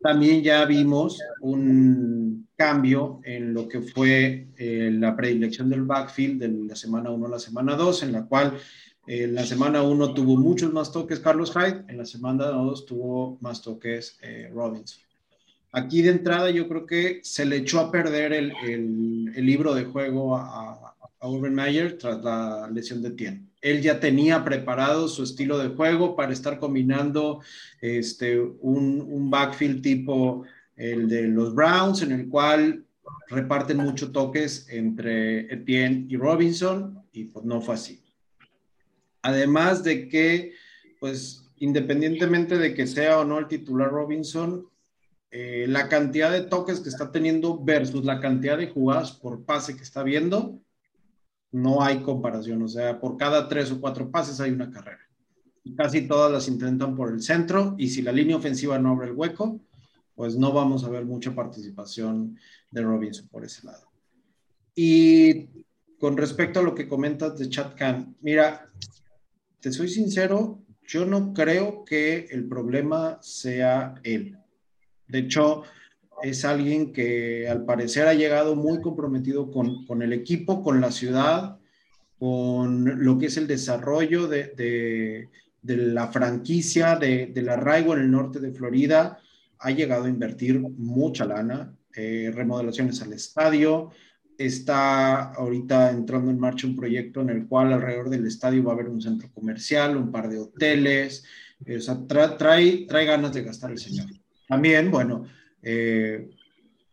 También 0.00 0.42
ya 0.42 0.64
vimos 0.64 1.20
un 1.40 2.48
cambio 2.56 3.20
en 3.24 3.54
lo 3.54 3.68
que 3.68 3.80
fue 3.80 4.48
eh, 4.56 4.90
la 4.92 5.14
predilección 5.14 5.68
del 5.68 5.82
backfield 5.82 6.40
de 6.40 6.48
la 6.48 6.74
semana 6.74 7.10
1 7.10 7.26
a 7.26 7.30
la 7.30 7.38
semana 7.38 7.76
2, 7.76 8.02
en 8.04 8.12
la 8.12 8.26
cual 8.26 8.58
en 9.06 9.34
la 9.34 9.44
semana 9.44 9.82
1 9.82 10.14
tuvo 10.14 10.36
muchos 10.36 10.72
más 10.72 10.92
toques 10.92 11.20
Carlos 11.20 11.52
Hyde, 11.52 11.84
en 11.88 11.98
la 11.98 12.06
semana 12.06 12.46
2 12.46 12.86
tuvo 12.86 13.38
más 13.40 13.62
toques 13.62 14.18
eh, 14.22 14.50
Robinson. 14.52 15.02
Aquí 15.72 16.02
de 16.02 16.10
entrada 16.10 16.50
yo 16.50 16.68
creo 16.68 16.86
que 16.86 17.20
se 17.22 17.44
le 17.44 17.56
echó 17.56 17.80
a 17.80 17.90
perder 17.90 18.32
el 18.32 19.24
libro 19.36 19.74
de 19.74 19.84
juego 19.84 20.36
a, 20.36 20.94
a 21.20 21.28
Urban 21.28 21.54
Meyer 21.54 21.98
tras 21.98 22.22
la 22.24 22.70
lesión 22.72 23.02
de 23.02 23.10
Tien 23.10 23.46
él 23.66 23.82
ya 23.82 23.98
tenía 23.98 24.44
preparado 24.44 25.08
su 25.08 25.24
estilo 25.24 25.58
de 25.58 25.74
juego 25.74 26.14
para 26.14 26.32
estar 26.32 26.60
combinando 26.60 27.40
este, 27.80 28.38
un, 28.40 29.00
un 29.00 29.28
backfield 29.28 29.82
tipo 29.82 30.44
el 30.76 31.08
de 31.08 31.26
los 31.26 31.54
Browns, 31.54 32.02
en 32.02 32.12
el 32.12 32.28
cual 32.28 32.84
reparten 33.28 33.78
muchos 33.78 34.12
toques 34.12 34.68
entre 34.68 35.52
Etienne 35.52 36.06
y 36.08 36.16
Robinson, 36.16 37.02
y 37.12 37.24
pues 37.24 37.44
no 37.44 37.60
fue 37.60 37.74
así. 37.74 38.05
Además 39.26 39.82
de 39.82 40.08
que, 40.08 40.52
pues 41.00 41.50
independientemente 41.56 42.58
de 42.58 42.74
que 42.74 42.86
sea 42.86 43.18
o 43.18 43.24
no 43.24 43.40
el 43.40 43.48
titular 43.48 43.90
Robinson, 43.90 44.68
eh, 45.32 45.66
la 45.68 45.88
cantidad 45.88 46.30
de 46.30 46.42
toques 46.42 46.78
que 46.78 46.88
está 46.88 47.10
teniendo 47.10 47.58
versus 47.58 48.04
la 48.04 48.20
cantidad 48.20 48.56
de 48.56 48.68
jugadas 48.68 49.10
por 49.10 49.44
pase 49.44 49.76
que 49.76 49.82
está 49.82 50.04
viendo, 50.04 50.60
no 51.50 51.82
hay 51.82 52.02
comparación. 52.02 52.62
O 52.62 52.68
sea, 52.68 53.00
por 53.00 53.16
cada 53.16 53.48
tres 53.48 53.72
o 53.72 53.80
cuatro 53.80 54.12
pases 54.12 54.38
hay 54.38 54.52
una 54.52 54.70
carrera. 54.70 55.02
Casi 55.76 56.02
todas 56.02 56.30
las 56.30 56.46
intentan 56.46 56.94
por 56.94 57.10
el 57.12 57.20
centro 57.20 57.74
y 57.76 57.88
si 57.88 58.02
la 58.02 58.12
línea 58.12 58.36
ofensiva 58.36 58.78
no 58.78 58.92
abre 58.92 59.08
el 59.08 59.16
hueco, 59.16 59.60
pues 60.14 60.36
no 60.36 60.52
vamos 60.52 60.84
a 60.84 60.88
ver 60.88 61.04
mucha 61.04 61.34
participación 61.34 62.38
de 62.70 62.82
Robinson 62.82 63.26
por 63.26 63.44
ese 63.44 63.66
lado. 63.66 63.90
Y 64.76 65.48
con 65.98 66.16
respecto 66.16 66.60
a 66.60 66.62
lo 66.62 66.76
que 66.76 66.88
comentas 66.88 67.36
de 67.36 67.48
Chad 67.48 67.72
Khan, 67.76 68.14
mira, 68.20 68.70
te 69.60 69.72
soy 69.72 69.88
sincero, 69.88 70.62
yo 70.86 71.04
no 71.04 71.32
creo 71.32 71.84
que 71.84 72.28
el 72.30 72.46
problema 72.46 73.18
sea 73.20 73.94
él. 74.04 74.38
De 75.08 75.18
hecho, 75.18 75.62
es 76.22 76.44
alguien 76.44 76.92
que 76.92 77.48
al 77.48 77.64
parecer 77.64 78.06
ha 78.06 78.14
llegado 78.14 78.56
muy 78.56 78.80
comprometido 78.80 79.50
con, 79.50 80.02
el 80.02 80.12
equipo, 80.12 80.62
con 80.62 80.80
la 80.80 80.90
ciudad, 80.90 81.58
con 82.18 83.04
lo 83.04 83.18
que 83.18 83.26
es 83.26 83.36
el 83.36 83.46
desarrollo 83.46 84.26
de, 84.26 85.28
la 85.62 86.08
franquicia, 86.08 86.96
del 86.96 87.48
arraigo 87.48 87.94
en 87.94 88.00
el 88.00 88.10
norte 88.10 88.40
de 88.40 88.52
Florida. 88.52 89.18
Ha 89.58 89.70
llegado 89.70 90.04
a 90.04 90.08
invertir 90.08 90.60
mucha 90.60 91.24
lana, 91.24 91.74
eh, 91.94 92.30
remodelaciones 92.34 93.00
al 93.02 93.12
estadio. 93.12 93.90
Está 94.38 95.32
ahorita 95.32 95.90
entrando 95.90 96.30
en 96.30 96.38
marcha 96.38 96.66
un 96.66 96.76
proyecto 96.76 97.20
en 97.22 97.30
el 97.30 97.46
cual 97.46 97.72
alrededor 97.72 98.10
del 98.10 98.26
estadio 98.26 98.64
va 98.64 98.72
a 98.72 98.74
haber 98.74 98.88
un 98.88 99.00
centro 99.00 99.30
comercial, 99.32 99.96
un 99.96 100.10
par 100.10 100.28
de 100.28 100.38
hoteles. 100.38 101.24
o 101.60 101.80
sea, 101.80 101.98
trae, 102.06 102.86
trae 102.86 103.04
ganas 103.06 103.32
de 103.32 103.42
gastar 103.42 103.70
el 103.70 103.78
señor. 103.78 104.06
También, 104.48 104.90
bueno, 104.90 105.24
eh, 105.62 106.30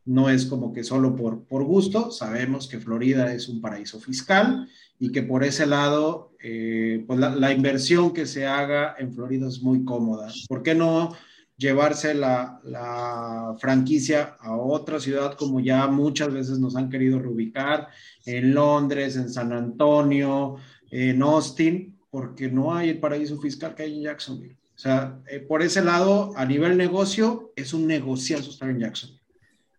no 0.05 0.29
es 0.29 0.45
como 0.45 0.73
que 0.73 0.83
solo 0.83 1.15
por, 1.15 1.43
por 1.45 1.63
gusto, 1.63 2.11
sabemos 2.11 2.67
que 2.67 2.79
Florida 2.79 3.33
es 3.33 3.47
un 3.47 3.61
paraíso 3.61 3.99
fiscal 3.99 4.67
y 4.99 5.11
que 5.11 5.23
por 5.23 5.43
ese 5.43 5.65
lado, 5.65 6.33
eh, 6.41 7.03
pues 7.07 7.19
la, 7.19 7.51
inversión 7.53 8.13
que 8.13 8.25
se 8.25 8.45
haga 8.45 8.95
en 8.97 9.13
Florida 9.13 9.47
es 9.47 9.61
muy 9.61 9.83
cómoda. 9.83 10.31
¿Por 10.47 10.63
qué 10.63 10.75
no 10.75 11.15
llevarse 11.57 12.13
la, 12.13 12.59
la, 12.63 13.55
franquicia 13.59 14.37
a 14.39 14.55
otra 14.55 14.99
ciudad 14.99 15.35
como 15.35 15.59
ya 15.59 15.87
muchas 15.87 16.33
veces 16.33 16.59
nos 16.59 16.75
han 16.75 16.89
querido 16.89 17.19
reubicar, 17.19 17.89
en 18.25 18.53
Londres, 18.53 19.15
en 19.15 19.29
San 19.29 19.53
Antonio, 19.53 20.57
en 20.89 21.21
Austin, 21.21 21.97
porque 22.09 22.49
no 22.49 22.73
hay 22.73 22.89
el 22.89 22.99
paraíso 22.99 23.39
fiscal 23.39 23.73
que 23.75 23.83
hay 23.83 23.97
en 23.97 24.03
Jacksonville. 24.03 24.57
O 24.75 24.79
sea, 24.79 25.19
eh, 25.27 25.39
por 25.39 25.61
ese 25.61 25.83
lado, 25.83 26.33
a 26.35 26.45
nivel 26.45 26.77
negocio, 26.77 27.53
es 27.55 27.73
un 27.73 27.87
negociazo 27.87 28.49
estar 28.49 28.69
en 28.69 28.79
Jackson. 28.79 29.11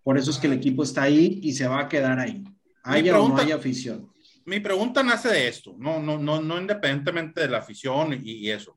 Por 0.03 0.19
eso 0.19 0.31
es 0.31 0.39
que 0.39 0.47
el 0.47 0.53
equipo 0.53 0.83
está 0.83 1.03
ahí 1.03 1.41
y 1.43 1.53
se 1.53 1.67
va 1.67 1.81
a 1.81 1.89
quedar 1.89 2.19
ahí. 2.19 2.45
Haya 2.83 3.19
o 3.19 3.29
no 3.29 3.37
haya 3.39 3.57
afición. 3.57 4.11
mi 4.45 4.61
pregunta 4.61 5.03
nace 5.03 5.29
de 5.29 5.49
esto, 5.49 5.75
no, 5.79 6.01
no, 6.01 6.19
no, 6.19 6.41
no 6.41 6.61
independientemente 6.61 7.41
de 7.41 7.49
la 7.49 7.59
afición 7.59 8.21
y, 8.23 8.51
eso. 8.51 8.77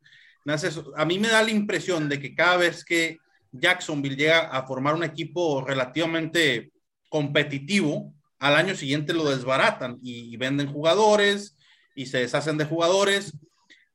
A 0.95 1.05
mí 1.05 1.19
me 1.19 1.27
da 1.27 1.43
la 1.43 1.51
impresión 1.51 2.07
de 2.07 2.19
que 2.19 2.33
cada 2.33 2.57
vez 2.57 2.85
que 2.85 3.17
Jacksonville 3.51 4.15
llega 4.15 4.39
a 4.47 4.65
formar 4.65 4.95
un 4.95 5.03
equipo 5.03 5.61
relativamente 5.61 6.71
competitivo, 7.09 8.13
al 8.39 8.55
año 8.55 8.75
siguiente 8.75 9.13
lo 9.13 9.29
desbaratan 9.29 9.97
y, 10.01 10.37
venden 10.37 10.71
jugadores 10.71 11.57
y 11.95 12.05
se 12.05 12.19
deshacen 12.19 12.57
de 12.57 12.65
jugadores. 12.65 13.33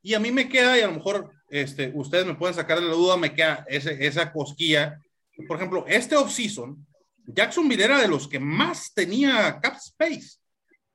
Y 0.02 0.14
a 0.14 0.20
mí 0.20 0.32
me 0.32 0.48
queda, 0.48 0.76
y 0.76 0.82
a 0.82 0.88
lo 0.88 0.94
mejor 0.94 1.30
este, 1.48 1.92
ustedes 1.94 2.26
me 2.26 2.34
pueden 2.34 2.54
sacar 2.54 2.80
de 2.80 2.86
la 2.86 2.94
duda, 2.94 3.16
me 3.16 3.32
queda 3.32 3.64
esa 3.68 4.32
cosquilla. 4.32 5.00
Por 5.46 5.56
ejemplo, 5.56 5.84
este 5.86 6.16
offseason, 6.16 6.86
Jacksonville 7.24 7.84
era 7.84 8.00
de 8.00 8.08
los 8.08 8.28
que 8.28 8.40
más 8.40 8.92
tenía 8.92 9.58
cap 9.60 9.76
space 9.76 10.38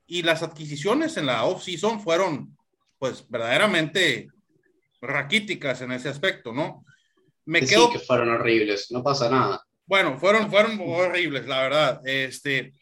y 0.05 0.21
las 0.23 0.43
adquisiciones 0.43 1.17
en 1.17 1.25
la 1.25 1.45
offseason 1.45 1.99
fueron, 2.01 2.57
pues, 2.99 3.27
verdaderamente 3.29 4.29
raquíticas 5.01 5.81
en 5.81 5.91
ese 5.91 6.09
aspecto, 6.09 6.53
¿no? 6.53 6.85
Me 7.45 7.61
sí, 7.61 7.67
quedo... 7.67 7.91
que 7.91 7.99
fueron 7.99 8.29
horribles, 8.29 8.91
no 8.91 9.03
pasa 9.03 9.29
nada. 9.29 9.63
Bueno, 9.85 10.17
fueron, 10.19 10.49
fueron 10.49 10.79
horribles, 10.81 11.47
la 11.47 11.61
verdad. 11.61 12.01
Este, 12.05 12.73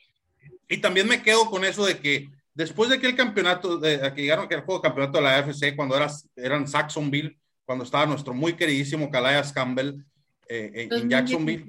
y 0.67 0.77
también 0.77 1.07
me 1.07 1.21
quedo 1.21 1.49
con 1.49 1.63
eso 1.63 1.85
de 1.85 1.99
que 1.99 2.29
después 2.53 2.89
de 2.89 2.99
que 2.99 3.07
el 3.07 3.15
campeonato, 3.15 3.77
de, 3.77 4.11
que 4.15 4.21
llegaron 4.21 4.47
que 4.47 4.55
el 4.55 4.61
juego 4.61 4.81
de 4.81 4.87
campeonato 4.87 5.17
de 5.19 5.23
la 5.23 5.37
AFC, 5.37 5.75
cuando 5.75 5.95
era, 5.95 6.09
eran 6.35 6.67
Saxonville, 6.67 7.37
cuando 7.63 7.83
estaba 7.83 8.05
nuestro 8.05 8.33
muy 8.33 8.53
queridísimo 8.53 9.11
Calais 9.11 9.51
Campbell 9.51 10.03
eh, 10.47 10.87
en 10.89 11.09
Jacksonville, 11.09 11.65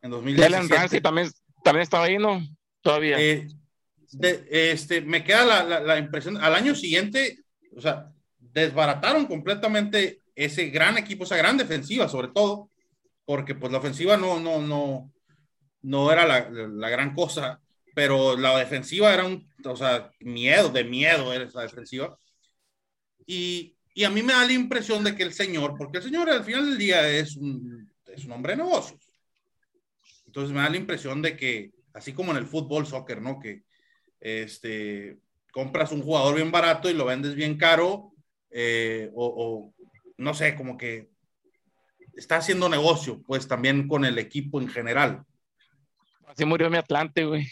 en 0.00 0.10
2017. 0.10 1.00
también, 1.00 1.30
también 1.62 1.82
estaba 1.82 2.04
ahí, 2.04 2.18
¿no? 2.18 2.42
Todavía. 2.80 3.20
Eh, 3.20 3.46
este, 4.50 5.00
me 5.00 5.24
queda 5.24 5.44
la, 5.44 5.80
la, 5.80 5.98
impresión, 5.98 6.36
al 6.36 6.54
año 6.54 6.74
siguiente, 6.74 7.38
o 7.74 7.80
sea, 7.80 8.11
desbarataron 8.52 9.26
completamente 9.26 10.20
ese 10.34 10.66
gran 10.70 10.98
equipo, 10.98 11.24
esa 11.24 11.36
gran 11.36 11.56
defensiva, 11.56 12.08
sobre 12.08 12.28
todo, 12.28 12.70
porque 13.24 13.54
pues 13.54 13.72
la 13.72 13.78
ofensiva 13.78 14.16
no, 14.16 14.40
no, 14.40 14.60
no, 14.60 15.12
no 15.82 16.12
era 16.12 16.26
la, 16.26 16.48
la 16.50 16.88
gran 16.88 17.14
cosa 17.14 17.62
pero 17.94 18.36
la 18.36 18.58
defensiva 18.58 19.12
era 19.12 19.24
un, 19.24 19.48
o 19.64 19.76
sea, 19.76 20.10
miedo, 20.20 20.70
de 20.70 20.84
miedo 20.84 21.32
era 21.32 21.44
esa 21.44 21.62
defensiva. 21.62 22.18
Y, 23.26 23.76
y, 23.94 24.04
a 24.04 24.10
mí 24.10 24.22
me 24.22 24.32
da 24.32 24.44
la 24.44 24.52
impresión 24.52 25.04
de 25.04 25.14
que 25.14 25.22
el 25.22 25.32
señor, 25.32 25.76
porque 25.76 25.98
el 25.98 26.04
señor 26.04 26.28
al 26.30 26.44
final 26.44 26.68
del 26.68 26.78
día 26.78 27.08
es 27.08 27.36
un, 27.36 27.90
es 28.06 28.24
un 28.24 28.32
hombre 28.32 28.52
de 28.52 28.62
negocios. 28.62 29.00
Entonces 30.26 30.52
me 30.54 30.62
da 30.62 30.70
la 30.70 30.76
impresión 30.76 31.20
de 31.22 31.36
que, 31.36 31.72
así 31.92 32.12
como 32.12 32.32
en 32.32 32.38
el 32.38 32.46
fútbol, 32.46 32.86
soccer, 32.86 33.20
¿no? 33.20 33.38
Que 33.38 33.64
este, 34.20 35.18
compras 35.52 35.92
un 35.92 36.02
jugador 36.02 36.36
bien 36.36 36.50
barato 36.50 36.88
y 36.88 36.94
lo 36.94 37.04
vendes 37.04 37.34
bien 37.34 37.58
caro, 37.58 38.11
eh, 38.52 39.10
o, 39.14 39.26
o 39.26 39.74
no 40.16 40.34
sé, 40.34 40.54
como 40.54 40.76
que 40.76 41.10
está 42.14 42.36
haciendo 42.36 42.68
negocio, 42.68 43.22
pues 43.26 43.48
también 43.48 43.88
con 43.88 44.04
el 44.04 44.18
equipo 44.18 44.60
en 44.60 44.68
general. 44.68 45.24
Así 46.26 46.44
murió 46.44 46.70
mi 46.70 46.78
Atlante, 46.78 47.24
güey. 47.24 47.46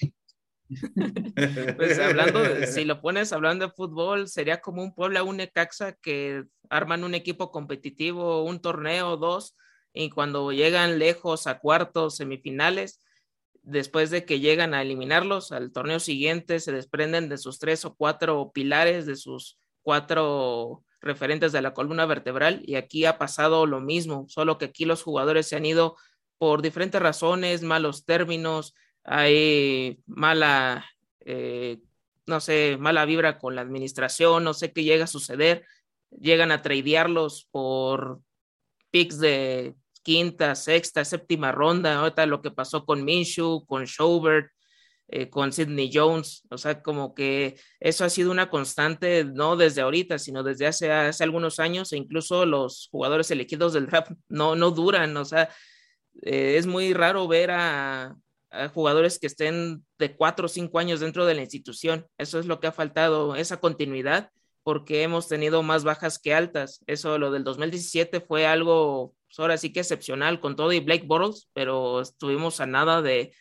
pues 1.77 1.99
hablando, 1.99 2.41
de, 2.43 2.67
si 2.67 2.85
lo 2.85 3.01
pones 3.01 3.33
hablando 3.33 3.67
de 3.67 3.73
fútbol, 3.73 4.29
sería 4.29 4.61
como 4.61 4.83
un 4.83 4.95
Puebla, 4.95 5.25
un 5.25 5.39
Necaxa 5.39 5.95
que 5.95 6.45
arman 6.69 7.03
un 7.03 7.15
equipo 7.15 7.51
competitivo, 7.51 8.45
un 8.45 8.61
torneo, 8.61 9.17
dos, 9.17 9.57
y 9.93 10.11
cuando 10.11 10.53
llegan 10.53 10.99
lejos 10.99 11.47
a 11.47 11.59
cuartos, 11.59 12.17
semifinales, 12.17 13.03
después 13.63 14.11
de 14.11 14.25
que 14.25 14.39
llegan 14.39 14.73
a 14.73 14.83
eliminarlos 14.83 15.51
al 15.51 15.73
torneo 15.73 15.99
siguiente, 15.99 16.61
se 16.61 16.73
desprenden 16.73 17.29
de 17.29 17.39
sus 17.39 17.59
tres 17.59 17.85
o 17.85 17.97
cuatro 17.97 18.53
pilares, 18.53 19.07
de 19.07 19.17
sus 19.17 19.59
cuatro 19.83 20.85
referentes 21.01 21.53
de 21.53 21.63
la 21.63 21.75
columna 21.75 22.07
vertebral, 22.07 22.63
y 22.65 22.77
aquí 22.77 23.05
ha 23.05 23.19
pasado 23.19 23.67
lo 23.67 23.81
mismo, 23.81 24.27
solo 24.29 24.59
que 24.59 24.67
aquí 24.67 24.85
los 24.85 25.03
jugadores 25.03 25.49
se 25.49 25.57
han 25.57 25.65
ido 25.65 25.97
por 26.39 26.63
diferentes 26.63 27.01
razones, 27.01 27.63
malos 27.63 28.05
términos, 28.05 28.75
hay 29.05 30.01
mala, 30.07 30.87
eh, 31.21 31.79
no 32.27 32.41
sé, 32.41 32.77
mala 32.79 33.05
vibra 33.05 33.39
con 33.39 33.55
la 33.55 33.63
administración, 33.63 34.45
no 34.45 34.55
sé 34.55 34.73
qué 34.73 34.85
llega 34.85 35.05
a 35.05 35.09
suceder, 35.09 35.65
llegan 36.11 36.53
a 36.53 36.63
tradearlos 36.63 37.49
por 37.51 38.21
picks 38.91 39.19
de 39.19 39.75
quinta, 40.03 40.55
sexta, 40.55 41.05
séptima 41.05 41.53
ronda, 41.53 41.99
ahorita 41.99 42.27
lo 42.27 42.43
que 42.43 42.51
pasó 42.51 42.85
con 42.85 43.05
Minshew, 43.05 43.65
con 43.67 43.87
Schobert, 43.87 44.51
eh, 45.13 45.29
con 45.29 45.53
Sidney 45.53 45.91
Jones, 45.93 46.45
o 46.51 46.57
sea, 46.57 46.83
como 46.83 47.17
que 47.17 47.59
eso 47.81 48.05
ha 48.05 48.11
sido 48.11 48.31
una 48.31 48.49
constante, 48.49 49.25
no 49.25 49.57
desde 49.57 49.81
ahorita, 49.81 50.21
sino 50.21 50.45
desde 50.45 50.69
hace, 50.69 50.93
hace 50.93 51.25
algunos 51.25 51.59
años, 51.59 51.93
e 51.93 51.97
incluso 51.97 52.47
los 52.47 52.89
jugadores 52.93 53.29
elegidos 53.33 53.73
del 53.73 53.87
draft 53.87 54.13
no, 54.29 54.55
no 54.55 54.71
duran, 54.71 55.17
o 55.17 55.25
sea, 55.25 55.51
eh, 56.23 56.57
es 56.59 56.67
muy 56.67 56.95
raro 56.95 57.27
ver 57.27 57.51
a, 57.51 58.17
jugadores 58.75 59.19
que 59.21 59.29
estén 59.29 59.85
de 59.99 60.17
cuatro 60.17 60.47
o 60.47 60.49
cinco 60.49 60.81
años 60.81 60.99
dentro 60.99 61.25
de 61.25 61.35
la 61.35 61.43
institución. 61.43 62.07
Eso 62.19 62.41
es 62.41 62.47
lo 62.47 62.59
que 62.59 62.67
ha 62.67 62.73
faltado, 62.73 63.37
esa 63.37 63.61
continuidad, 63.61 64.31
porque 64.65 65.03
hemos 65.05 65.29
tenido 65.29 65.63
más 65.63 65.85
bajas 65.85 66.19
que 66.19 66.35
altas. 66.35 66.81
Eso, 66.87 67.17
lo 67.19 67.31
del 67.31 67.45
2017 67.45 68.21
fue 68.21 68.47
algo, 68.47 69.15
pues, 69.27 69.39
ahora 69.39 69.57
sí 69.57 69.73
que 69.73 69.81
excepcional 69.81 70.41
con 70.41 70.57
todo 70.57 70.73
y 70.73 70.81
Blake 70.81 71.07
Bortles, 71.07 71.49
pero 71.53 72.01
estuvimos 72.01 72.61
a 72.61 72.67
nada 72.67 73.03
de, 73.03 73.33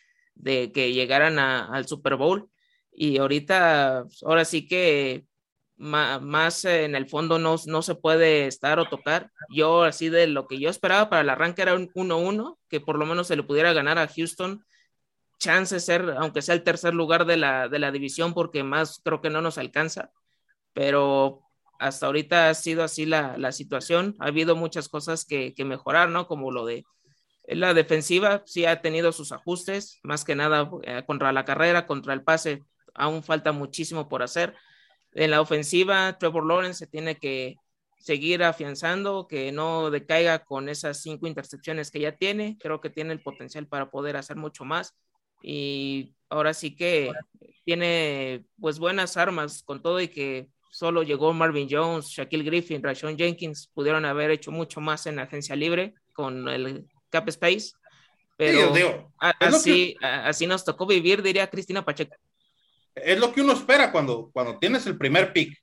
que 0.44 0.92
llegaran 0.92 1.38
al 1.38 1.86
Super 1.86 2.16
Bowl. 2.16 2.50
Y 2.92 3.18
ahorita, 3.18 4.04
pues, 4.06 4.22
ahora 4.22 4.44
sí 4.44 4.66
que 4.66 5.24
más, 5.76 6.64
en 6.64 6.94
el 6.94 7.08
fondo 7.08 7.38
no, 7.38 7.56
no, 7.66 7.82
se 7.82 7.94
puede 7.94 8.46
estar 8.46 8.78
o 8.78 8.88
tocar. 8.88 9.30
Yo 9.48 9.84
así 9.84 10.08
de 10.10 10.26
lo 10.26 10.46
que 10.46 10.58
yo 10.58 10.68
esperaba 10.68 11.08
para 11.08 11.22
el 11.22 11.30
arranque 11.30 11.62
era 11.62 11.74
un 11.74 11.88
1-1, 11.94 12.58
que 12.68 12.80
por 12.80 12.98
lo 12.98 13.06
menos 13.06 13.28
se 13.28 13.36
le 13.36 13.42
pudiera 13.42 13.72
ganar 13.72 13.98
a 13.98 14.08
Houston 14.08 14.64
chance 15.40 15.80
ser, 15.80 16.14
aunque 16.18 16.42
sea 16.42 16.54
el 16.54 16.62
tercer 16.62 16.94
lugar 16.94 17.24
de 17.24 17.38
la, 17.38 17.68
de 17.68 17.78
la 17.78 17.90
división, 17.90 18.34
porque 18.34 18.62
más 18.62 19.00
creo 19.02 19.20
que 19.20 19.30
no 19.30 19.40
nos 19.40 19.58
alcanza, 19.58 20.12
pero 20.74 21.40
hasta 21.80 22.06
ahorita 22.06 22.50
ha 22.50 22.54
sido 22.54 22.84
así 22.84 23.06
la, 23.06 23.38
la 23.38 23.50
situación. 23.52 24.14
Ha 24.20 24.26
habido 24.26 24.54
muchas 24.54 24.88
cosas 24.88 25.24
que, 25.24 25.54
que, 25.54 25.64
mejorar, 25.64 26.10
¿no? 26.10 26.26
Como 26.26 26.52
lo 26.52 26.66
de 26.66 26.84
la 27.58 27.74
defensiva, 27.74 28.42
sí 28.46 28.64
ha 28.64 28.80
tenido 28.80 29.12
sus 29.12 29.32
ajustes, 29.32 29.98
más 30.02 30.24
que 30.24 30.34
nada 30.34 30.70
eh, 30.82 31.02
contra 31.06 31.32
la 31.32 31.44
carrera, 31.44 31.86
contra 31.86 32.14
el 32.14 32.22
pase, 32.22 32.62
aún 32.94 33.22
falta 33.22 33.52
muchísimo 33.52 34.08
por 34.08 34.22
hacer. 34.22 34.54
En 35.12 35.30
la 35.30 35.40
ofensiva, 35.40 36.16
Trevor 36.18 36.46
Lawrence 36.46 36.78
se 36.78 36.86
tiene 36.86 37.16
que 37.16 37.56
seguir 37.98 38.42
afianzando, 38.42 39.26
que 39.28 39.52
no 39.52 39.90
decaiga 39.90 40.44
con 40.44 40.68
esas 40.68 41.02
cinco 41.02 41.26
intercepciones 41.26 41.90
que 41.90 42.00
ya 42.00 42.12
tiene. 42.12 42.56
Creo 42.60 42.80
que 42.80 42.90
tiene 42.90 43.12
el 43.12 43.20
potencial 43.20 43.66
para 43.66 43.90
poder 43.90 44.16
hacer 44.16 44.36
mucho 44.36 44.64
más 44.64 44.96
y 45.42 46.14
ahora 46.28 46.54
sí 46.54 46.76
que 46.76 47.12
tiene 47.64 48.44
pues 48.60 48.78
buenas 48.78 49.16
armas 49.16 49.62
con 49.62 49.82
todo 49.82 50.00
y 50.00 50.08
que 50.08 50.48
solo 50.70 51.02
llegó 51.02 51.32
Marvin 51.32 51.68
Jones, 51.70 52.06
Shaquille 52.06 52.44
Griffin, 52.44 52.82
Rashon 52.82 53.16
Jenkins, 53.16 53.70
pudieron 53.74 54.04
haber 54.04 54.30
hecho 54.30 54.50
mucho 54.50 54.80
más 54.80 55.06
en 55.06 55.16
la 55.16 55.22
agencia 55.22 55.56
libre 55.56 55.94
con 56.12 56.48
el 56.48 56.86
Cap 57.10 57.28
Space, 57.28 57.72
pero 58.36 58.72
así, 59.18 59.96
así 60.00 60.46
nos 60.46 60.64
tocó 60.64 60.86
vivir, 60.86 61.22
diría 61.22 61.50
Cristina 61.50 61.84
Pacheco. 61.84 62.16
Es 62.94 63.18
lo 63.18 63.32
que 63.32 63.42
uno 63.42 63.52
espera 63.52 63.92
cuando, 63.92 64.30
cuando 64.32 64.58
tienes 64.58 64.86
el 64.86 64.96
primer 64.96 65.32
pick, 65.32 65.56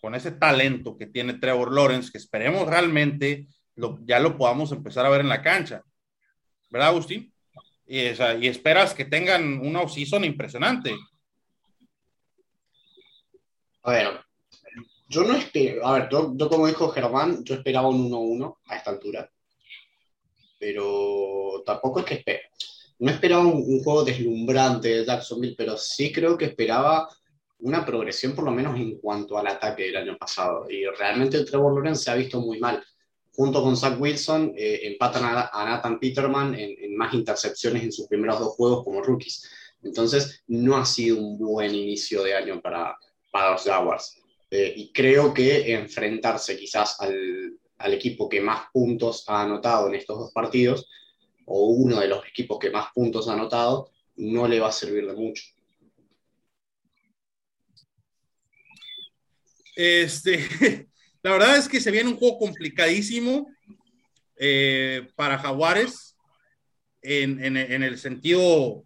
con 0.00 0.14
ese 0.14 0.30
talento 0.30 0.96
que 0.96 1.06
tiene 1.06 1.34
Trevor 1.34 1.72
Lawrence, 1.72 2.10
que 2.12 2.18
esperemos 2.18 2.68
realmente 2.68 3.48
lo, 3.74 3.98
ya 4.02 4.20
lo 4.20 4.36
podamos 4.38 4.70
empezar 4.70 5.04
a 5.04 5.08
ver 5.08 5.22
en 5.22 5.28
la 5.28 5.42
cancha. 5.42 5.82
¿Verdad, 6.70 6.88
Agustín? 6.88 7.32
y, 7.88 8.46
esperas 8.46 8.92
que 8.92 9.06
tengan 9.06 9.58
una 9.60 9.80
off-season 9.80 10.24
impresionante. 10.24 10.94
A 13.82 13.90
ver, 13.90 14.20
yo 15.08 15.24
no 15.24 15.34
espero, 15.34 15.86
a 15.86 15.94
ver, 15.94 16.08
yo, 16.10 16.36
como 16.48 16.66
dijo 16.66 16.90
Germán, 16.90 17.42
yo 17.44 17.54
esperaba 17.54 17.88
un 17.88 18.10
1-1 18.10 18.58
a 18.66 18.76
esta 18.76 18.90
altura, 18.90 19.30
pero 20.58 21.62
tampoco 21.64 22.00
es 22.00 22.06
que 22.06 22.14
espero. 22.14 22.40
No 22.98 23.10
esperaba 23.10 23.44
un, 23.44 23.82
juego 23.82 24.04
deslumbrante 24.04 24.88
de 24.88 25.04
Jacksonville, 25.04 25.54
pero 25.56 25.76
sí 25.76 26.12
creo 26.12 26.36
que 26.36 26.46
esperaba 26.46 27.08
una 27.60 27.84
progresión 27.84 28.34
por 28.34 28.44
lo 28.44 28.50
menos 28.50 28.76
en 28.76 28.98
cuanto 28.98 29.38
al 29.38 29.46
ataque 29.46 29.84
del 29.84 29.96
año 29.96 30.18
pasado. 30.18 30.66
Y 30.68 30.84
realmente 30.86 31.36
el 31.36 31.44
Trevor 31.44 31.74
Lawrence 31.74 32.04
se 32.04 32.10
ha 32.10 32.14
visto 32.14 32.40
muy 32.40 32.58
mal 32.58 32.82
junto 33.38 33.62
con 33.62 33.76
Zach 33.76 34.00
Wilson, 34.00 34.52
eh, 34.56 34.80
empatan 34.82 35.22
a, 35.24 35.64
Nathan 35.64 36.00
Peterman 36.00 36.56
en, 36.56 36.96
más 36.96 37.14
intercepciones 37.14 37.84
en 37.84 37.92
sus 37.92 38.08
primeros 38.08 38.40
dos 38.40 38.54
juegos 38.54 38.82
como 38.82 39.00
rookies. 39.00 39.48
Entonces, 39.84 40.42
no 40.48 40.76
ha 40.76 40.84
sido 40.84 41.18
un 41.18 41.38
buen 41.38 41.72
inicio 41.72 42.24
de 42.24 42.34
año 42.34 42.60
para, 42.60 42.96
para 43.30 43.52
los 43.52 43.62
Jaguars. 43.62 44.20
Eh, 44.50 44.72
y 44.76 44.92
creo 44.92 45.32
que 45.32 45.72
enfrentarse 45.72 46.56
quizás 46.56 47.00
al, 47.00 47.56
al, 47.78 47.94
equipo 47.94 48.28
que 48.28 48.40
más 48.40 48.66
puntos 48.72 49.24
ha 49.28 49.42
anotado 49.42 49.88
en 49.88 49.94
estos 49.94 50.18
dos 50.18 50.32
partidos, 50.32 50.88
o 51.44 51.68
uno 51.68 52.00
de 52.00 52.08
los 52.08 52.26
equipos 52.26 52.58
que 52.58 52.70
más 52.70 52.88
puntos 52.94 53.28
ha 53.28 53.32
anotado, 53.32 53.90
no 54.16 54.46
le 54.46 54.60
va 54.60 54.68
a 54.68 54.72
servir 54.72 55.06
de 55.06 55.14
mucho. 55.14 55.44
Este, 59.74 60.38
la 61.22 61.32
verdad 61.32 61.56
es 61.56 61.68
que 61.68 61.80
se 61.80 61.90
viene 61.90 62.10
un 62.10 62.16
juego 62.16 62.38
complicadísimo 62.38 63.48
eh, 64.36 65.08
para 65.14 65.38
Jaguares 65.38 66.16
en, 67.00 67.42
en, 67.44 67.56
en, 67.56 67.82
el 67.82 67.96
sentido, 67.98 68.84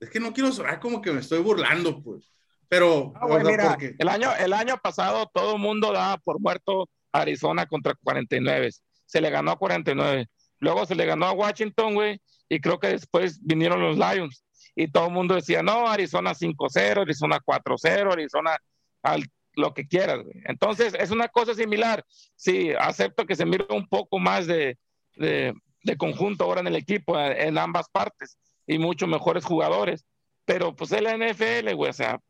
es 0.00 0.10
que 0.10 0.20
no 0.20 0.32
quiero 0.32 0.52
sonar 0.52 0.80
como 0.80 1.00
que 1.00 1.12
me 1.12 1.20
estoy 1.20 1.40
burlando, 1.40 2.02
pues, 2.02 2.32
pero 2.68 3.12
ah, 3.16 3.26
bueno, 3.26 3.50
mira, 3.50 3.70
porque... 3.70 3.94
el, 3.98 4.08
año, 4.08 4.30
el 4.38 4.52
año 4.52 4.76
pasado 4.82 5.30
todo 5.32 5.54
el 5.54 5.60
mundo 5.60 5.92
daba 5.92 6.18
por 6.18 6.40
muerto 6.40 6.88
Arizona 7.12 7.66
contra 7.66 7.94
49, 8.02 8.70
se 9.06 9.20
le 9.20 9.30
ganó 9.30 9.52
a 9.52 9.58
49, 9.58 10.26
luego 10.58 10.86
se 10.86 10.94
le 10.94 11.06
ganó 11.06 11.26
a 11.26 11.32
Washington, 11.32 11.94
güey, 11.94 12.20
y 12.48 12.60
creo 12.60 12.78
que 12.78 12.88
después 12.88 13.38
vinieron 13.42 13.80
los 13.80 13.96
Lions 13.96 14.44
y 14.78 14.86
todo 14.86 15.08
el 15.08 15.12
mundo 15.12 15.34
decía, 15.34 15.60
no, 15.60 15.88
Arizona 15.88 16.34
5-0, 16.34 17.00
Arizona 17.00 17.40
4-0, 17.44 18.12
Arizona 18.12 18.56
al, 19.02 19.24
lo 19.54 19.74
que 19.74 19.88
quieras. 19.88 20.22
Güey. 20.22 20.36
Entonces, 20.44 20.94
es 20.94 21.10
una 21.10 21.26
cosa 21.26 21.52
similar. 21.52 22.04
Sí, 22.36 22.70
acepto 22.78 23.26
que 23.26 23.34
se 23.34 23.44
mire 23.44 23.66
un 23.70 23.88
poco 23.88 24.20
más 24.20 24.46
de, 24.46 24.78
de, 25.16 25.52
conjunto 25.96 26.44
ahora 26.44 26.60
en 26.60 26.68
el 26.68 26.76
equipo, 26.76 27.18
en 27.18 27.58
ambas 27.58 27.88
partes, 27.90 28.38
y 28.68 28.78
mucho 28.78 29.08
mejores 29.08 29.44
jugadores. 29.44 30.06
Pero 30.44 30.76
pues 30.76 30.92
el 30.92 31.06
NFL, 31.06 31.74
güey, 31.74 31.90
o 31.90 31.92
sea, 31.92 32.20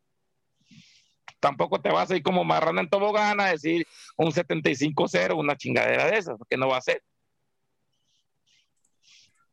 tampoco 1.40 1.80
te 1.80 1.90
vas 1.90 2.10
a 2.10 2.16
ir 2.16 2.22
como 2.22 2.44
marrana 2.44 2.80
en 2.80 2.88
tobogán 2.88 3.40
a 3.40 3.50
decir 3.50 3.86
un 4.16 4.30
75-0, 4.30 5.36
una 5.36 5.56
chingadera 5.56 6.06
de 6.06 6.18
esas, 6.18 6.36
porque 6.38 6.56
no 6.56 6.68
va 6.68 6.78
a 6.78 6.82
ser. 6.82 7.02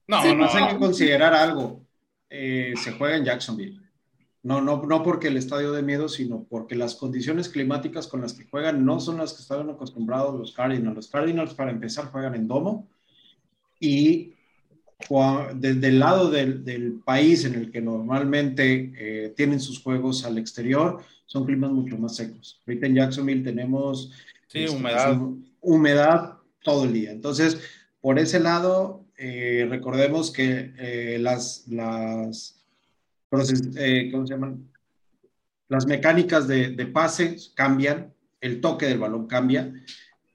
No, 0.07 0.21
sí, 0.21 0.36
no, 0.36 0.47
hay 0.47 0.73
que 0.73 0.80
considerar 0.80 1.34
algo. 1.34 1.86
Eh, 2.30 2.73
se 2.82 2.91
juega 2.91 3.17
en 3.17 3.26
Jacksonville. 3.26 3.80
No, 4.43 4.61
no, 4.61 4.84
no 4.84 5.01
porque 5.01 5.30
el 5.30 5.38
estadio 5.38 5.71
de 5.71 5.82
miedo, 5.82 6.07
sino 6.07 6.43
porque 6.43 6.76
las 6.76 6.95
condiciones 6.95 7.49
climáticas 7.49 8.07
con 8.07 8.21
las 8.21 8.34
que 8.34 8.45
juegan 8.45 8.86
no 8.86 8.99
son 8.99 9.17
las 9.17 9.34
que 9.34 9.41
estaban 9.41 9.69
acostumbrados 9.71 10.38
los 10.38 10.53
Cardinals. 10.53 10.95
Los 10.95 11.07
Cardinals, 11.07 11.55
para 11.55 11.71
empezar, 11.71 12.11
juegan 12.11 12.36
en 12.36 12.47
domo 12.47 12.88
y 13.80 14.36
desde 15.55 15.88
el 15.89 15.99
lado 15.99 16.30
del, 16.32 16.63
del, 16.63 17.01
país 17.03 17.45
en 17.45 17.55
el 17.55 17.71
que 17.71 17.82
normalmente 17.82 18.93
eh, 18.97 19.34
tienen 19.36 19.59
sus 19.59 19.82
juegos 19.82 20.26
al 20.26 20.38
exterior, 20.38 21.03
son 21.26 21.45
climas 21.45 21.71
mucho 21.71 21.97
más 21.97 22.15
secos. 22.15 22.61
Ahorita 22.65 22.88
en 22.88 22.95
Jacksonville 22.95 23.43
tenemos 23.43 24.11
sí, 24.47 24.63
este, 24.63 24.78
humedad. 24.78 25.21
humedad 25.61 26.38
todo 26.63 26.86
el 26.86 26.93
día. 26.93 27.11
Entonces, 27.11 27.59
por 28.01 28.19
ese 28.19 28.39
lado, 28.39 29.05
eh, 29.17 29.67
recordemos 29.69 30.32
que 30.32 30.73
eh, 30.78 31.17
las, 31.19 31.67
las, 31.67 32.63
eh, 33.78 34.09
¿cómo 34.11 34.26
se 34.28 34.34
llaman? 34.34 34.69
Las 35.67 35.88
mecánicas 35.88 36.47
de, 36.47 36.69
de 36.69 36.86
pase 36.86 37.38
cambian, 37.55 38.13
el 38.39 38.61
toque 38.61 38.86
del 38.86 38.99
balón 38.99 39.28
cambia. 39.28 39.73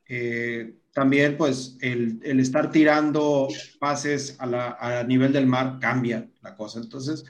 Eh, 0.09 0.74
también, 0.93 1.36
pues, 1.36 1.76
el, 1.80 2.18
el, 2.24 2.41
estar 2.41 2.72
tirando 2.72 3.47
pases 3.78 4.36
a, 4.41 4.47
la, 4.47 4.76
a, 4.80 5.05
nivel 5.05 5.32
del 5.32 5.47
mar 5.47 5.78
cambia 5.80 6.28
la 6.43 6.57
cosa. 6.57 6.80
Entonces, 6.80 7.24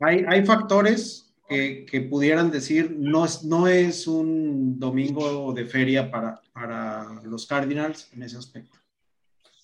hay, 0.00 0.24
hay 0.26 0.46
factores 0.46 1.27
que, 1.48 1.86
que, 1.86 2.00
pudieran 2.02 2.50
decir, 2.50 2.94
no 2.98 3.24
es, 3.24 3.44
no 3.44 3.68
es 3.68 4.06
un 4.06 4.78
domingo 4.78 5.52
de 5.52 5.64
feria 5.64 6.10
para, 6.10 6.40
para 6.52 7.20
los 7.24 7.46
Cardinals 7.46 8.12
en 8.12 8.22
ese 8.22 8.36
aspecto. 8.36 8.78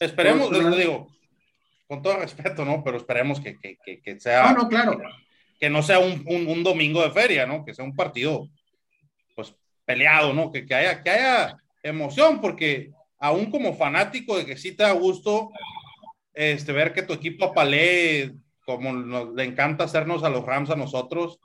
Esperemos, 0.01 0.51
les 0.51 0.77
digo, 0.77 1.09
con 1.87 2.03
todo 2.03 2.17
respeto, 2.19 2.65
¿no? 2.65 2.83
Pero 2.83 2.97
esperemos 2.97 3.41
que, 3.41 3.59
que, 3.59 4.01
que 4.01 4.21
sea. 4.21 4.53
No, 4.53 4.63
no, 4.63 4.69
claro. 4.69 5.01
Que, 5.59 5.71
no 5.71 5.83
sea 5.83 5.99
un, 5.99 6.25
un, 6.27 6.47
un, 6.47 6.63
domingo 6.63 7.03
de 7.03 7.11
feria, 7.11 7.47
¿no? 7.47 7.65
Que 7.65 7.75
sea 7.75 7.85
un 7.85 7.95
partido, 7.95 8.49
pues, 9.35 9.55
peleado, 9.85 10.33
¿no? 10.33 10.51
Que, 10.51 10.67
que, 10.67 10.75
haya, 10.75 11.03
que 11.03 11.11
haya 11.11 11.57
emoción, 11.83 12.41
porque 12.41 12.91
aún 13.19 13.51
como 13.51 13.75
fanático 13.75 14.37
de 14.37 14.47
que 14.47 14.57
sí 14.57 14.73
te 14.73 14.83
da 14.83 14.93
gusto 14.93 15.51
este, 16.35 16.73
ver 16.73 16.93
que 16.93 17.03
tu 17.03 17.13
equipo 17.13 17.47
apalee, 17.47 18.35
como 18.67 18.93
nos, 18.93 19.35
le 19.35 19.45
encanta 19.45 19.85
hacernos 19.85 20.25
a 20.25 20.29
los 20.29 20.45
Rams 20.45 20.71
a 20.71 20.77
nosotros, 20.77 21.39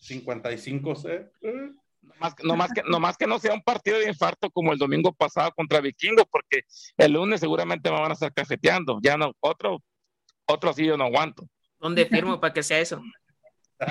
55 0.00 0.96
C. 0.96 1.30
Eh, 1.42 1.72
más, 2.20 2.34
no, 2.42 2.56
más 2.56 2.72
que, 2.72 2.82
no 2.82 3.00
más 3.00 3.16
que 3.16 3.26
no 3.26 3.38
sea 3.38 3.54
un 3.54 3.62
partido 3.62 3.98
de 3.98 4.08
infarto 4.08 4.50
como 4.50 4.72
el 4.72 4.78
domingo 4.78 5.12
pasado 5.12 5.52
contra 5.52 5.80
Vikingos, 5.80 6.26
porque 6.30 6.62
el 6.96 7.12
lunes 7.12 7.40
seguramente 7.40 7.90
me 7.90 8.00
van 8.00 8.10
a 8.10 8.14
estar 8.14 8.32
cafeteando. 8.32 8.98
Ya 9.02 9.16
no, 9.16 9.32
otro, 9.40 9.82
otro 10.46 10.70
así 10.70 10.84
yo 10.84 10.96
no 10.96 11.04
aguanto. 11.04 11.48
¿Dónde 11.78 12.06
firmo 12.06 12.40
para 12.40 12.52
que 12.52 12.62
sea 12.62 12.80
eso? 12.80 13.00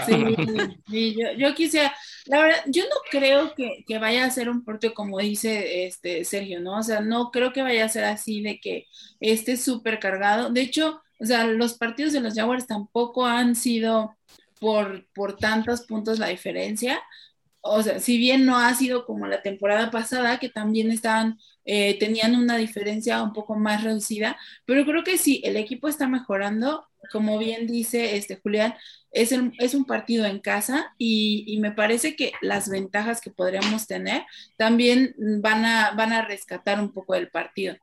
Sí, 0.05 0.13
sí 0.89 1.15
yo, 1.17 1.31
yo, 1.37 1.55
quisiera, 1.55 1.95
la 2.25 2.41
verdad, 2.41 2.63
yo 2.67 2.83
no 2.83 2.95
creo 3.09 3.55
que, 3.55 3.85
que, 3.87 3.99
vaya 3.99 4.25
a 4.25 4.29
ser 4.29 4.49
un 4.49 4.65
partido 4.65 4.93
como 4.93 5.19
dice 5.19 5.85
este 5.85 6.25
Sergio, 6.25 6.59
¿no? 6.59 6.79
O 6.79 6.83
sea, 6.83 6.99
no 6.99 7.31
creo 7.31 7.53
que 7.53 7.61
vaya 7.61 7.85
a 7.85 7.89
ser 7.89 8.03
así 8.03 8.41
de 8.41 8.59
que 8.59 8.85
esté 9.21 9.55
súper 9.55 9.99
cargado. 9.99 10.49
De 10.49 10.61
hecho, 10.61 11.01
o 11.19 11.25
sea, 11.25 11.45
los 11.45 11.77
partidos 11.77 12.11
de 12.11 12.19
los 12.19 12.33
Jaguars 12.33 12.67
tampoco 12.67 13.25
han 13.25 13.55
sido 13.55 14.16
por, 14.59 15.07
por 15.13 15.37
tantos 15.37 15.81
puntos 15.81 16.19
la 16.19 16.27
diferencia. 16.27 17.01
O 17.61 17.81
sea, 17.83 17.99
si 17.99 18.17
bien 18.17 18.45
no 18.45 18.57
ha 18.57 18.73
sido 18.75 19.05
como 19.05 19.27
la 19.27 19.41
temporada 19.41 19.91
pasada, 19.91 20.39
que 20.39 20.49
también 20.49 20.91
estaban, 20.91 21.37
eh, 21.65 21.97
tenían 21.99 22.35
una 22.35 22.57
diferencia 22.57 23.21
un 23.23 23.33
poco 23.33 23.55
más 23.55 23.83
reducida, 23.83 24.37
pero 24.65 24.85
creo 24.85 25.03
que 25.03 25.17
sí, 25.17 25.41
el 25.43 25.57
equipo 25.57 25.87
está 25.87 26.07
mejorando, 26.07 26.87
como 27.11 27.37
bien 27.37 27.67
dice 27.67 28.15
este 28.17 28.37
Julián, 28.37 28.75
es, 29.11 29.31
el, 29.31 29.51
es 29.59 29.73
un 29.73 29.85
partido 29.85 30.25
en 30.25 30.39
casa 30.39 30.93
y, 30.97 31.43
y, 31.47 31.59
me 31.59 31.71
parece 31.71 32.15
que 32.15 32.33
las 32.41 32.69
ventajas 32.69 33.21
que 33.21 33.31
podríamos 33.31 33.87
tener 33.87 34.23
también 34.57 35.15
van 35.17 35.65
a, 35.65 35.91
van 35.91 36.13
a 36.13 36.23
rescatar 36.23 36.79
un 36.79 36.91
poco 36.93 37.15
el 37.15 37.29
partido 37.29 37.75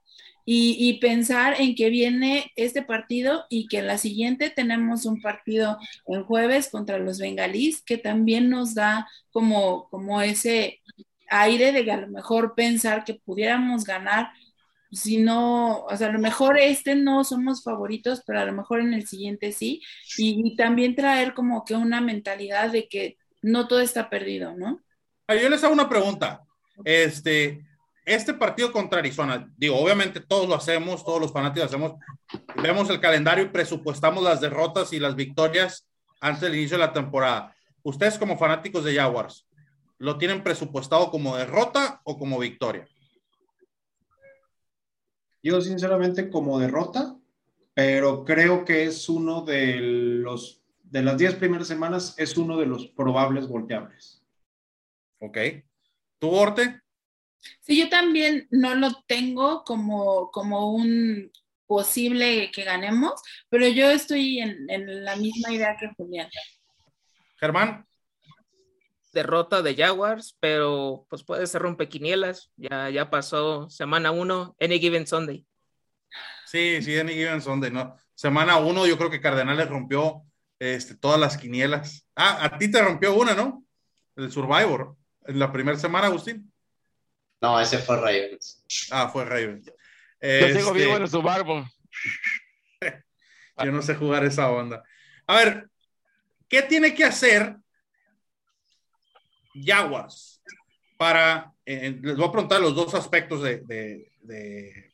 y, 0.45 0.77
y, 0.79 0.99
pensar 1.01 1.61
en 1.61 1.75
que 1.75 1.89
viene 1.91 2.53
este 2.57 2.83
partido 2.83 3.47
y 3.49 3.67
que 3.67 3.79
en 3.79 3.87
la 3.87 3.99
siguiente 3.99 4.51
tenemos 4.51 5.07
un 5.07 5.21
partido 5.23 5.79
en 6.07 6.25
jueves 6.25 6.69
contra 6.69 6.99
los 6.99 7.19
bengalíes 7.19 7.83
que 7.83 7.97
también 7.97 8.51
nos 8.51 8.75
da 8.75 9.09
como, 9.31 9.89
como 9.89 10.21
ese 10.21 10.83
aire 11.29 11.73
de 11.73 11.85
que 11.85 11.93
a 11.93 12.01
lo 12.01 12.09
mejor 12.09 12.55
pensar 12.55 13.05
que 13.05 13.15
pudiéramos 13.15 13.85
ganar, 13.85 14.31
si 14.93 15.17
no, 15.17 15.85
o 15.85 15.97
sea, 15.97 16.09
a 16.09 16.13
lo 16.13 16.19
mejor 16.19 16.59
este 16.59 16.95
no 16.95 17.25
somos 17.25 17.63
favoritos, 17.63 18.23
pero 18.27 18.41
a 18.41 18.45
lo 18.45 18.53
mejor 18.53 18.81
en 18.81 18.95
el 18.95 19.07
siguiente 19.07 19.53
sí, 19.53 19.83
y, 20.19 20.43
y 20.47 20.57
también 20.57 20.95
traer 20.95 21.35
como 21.35 21.65
que 21.65 21.75
una 21.75 22.01
mentalidad 22.01 22.71
de 22.71 22.89
que 22.89 23.17
no 23.43 23.67
todo 23.67 23.81
está 23.81 24.09
perdido, 24.09 24.55
¿no? 24.57 24.81
Yo 25.29 25.49
les 25.49 25.65
hago 25.65 25.73
una 25.73 25.89
pregunta. 25.89 26.43
Este, 26.85 27.65
este 28.05 28.35
partido 28.35 28.71
contra 28.71 28.99
Arizona, 28.99 29.51
digo, 29.57 29.77
obviamente 29.77 30.21
todos 30.21 30.49
lo 30.49 30.55
hacemos, 30.55 31.05
todos 31.05 31.21
los 31.21 31.33
fanáticos 31.33 31.69
hacemos, 31.69 31.95
vemos 32.63 32.91
el 32.91 33.01
calendario 33.01 33.45
y 33.45 33.49
presupuestamos 33.49 34.23
las 34.23 34.41
derrotas 34.41 34.93
y 34.93 35.01
las 35.01 35.17
victorias 35.17 35.89
antes 36.21 36.43
del 36.43 36.57
inicio 36.57 36.77
de 36.77 36.85
la 36.85 36.93
temporada. 36.93 37.55
Ustedes 37.83 38.19
como 38.19 38.39
fanáticos 38.39 38.85
de 38.85 38.95
Jaguars, 38.95 39.47
¿lo 39.99 40.19
tienen 40.19 40.43
presupuestado 40.43 41.11
como 41.11 41.37
derrota 41.37 42.01
o 42.05 42.19
como 42.19 42.39
victoria? 42.39 42.87
Yo 45.43 45.61
sinceramente 45.61 46.31
como 46.31 46.59
derrota, 46.59 47.17
pero 47.75 48.25
creo 48.25 48.65
que 48.65 48.85
es 48.85 49.09
uno 49.09 49.43
de 49.43 49.77
los, 49.77 50.63
de 50.83 51.03
las 51.03 51.19
10 51.19 51.37
primeras 51.37 51.69
semanas, 51.69 52.15
es 52.19 52.37
uno 52.37 52.57
de 52.57 52.67
los 52.67 52.87
probables 52.89 53.49
volteables. 53.49 54.23
Ok. 55.21 55.39
¿Tú, 56.19 56.31
Orte? 56.31 56.84
Sí, 57.61 57.79
yo 57.79 57.89
también 57.89 58.47
no 58.51 58.75
lo 58.75 59.03
tengo 59.07 59.65
como, 59.65 60.31
como 60.31 60.73
un 60.73 61.31
posible 61.67 62.51
que 62.51 62.65
ganemos, 62.65 63.21
pero 63.49 63.67
yo 63.69 63.91
estoy 63.91 64.41
en, 64.41 64.69
en 64.71 65.05
la 65.05 65.17
misma 65.17 65.53
idea 65.53 65.77
que 65.79 65.91
Julián. 65.97 66.29
Germán. 67.39 67.87
Derrota 69.13 69.63
de 69.63 69.77
Jaguars, 69.77 70.37
pero 70.41 71.07
pues 71.09 71.23
puede 71.23 71.47
ser 71.47 71.63
rompequinielas. 71.63 72.51
Ya, 72.57 72.91
ya 72.91 73.11
pasó 73.11 73.71
semana 73.71 74.11
uno, 74.11 74.57
Any 74.61 74.81
Given 74.81 75.07
Sunday. 75.07 75.47
Sí, 76.47 76.83
sí, 76.83 76.99
Any 76.99 77.15
Given 77.15 77.41
Sunday, 77.41 77.71
¿no? 77.71 77.97
Semana 78.15 78.57
uno, 78.57 78.87
yo 78.87 78.97
creo 78.97 79.11
que 79.11 79.21
Cardenales 79.21 79.69
rompió 79.69 80.23
este, 80.59 80.97
todas 80.97 81.19
las 81.19 81.37
quinielas. 81.37 82.07
Ah, 82.17 82.45
a 82.45 82.59
ti 82.59 82.71
te 82.71 82.83
rompió 82.83 83.15
una, 83.15 83.35
¿no? 83.35 83.65
El 84.17 84.31
Survivor, 84.31 84.97
en 85.27 85.39
la 85.39 85.53
primera 85.53 85.79
semana, 85.79 86.07
Agustín. 86.07 86.53
No, 87.45 87.61
ese 87.61 87.77
fue 87.77 87.97
Ravens. 87.97 88.65
Ah, 88.91 89.11
fue 89.11 89.23
Ravens. 89.27 89.71
Este... 90.19 90.49
Yo 90.49 90.59
sigo 90.61 90.73
vivo 90.73 90.97
en 90.97 91.07
su 91.07 91.21
barbo. 91.21 91.69
Yo 93.63 93.71
no 93.71 93.83
sé 93.83 93.95
jugar 93.97 94.25
esa 94.25 94.51
onda. 94.51 94.83
A 95.27 95.37
ver, 95.37 95.69
¿qué 96.49 96.63
tiene 96.63 96.95
que 96.95 97.05
hacer 97.05 97.57
Jaguars 99.55 100.43
para, 100.97 101.53
eh, 101.67 102.01
les 102.03 102.17
voy 102.17 102.27
a 102.27 102.33
preguntar 102.33 102.63
los 102.63 102.75
dos 102.75 102.95
aspectos 102.95 103.43
de, 103.43 103.59
de, 103.59 104.11
de, 104.23 104.93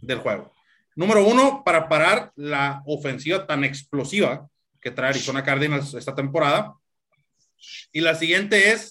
del 0.00 0.20
juego. 0.20 0.54
Número 0.96 1.22
uno, 1.22 1.62
para 1.66 1.86
parar 1.86 2.32
la 2.34 2.82
ofensiva 2.86 3.46
tan 3.46 3.62
explosiva 3.62 4.48
que 4.80 4.90
trae 4.90 5.10
Arizona 5.10 5.44
Cardinals 5.44 5.92
esta 5.92 6.14
temporada. 6.14 6.72
Y 7.92 8.00
la 8.00 8.14
siguiente 8.14 8.72
es 8.72 8.90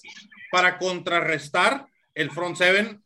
para 0.52 0.78
contrarrestar 0.78 1.88
el 2.14 2.30
front 2.30 2.56
seven, 2.56 3.02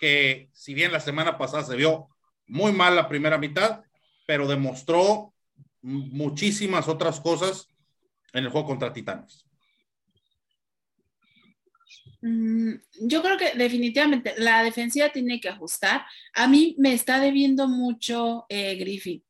que 0.00 0.48
si 0.52 0.74
bien 0.74 0.92
la 0.92 1.00
semana 1.00 1.38
pasada 1.38 1.64
se 1.64 1.76
vio 1.76 2.08
muy 2.46 2.72
mal 2.72 2.96
la 2.96 3.08
primera 3.08 3.38
mitad, 3.38 3.82
pero 4.26 4.46
demostró 4.46 5.34
muchísimas 5.82 6.88
otras 6.88 7.20
cosas 7.20 7.68
en 8.32 8.44
el 8.44 8.50
juego 8.50 8.66
contra 8.66 8.92
Titanes. 8.92 9.44
Mm, 12.20 12.74
yo 13.02 13.22
creo 13.22 13.38
que 13.38 13.52
definitivamente 13.56 14.34
la 14.38 14.62
defensiva 14.62 15.10
tiene 15.10 15.40
que 15.40 15.48
ajustar. 15.48 16.04
A 16.34 16.48
mí 16.48 16.74
me 16.78 16.92
está 16.92 17.20
debiendo 17.20 17.68
mucho 17.68 18.46
eh, 18.48 18.74
Griffith. 18.76 19.24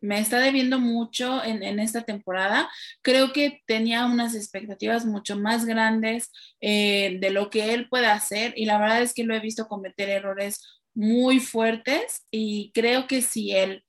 Me 0.00 0.18
está 0.18 0.38
debiendo 0.38 0.78
mucho 0.78 1.44
en, 1.44 1.78
esta 1.78 2.02
temporada. 2.02 2.70
Creo 3.02 3.32
que 3.32 3.62
tenía 3.66 4.06
unas 4.06 4.34
expectativas 4.34 5.04
mucho 5.04 5.36
más 5.36 5.66
grandes 5.66 6.30
eh, 6.60 7.18
de 7.20 7.30
lo 7.30 7.50
que 7.50 7.74
él 7.74 7.88
puede 7.88 8.06
hacer 8.06 8.54
y 8.56 8.64
la 8.64 8.78
verdad 8.78 9.02
es 9.02 9.12
que 9.12 9.24
lo 9.24 9.34
he 9.34 9.40
visto 9.40 9.68
cometer 9.68 10.08
errores 10.08 10.62
muy 10.94 11.38
fuertes 11.38 12.26
y 12.30 12.72
creo 12.74 13.06
que 13.06 13.22
si 13.22 13.52
él 13.52 13.84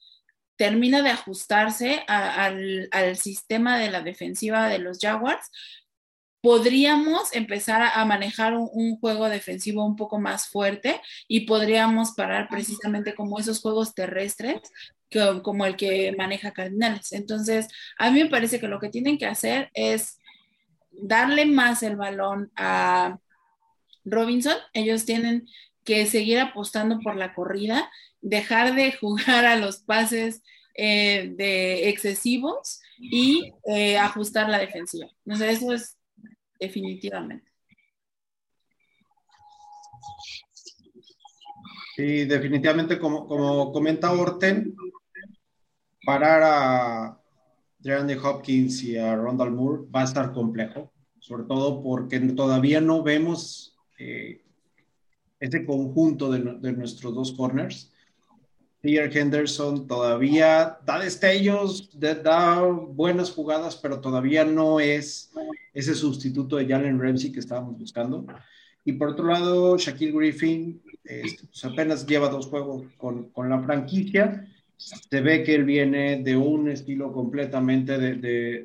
termina 0.58 1.02
de 1.02 1.10
ajustarse 1.10 2.04
al, 2.08 2.88
al, 2.92 3.18
sistema 3.18 3.80
de 3.80 3.90
la 3.90 4.02
defensiva 4.02 4.70
de 4.70 4.78
los 4.78 5.00
Jaguars, 5.00 5.50
podríamos 6.42 7.34
empezar 7.34 7.82
a, 7.94 8.04
manejar 8.06 8.56
un, 8.56 9.00
juego 9.00 9.30
defensivo 9.30 9.86
un 9.86 9.96
poco 9.96 10.20
más 10.20 10.48
fuerte 10.48 11.02
y 11.28 11.42
podríamos 11.42 12.12
parar 12.12 12.48
precisamente 12.50 13.14
como 13.14 13.40
esos 13.40 13.62
juegos 13.62 13.94
terrestres 13.94 14.60
como 15.44 15.66
el 15.66 15.76
que 15.76 16.14
maneja 16.18 16.54
Cardinales. 16.54 17.12
Entonces, 17.12 17.68
a 17.98 18.12
mí 18.12 18.24
me 18.24 18.30
parece 18.30 18.60
que 18.60 18.68
lo 18.68 18.80
que 18.80 18.90
tienen 18.90 19.18
que 19.18 19.26
hacer 19.26 19.70
es 19.74 20.20
darle 20.92 21.46
más 21.46 21.84
el 21.84 21.96
balón 21.96 22.52
a 22.56 23.20
Robinson. 24.06 24.56
Ellos 24.74 25.06
tienen 25.06 25.48
que 25.84 26.06
seguir 26.06 26.40
apostando 26.40 27.00
por 27.00 27.16
la 27.16 27.34
corrida, 27.34 27.90
dejar 28.22 28.76
de 28.76 28.92
jugar 29.00 29.46
a 29.46 29.56
los 29.56 29.80
pases 29.80 30.42
eh, 30.76 31.34
de 31.36 31.90
excesivos 31.90 32.82
y 32.98 33.54
eh, 33.66 33.98
ajustar 33.98 34.50
la 34.50 34.60
defensiva. 34.60 35.08
Entonces, 35.26 35.58
eso 35.58 35.74
es 35.74 35.98
definitivamente. 36.60 37.52
Sí, 41.96 42.26
definitivamente, 42.26 42.98
como, 42.98 43.28
como 43.28 43.72
comenta 43.72 44.12
Orten, 44.12 44.74
parar 46.06 46.42
a 46.44 47.18
DeAndre 47.80 48.18
Hopkins 48.20 48.84
y 48.84 48.98
a 48.98 49.16
Rondal 49.16 49.52
Moore 49.52 49.84
va 49.94 50.02
a 50.02 50.06
estar 50.06 50.32
complejo, 50.32 50.92
sobre 51.20 51.44
todo 51.44 51.82
porque 51.82 52.20
todavía 52.20 52.82
no 52.82 53.04
vemos 53.04 53.78
eh, 53.98 54.42
ese 55.40 55.66
conjunto 55.66 56.32
de, 56.32 56.58
de, 56.60 56.74
nuestros 56.74 57.14
dos 57.14 57.32
corners. 57.32 57.92
Pierre 58.82 59.12
Henderson 59.20 59.88
todavía 59.88 60.80
da 60.86 61.00
destellos, 61.00 61.90
da 62.00 62.62
buenas 62.62 63.32
jugadas, 63.32 63.76
pero 63.76 64.02
todavía 64.02 64.44
no 64.44 64.80
es 64.80 65.32
ese 65.74 65.94
sustituto 65.94 66.58
de 66.58 66.68
Jalen 66.68 67.00
Ramsey 67.00 67.32
que 67.32 67.40
estábamos 67.40 67.78
buscando. 67.78 68.26
Y 68.84 68.94
por 68.94 69.10
otro 69.10 69.28
lado, 69.28 69.78
Shaquille 69.78 70.12
Griffin 70.12 70.82
este, 71.04 71.46
pues 71.46 71.66
apenas 71.66 72.06
lleva 72.06 72.30
dos 72.30 72.48
juegos 72.48 72.84
con, 72.98 73.30
con, 73.30 73.50
la 73.50 73.62
franquicia. 73.62 74.48
Se 74.82 75.22
ve 75.22 75.44
que 75.44 75.54
él 75.54 75.64
viene 75.64 76.24
de 76.24 76.36
un 76.36 76.68
estilo 76.70 77.14
completamente 77.14 78.00
de, 78.00 78.16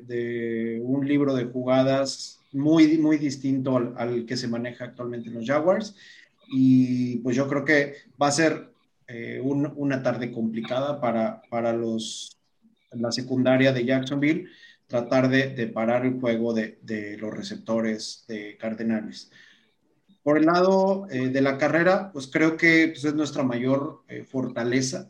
de, 0.01 0.81
un 0.83 1.07
libro 1.07 1.35
de 1.35 1.45
jugadas 1.45 2.39
muy, 2.51 2.97
muy 2.97 3.17
distinto 3.17 3.77
al, 3.77 3.93
al, 3.97 4.25
que 4.25 4.35
se 4.35 4.47
maneja 4.47 4.85
actualmente 4.85 5.29
en 5.29 5.35
los 5.35 5.45
Jaguars. 5.45 5.95
Y 6.49 7.17
pues 7.19 7.35
yo 7.35 7.47
creo 7.47 7.63
que 7.63 7.93
va 8.21 8.27
a 8.27 8.31
ser 8.31 8.71
eh, 9.07 9.39
un, 9.43 9.71
una 9.75 10.01
tarde 10.01 10.31
complicada 10.31 10.99
para, 10.99 11.41
para 11.49 11.71
los, 11.71 12.35
la 12.91 13.11
secundaria 13.11 13.71
de 13.71 13.85
Jacksonville 13.85 14.49
tratar 14.87 15.29
de, 15.29 15.49
de 15.53 15.67
parar 15.67 16.05
el 16.05 16.19
juego 16.19 16.53
de, 16.53 16.79
de, 16.81 17.17
los 17.17 17.33
receptores 17.33 18.25
de 18.27 18.57
Cardenales. 18.57 19.31
Por 20.23 20.37
el 20.37 20.45
lado 20.45 21.07
eh, 21.09 21.29
de 21.29 21.41
la 21.41 21.57
carrera, 21.57 22.11
pues 22.11 22.27
creo 22.27 22.57
que 22.57 22.89
pues, 22.89 23.05
es 23.05 23.13
nuestra 23.13 23.43
mayor 23.43 24.03
eh, 24.07 24.23
fortaleza. 24.23 25.09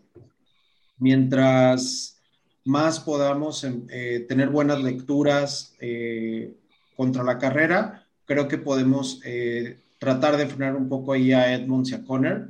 Mientras 0.97 2.21
más 2.65 2.99
podamos 2.99 3.63
em, 3.63 3.87
eh, 3.89 4.25
tener 4.27 4.49
buenas 4.49 4.81
lecturas 4.81 5.75
eh, 5.79 6.53
contra 6.95 7.23
la 7.23 7.37
carrera, 7.37 8.05
creo 8.25 8.47
que 8.47 8.57
podemos 8.57 9.21
eh, 9.23 9.79
tratar 9.97 10.37
de 10.37 10.47
frenar 10.47 10.75
un 10.75 10.89
poco 10.89 11.13
ahí 11.13 11.31
a 11.31 11.53
Edmonds 11.53 11.91
y 11.91 11.95
a 11.95 12.03
Conner 12.03 12.49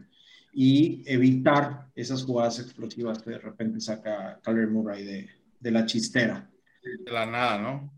y 0.54 1.04
evitar 1.06 1.88
esas 1.96 2.24
jugadas 2.24 2.60
explosivas 2.60 3.22
que 3.22 3.32
de 3.32 3.40
repente 3.40 3.80
saca 3.80 4.40
Kyler 4.44 4.68
Murray 4.68 5.04
de, 5.04 5.30
de 5.60 5.72
la 5.72 5.86
chistera. 5.86 6.50
De 6.82 7.12
la 7.12 7.26
nada, 7.26 7.60
¿no? 7.60 7.94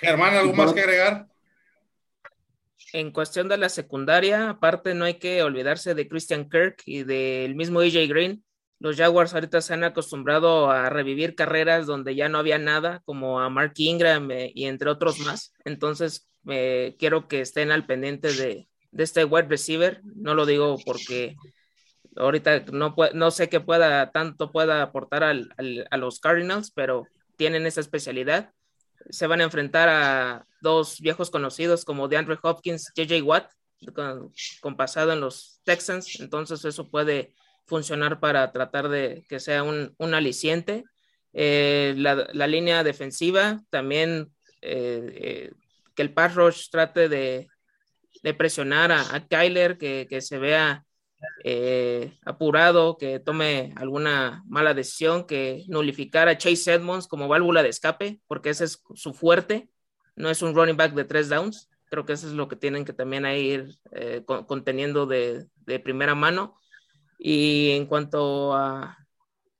Germán, 0.00 0.34
¿algo 0.34 0.52
más 0.54 0.72
que 0.72 0.80
agregar? 0.80 1.28
En 2.92 3.10
cuestión 3.10 3.48
de 3.48 3.58
la 3.58 3.68
secundaria, 3.68 4.50
aparte 4.50 4.94
no 4.94 5.04
hay 5.04 5.14
que 5.14 5.42
olvidarse 5.42 5.94
de 5.94 6.08
Christian 6.08 6.48
Kirk 6.48 6.82
y 6.86 7.02
del 7.04 7.54
mismo 7.54 7.80
AJ 7.80 8.08
Green. 8.08 8.44
Los 8.80 8.96
Jaguars 8.96 9.34
ahorita 9.34 9.60
se 9.60 9.74
han 9.74 9.84
acostumbrado 9.84 10.70
a 10.70 10.88
revivir 10.88 11.34
carreras 11.34 11.86
donde 11.86 12.14
ya 12.14 12.28
no 12.28 12.38
había 12.38 12.58
nada, 12.58 13.02
como 13.04 13.40
a 13.40 13.50
Mark 13.50 13.74
Ingram 13.76 14.30
eh, 14.30 14.52
y 14.54 14.66
entre 14.66 14.88
otros 14.88 15.18
más. 15.20 15.52
Entonces, 15.64 16.28
eh, 16.48 16.96
quiero 16.98 17.28
que 17.28 17.40
estén 17.40 17.72
al 17.72 17.86
pendiente 17.86 18.32
de, 18.32 18.68
de 18.90 19.04
este 19.04 19.24
wide 19.24 19.48
receiver. 19.48 20.00
No 20.04 20.34
lo 20.34 20.46
digo 20.46 20.78
porque 20.86 21.36
ahorita 22.16 22.64
no, 22.72 22.94
no 23.14 23.30
sé 23.30 23.48
qué 23.48 23.60
pueda, 23.60 24.12
tanto 24.12 24.50
pueda 24.50 24.82
aportar 24.82 25.24
al, 25.24 25.52
al, 25.56 25.86
a 25.90 25.96
los 25.96 26.20
Cardinals, 26.20 26.70
pero 26.70 27.04
tienen 27.36 27.66
esa 27.66 27.80
especialidad. 27.80 28.52
Se 29.10 29.26
van 29.26 29.40
a 29.40 29.44
enfrentar 29.44 29.88
a 29.88 30.46
dos 30.60 31.00
viejos 31.00 31.30
conocidos 31.30 31.84
como 31.84 32.08
DeAndre 32.08 32.38
Hopkins, 32.42 32.92
JJ 32.94 33.22
Watt, 33.22 33.50
con, 34.60 34.76
pasado 34.76 35.12
en 35.12 35.20
los 35.20 35.60
Texans, 35.64 36.20
entonces 36.20 36.64
eso 36.64 36.90
puede 36.90 37.34
funcionar 37.66 38.18
para 38.18 38.50
tratar 38.50 38.88
de 38.88 39.24
que 39.28 39.40
sea 39.40 39.62
un, 39.62 39.94
un 39.98 40.14
aliciente. 40.14 40.84
Eh, 41.32 41.94
la, 41.96 42.28
la, 42.32 42.46
línea 42.46 42.82
defensiva 42.82 43.62
también, 43.70 44.32
eh, 44.62 45.12
eh, 45.14 45.52
que 45.94 46.02
el 46.02 46.12
pass 46.12 46.34
rush 46.34 46.70
trate 46.70 47.08
de, 47.08 47.48
de 48.22 48.34
presionar 48.34 48.90
a, 48.90 49.14
a 49.14 49.26
Kyler, 49.26 49.78
que, 49.78 50.06
que 50.08 50.20
se 50.20 50.38
vea 50.38 50.84
eh, 51.44 52.18
apurado, 52.24 52.96
que 52.96 53.18
tome 53.18 53.72
alguna 53.76 54.42
mala 54.46 54.74
decisión, 54.74 55.26
que 55.26 55.64
nulificar 55.68 56.28
a 56.28 56.38
Chase 56.38 56.74
Edmonds 56.74 57.06
como 57.06 57.28
válvula 57.28 57.62
de 57.62 57.68
escape, 57.68 58.20
porque 58.26 58.50
ese 58.50 58.64
es 58.64 58.82
su 58.94 59.14
fuerte, 59.14 59.68
no 60.16 60.30
es 60.30 60.42
un 60.42 60.54
running 60.54 60.76
back 60.76 60.94
de 60.94 61.04
tres 61.04 61.28
downs. 61.28 61.68
Creo 61.90 62.04
que 62.04 62.12
eso 62.12 62.26
es 62.26 62.34
lo 62.34 62.48
que 62.48 62.56
tienen 62.56 62.84
que 62.84 62.92
también 62.92 63.24
ir 63.26 63.76
eh, 63.92 64.22
conteniendo 64.26 65.06
de, 65.06 65.46
de, 65.64 65.78
primera 65.78 66.14
mano. 66.14 66.54
Y 67.18 67.70
en 67.70 67.86
cuanto 67.86 68.52
a, 68.54 68.98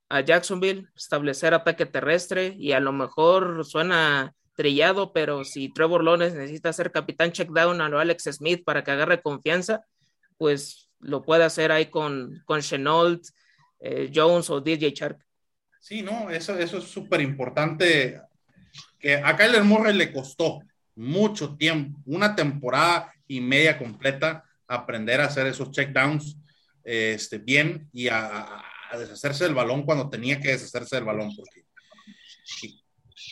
a, 0.09 0.20
Jacksonville, 0.20 0.88
establecer 0.94 1.54
ataque 1.54 1.86
terrestre 1.86 2.54
y 2.59 2.72
a 2.72 2.80
lo 2.80 2.92
mejor 2.92 3.64
suena 3.64 4.34
trillado, 4.54 5.12
pero 5.12 5.44
si 5.44 5.72
Trevor 5.72 6.04
Lawrence 6.04 6.36
necesita 6.36 6.72
ser 6.72 6.90
capitán 6.90 7.32
check 7.32 7.50
down 7.50 7.80
a 7.80 7.88
lo 7.88 8.00
Alex 8.00 8.24
Smith 8.24 8.64
para 8.64 8.84
que 8.84 8.90
agarre 8.90 9.22
confianza, 9.22 9.84
pues 10.36 10.88
lo 11.01 11.22
puede 11.22 11.44
hacer 11.44 11.72
ahí 11.72 11.86
con, 11.86 12.42
con 12.44 12.61
Chenault, 12.61 13.24
eh, 13.80 14.11
Jones 14.14 14.51
o 14.51 14.61
DJ 14.61 14.90
Shark. 14.90 15.24
Sí, 15.80 16.03
no, 16.03 16.30
eso, 16.30 16.59
eso 16.59 16.78
es 16.78 16.84
súper 16.84 17.20
importante. 17.20 18.20
Que 18.99 19.16
a 19.16 19.36
Kyler 19.36 19.62
Murray 19.64 19.94
le 19.94 20.12
costó 20.12 20.61
mucho 20.96 21.57
tiempo, 21.57 22.01
una 22.07 22.34
temporada 22.34 23.12
y 23.26 23.40
media 23.40 23.78
completa, 23.78 24.44
aprender 24.66 25.20
a 25.20 25.26
hacer 25.26 25.46
esos 25.46 25.70
checkdowns 25.70 26.36
este, 26.82 27.38
bien 27.38 27.88
y 27.92 28.09
a, 28.09 28.64
a, 28.90 28.99
deshacerse 28.99 29.44
del 29.44 29.55
balón 29.55 29.84
cuando 29.84 30.09
tenía 30.09 30.40
que 30.40 30.49
deshacerse 30.49 30.96
del 30.96 31.05
balón, 31.05 31.34
porque 31.36 31.64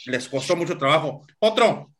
les 0.06 0.28
costó 0.28 0.54
mucho 0.54 0.78
trabajo. 0.78 1.26
Otro, 1.38 1.92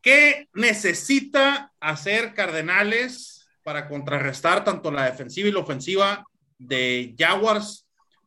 ¿qué 0.00 0.48
necesita 0.54 1.72
hacer 1.78 2.34
Cardenales 2.34 3.31
para 3.62 3.88
contrarrestar 3.88 4.64
tanto 4.64 4.90
la 4.90 5.04
defensiva 5.04 5.48
y 5.48 5.52
la 5.52 5.60
ofensiva 5.60 6.24
de 6.58 7.14
Jaguars 7.18 7.86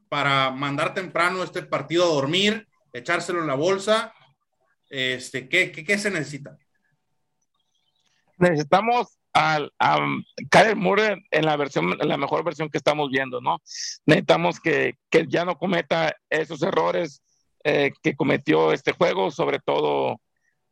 para 0.10 0.52
mandar 0.52 0.94
temprano 0.94 1.44
este 1.44 1.64
partido 1.64 2.06
a 2.06 2.14
dormir, 2.14 2.68
echárselo 2.94 3.42
en 3.42 3.48
la 3.48 3.56
bolsa. 3.56 4.14
Este, 4.90 5.50
¿qué, 5.50 5.98
se 5.98 6.12
necesita? 6.12 6.58
Necesitamos 8.38 9.18
al, 9.34 9.74
a 9.80 10.00
Kyle 10.50 10.76
Moore 10.76 11.26
en 11.32 11.46
la 11.46 11.58
versión, 11.58 11.98
la 11.98 12.18
mejor 12.18 12.44
versión 12.44 12.70
que 12.70 12.78
estamos 12.78 13.10
viendo, 13.10 13.42
¿no? 13.42 13.62
Necesitamos 14.06 14.60
que, 14.60 14.98
que 15.10 15.26
ya 15.28 15.44
no 15.44 15.58
cometa 15.58 16.16
esos 16.30 16.62
errores 16.62 17.22
eh, 17.64 17.92
que 18.04 18.16
cometió 18.16 18.72
este 18.72 18.92
juego, 18.92 19.32
sobre 19.32 19.60
todo 19.60 20.22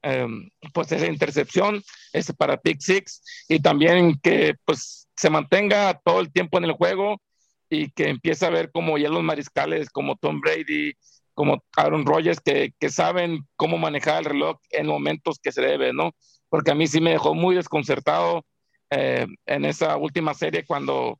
em, 0.04 0.50
pues 0.74 0.92
esa 0.92 1.08
intercepción, 1.08 1.84
ese 2.14 2.34
para 2.34 2.58
pick 2.58 2.80
six, 2.80 3.24
y 3.48 3.60
también 3.60 4.20
que 4.22 4.56
pues 4.66 5.08
se 5.16 5.30
mantenga 5.30 6.00
todo 6.04 6.20
el 6.20 6.32
tiempo 6.32 6.58
en 6.58 6.66
el 6.66 6.74
juego 6.74 7.22
y 7.70 7.92
que 7.92 8.10
empiece 8.10 8.46
a 8.46 8.50
ver 8.50 8.72
como 8.72 8.98
ya 8.98 9.10
los 9.10 9.24
mariscales 9.24 9.90
como 9.90 10.16
Tom 10.16 10.40
Brady, 10.42 10.94
como 11.34 11.64
Aaron 11.76 12.06
Rodgers, 12.06 12.40
que, 12.40 12.74
que 12.80 12.90
saben 12.90 13.48
cómo 13.56 13.78
manejar 13.78 14.20
el 14.20 14.26
reloj 14.26 14.58
en 14.70 14.88
momentos 14.88 15.40
que 15.42 15.52
se 15.52 15.62
debe, 15.62 15.94
¿no? 15.94 16.12
Porque 16.50 16.72
a 16.72 16.76
mí 16.76 16.86
sí 16.88 17.02
me 17.02 17.12
dejó 17.12 17.34
muy 17.34 17.56
desconcertado 17.56 18.46
eh, 18.92 19.26
en 19.48 19.66
esa 19.66 19.98
última 19.98 20.34
serie 20.36 20.66
cuando 20.66 21.20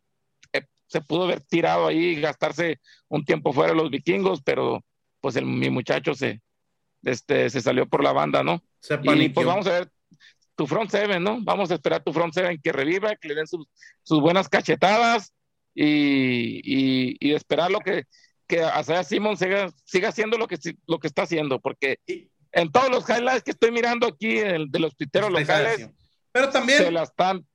eh, 0.52 0.62
se 0.88 1.02
pudo 1.02 1.24
haber 1.24 1.42
tirado 1.42 1.88
ahí 1.88 2.10
y 2.10 2.22
gastarse 2.22 2.80
un 3.08 3.26
tiempo 3.26 3.52
fuera 3.54 3.74
de 3.74 3.80
los 3.80 3.90
vikingos, 3.90 4.42
pero 4.44 4.82
pues 5.22 5.36
el, 5.38 5.46
mi 5.46 5.70
muchacho 5.72 6.14
se, 6.14 6.42
este, 7.04 7.50
se 7.50 7.62
salió 7.62 7.88
por 7.88 8.04
la 8.04 8.14
banda, 8.14 8.44
¿no? 8.44 8.62
Se 8.84 9.00
y 9.02 9.30
pues 9.30 9.48
vamos 9.48 9.66
a 9.68 9.72
ver 9.72 9.92
tu 10.56 10.68
front 10.68 10.92
seven, 10.92 11.24
¿no? 11.24 11.40
Vamos 11.42 11.72
a 11.72 11.76
esperar 11.76 12.04
tu 12.04 12.12
front 12.12 12.34
seven 12.34 12.60
que 12.62 12.72
reviva, 12.74 13.16
que 13.16 13.30
le 13.30 13.36
den 13.36 13.48
sus, 13.48 13.66
sus 14.04 14.20
buenas 14.20 14.50
cachetadas 14.50 15.34
y, 15.74 16.60
y, 16.64 17.18
y, 17.20 17.34
esperar 17.34 17.72
lo 17.72 17.80
que, 17.80 18.04
que 18.46 18.58
Isaiah 18.80 19.04
Simon 19.04 19.38
siga, 19.38 19.72
siga 19.86 20.10
haciendo 20.10 20.38
lo 20.38 20.48
que, 20.48 20.58
lo 20.86 21.00
que 21.00 21.08
está 21.08 21.24
haciendo, 21.24 21.60
porque 21.62 21.98
en 22.52 22.72
todos 22.72 22.90
los 22.90 23.10
highlights 23.10 23.44
que 23.44 23.52
estoy 23.52 23.72
mirando 23.72 24.06
aquí 24.06 24.38
el, 24.38 24.70
de 24.70 24.80
los 24.80 24.96
tuiteros 24.98 25.32
locales, 25.32 25.90
pero 26.34 26.50
también 26.50 26.80
se 26.80 26.92
la 26.92 27.04
están 27.04 27.48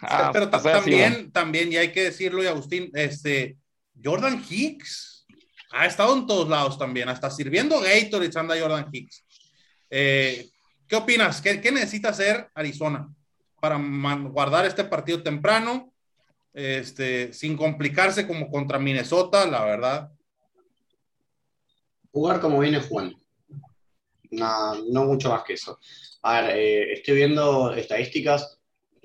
Ah, 0.00 0.30
pero 0.32 0.50
también, 0.50 1.32
también, 1.32 1.72
y 1.72 1.76
hay 1.76 1.90
que 1.90 2.04
decirlo, 2.04 2.42
y 2.42 2.46
Agustín, 2.46 2.90
este, 2.94 3.56
Jordan 4.02 4.44
Hicks 4.48 5.26
ha 5.70 5.86
estado 5.86 6.14
en 6.16 6.26
todos 6.26 6.48
lados 6.48 6.78
también, 6.78 7.08
hasta 7.08 7.30
sirviendo 7.30 7.80
Gatorade 7.80 8.38
anda 8.38 8.60
Jordan 8.60 8.88
Hicks. 8.92 9.24
Eh, 9.90 10.48
¿Qué 10.86 10.96
opinas? 10.96 11.40
¿Qué, 11.40 11.60
¿Qué, 11.60 11.72
necesita 11.72 12.10
hacer 12.10 12.48
Arizona 12.54 13.08
para 13.60 13.78
guardar 13.78 14.66
este 14.66 14.84
partido 14.84 15.22
temprano, 15.22 15.92
este, 16.52 17.32
sin 17.32 17.56
complicarse 17.56 18.26
como 18.26 18.50
contra 18.50 18.78
Minnesota, 18.78 19.46
la 19.46 19.64
verdad? 19.64 20.12
Jugar 22.12 22.40
como 22.40 22.60
viene 22.60 22.80
jugando. 22.80 23.18
No, 24.30 24.74
no 24.90 25.04
mucho 25.04 25.30
más 25.30 25.42
que 25.44 25.54
eso. 25.54 25.78
A 26.22 26.40
ver, 26.40 26.56
eh, 26.56 26.92
estoy 26.92 27.16
viendo 27.16 27.74
estadísticas 27.74 28.56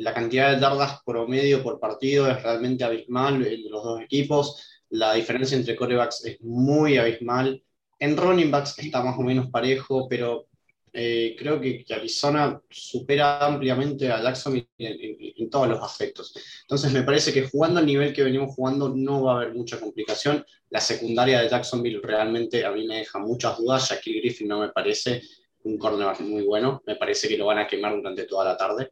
la 0.02 0.14
cantidad 0.16 0.54
de 0.54 0.60
yardas 0.60 1.02
promedio 1.06 1.62
por 1.62 1.80
partido 1.80 2.28
es 2.30 2.42
realmente 2.42 2.84
abismal 2.84 3.36
entre 3.36 3.70
los 3.70 3.84
dos 3.84 4.02
equipos. 4.02 4.82
La 4.90 5.14
diferencia 5.14 5.56
entre 5.56 5.76
corebacks 5.76 6.26
es 6.26 6.42
muy 6.42 6.98
abismal. 6.98 7.64
En 8.00 8.18
running 8.18 8.50
backs 8.50 8.80
está 8.80 9.04
más 9.04 9.18
o 9.18 9.22
menos 9.22 9.52
parejo, 9.52 10.08
pero 10.10 10.48
eh, 10.94 11.36
creo 11.38 11.62
que, 11.62 11.86
Arizona 11.90 12.62
supera 12.70 13.46
ampliamente 13.46 14.12
a 14.12 14.22
Jackson 14.22 14.68
en, 14.78 15.50
todos 15.50 15.68
los 15.70 15.82
aspectos. 15.82 16.34
Entonces 16.62 16.92
me 16.92 17.04
parece 17.04 17.32
que 17.32 17.48
jugando 17.48 17.80
al 17.80 17.86
nivel 17.86 18.14
que 18.14 18.24
venimos 18.24 18.54
jugando 18.56 18.90
no 18.90 19.24
va 19.24 19.34
a 19.34 19.36
haber 19.38 19.54
mucha 19.54 19.80
complicación. 19.80 20.46
La 20.70 20.82
secundaria 20.82 21.42
de 21.42 21.50
Jacksonville 21.50 22.02
realmente 22.02 22.66
a 22.66 22.72
mí 22.72 22.88
me 22.88 22.98
deja 22.98 23.20
muchas 23.20 23.58
dudas. 23.58 23.90
Shaquille 23.90 24.20
Griffin 24.20 24.48
no 24.48 24.60
me 24.60 24.70
parece 24.70 25.22
un 25.64 25.78
cornerback 25.78 26.22
muy 26.22 26.44
bueno. 26.44 26.84
Me 26.86 26.96
parece 26.96 27.28
que 27.28 27.38
lo 27.38 27.46
van 27.46 27.60
a 27.60 27.68
quemar 27.68 27.96
durante 27.96 28.26
toda 28.26 28.46
la 28.46 28.58
tarde. 28.58 28.92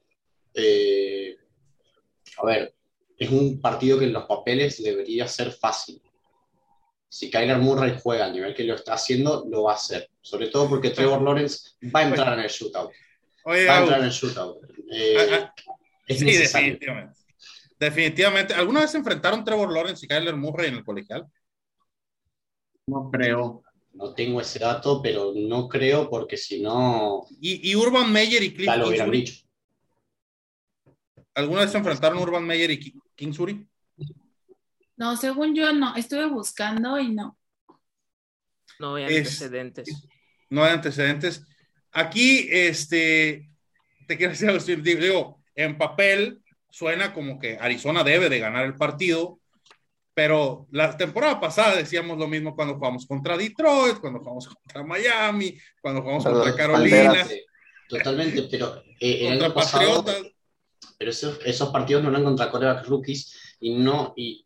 Eh, 0.54 1.36
a 2.38 2.46
ver, 2.46 2.74
es 3.18 3.30
un 3.30 3.60
partido 3.60 4.00
que 4.00 4.06
en 4.06 4.14
los 4.14 4.26
papeles 4.26 4.82
debería 4.82 5.28
ser 5.28 5.52
fácil. 5.52 6.02
Si 7.10 7.30
Kyler 7.30 7.58
Murray 7.58 8.00
juega 8.02 8.26
al 8.26 8.34
nivel 8.34 8.54
que 8.54 8.64
lo 8.64 8.76
está 8.76 8.94
haciendo, 8.94 9.46
lo 9.50 9.64
va 9.64 9.74
a 9.74 9.76
hacer. 9.76 10.10
Sobre 10.30 10.50
todo 10.50 10.70
porque 10.70 10.92
Trevor 10.92 11.24
Lawrence 11.24 11.72
va 11.94 12.02
a 12.02 12.08
entrar 12.08 12.34
en 12.38 12.42
el 12.42 12.50
shootout. 12.52 12.92
va 13.48 13.54
a 13.54 13.80
entrar 13.80 14.00
en 14.00 14.06
el 14.06 14.12
shootout. 14.12 14.64
Eh, 14.92 15.18
ah, 15.18 15.52
ah. 15.68 15.74
sí, 16.08 16.24
definitivamente. 16.24 17.20
Definitivamente. 17.80 18.54
¿Alguna 18.54 18.82
vez 18.82 18.92
se 18.92 18.98
enfrentaron 18.98 19.44
Trevor 19.44 19.74
Lawrence 19.74 20.06
y 20.06 20.08
Kyler 20.08 20.36
Murray 20.36 20.68
en 20.68 20.76
el 20.76 20.84
colegial? 20.84 21.26
No 22.86 23.10
creo. 23.12 23.64
No 23.94 24.14
tengo 24.14 24.40
ese 24.40 24.60
dato, 24.60 25.02
pero 25.02 25.34
no 25.36 25.68
creo 25.68 26.08
porque 26.12 26.38
si 26.38 26.62
no. 26.62 27.26
¿Y, 27.42 27.76
Urban 27.76 28.12
Meyer 28.14 28.44
y 28.44 28.54
Cliff 28.54 28.68
Ya 28.68 28.76
lo 28.76 28.90
hubieran 28.90 29.10
dicho. 29.10 29.44
¿Alguna 31.34 31.62
vez 31.62 31.72
se 31.72 31.80
enfrentaron 31.80 32.20
Urban 32.20 32.46
Meyer 32.46 32.70
y 32.70 33.02
Kingsbury? 33.16 33.68
No, 34.96 35.18
según 35.18 35.56
yo 35.56 35.74
no. 35.74 35.96
Estuve 35.96 36.28
buscando 36.28 37.00
y 37.00 37.16
no. 37.16 37.36
No 38.80 38.94
hay 38.94 39.06
antecedentes. 39.06 40.08
No 40.50 40.64
hay 40.64 40.74
antecedentes. 40.74 41.46
Aquí, 41.92 42.48
este, 42.52 43.50
te 44.08 44.18
quiero 44.18 44.34
decir, 44.54 44.82
digo, 44.82 45.42
en 45.56 45.78
papel 45.78 46.40
suena 46.70 47.14
como 47.14 47.40
que 47.40 47.58
Arizona 47.60 48.04
debe 48.04 48.30
de 48.30 48.40
ganar 48.40 48.66
el 48.66 48.76
partido, 48.76 49.40
pero 50.14 50.68
la 50.72 50.96
temporada 50.98 51.40
pasada 51.40 51.76
decíamos 51.76 52.18
lo 52.18 52.28
mismo 52.28 52.56
cuando 52.56 52.76
jugamos 52.76 53.06
contra 53.06 53.38
Detroit, 53.38 54.00
cuando 54.00 54.20
jugamos 54.20 54.48
contra 54.48 54.84
Miami, 54.84 55.58
cuando 55.82 56.02
jugamos 56.02 56.24
contra 56.24 56.56
Carolina. 56.56 57.28
Totalmente, 57.88 58.48
pero 58.52 58.84
eh, 59.00 59.30
contra 59.30 59.54
Patriotas 59.54 60.24
pero 61.00 61.12
esos, 61.12 61.70
partidos 61.70 62.04
no 62.04 62.10
eran 62.10 62.26
contra 62.26 62.52
coreback 62.52 62.86
rookies 62.86 63.56
y 63.62 63.74
no, 63.76 64.14
y, 64.18 64.46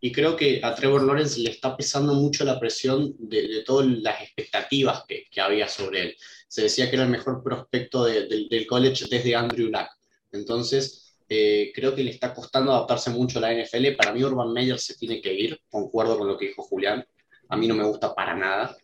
y, 0.00 0.12
creo 0.12 0.36
que 0.36 0.60
a 0.62 0.74
Trevor 0.74 1.02
Lawrence 1.04 1.40
le 1.40 1.50
está 1.50 1.76
pesando 1.76 2.14
mucho 2.14 2.44
la 2.44 2.60
presión 2.60 3.14
de, 3.18 3.62
todas 3.64 3.86
las 3.86 4.20
expectativas 4.22 5.04
que, 5.06 5.24
que, 5.30 5.40
había 5.40 5.68
sobre 5.68 6.02
él. 6.02 6.16
Se 6.48 6.62
decía 6.62 6.90
que 6.90 6.96
era 6.96 7.04
el 7.04 7.10
mejor 7.10 7.42
prospecto 7.42 8.04
del 8.04 8.66
college 8.68 9.06
desde 9.10 9.34
Andrew 9.34 9.68
Luck. 9.68 9.88
Entonces, 10.32 11.16
eh, 11.28 11.72
creo 11.74 11.94
que 11.94 12.04
le 12.04 12.10
está 12.10 12.34
costando 12.34 12.72
adaptarse 12.72 13.10
mucho 13.10 13.38
a 13.38 13.42
la 13.42 13.52
NFL. 13.54 13.92
Para 13.96 14.12
mí, 14.12 14.22
Urban 14.22 14.52
Meyer 14.52 14.78
se 14.78 14.96
tiene 14.96 15.20
que 15.20 15.32
ir, 15.32 15.60
concuerdo 15.70 16.18
con 16.18 16.28
lo 16.28 16.36
que 16.36 16.48
dijo 16.48 16.62
Julián. 16.62 17.04
A 17.48 17.56
mí 17.56 17.66
no 17.66 17.74
me 17.74 17.84
gusta 17.84 18.14
para 18.14 18.34
nada. 18.34 18.76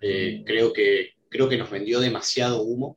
Eh, 0.00 0.42
creo, 0.46 0.72
que, 0.72 1.14
creo 1.28 1.48
que 1.48 1.56
nos 1.56 1.70
vendió 1.70 2.00
demasiado 2.00 2.62
humo 2.62 2.94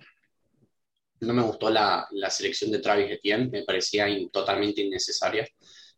no 1.21 1.33
me 1.33 1.43
gustó 1.43 1.69
la, 1.69 2.07
selección 2.29 2.71
de 2.71 2.79
Travis 2.79 3.11
Etienne, 3.11 3.49
me 3.49 3.63
parecía 3.63 4.07
totalmente 4.31 4.81
innecesaria. 4.81 5.47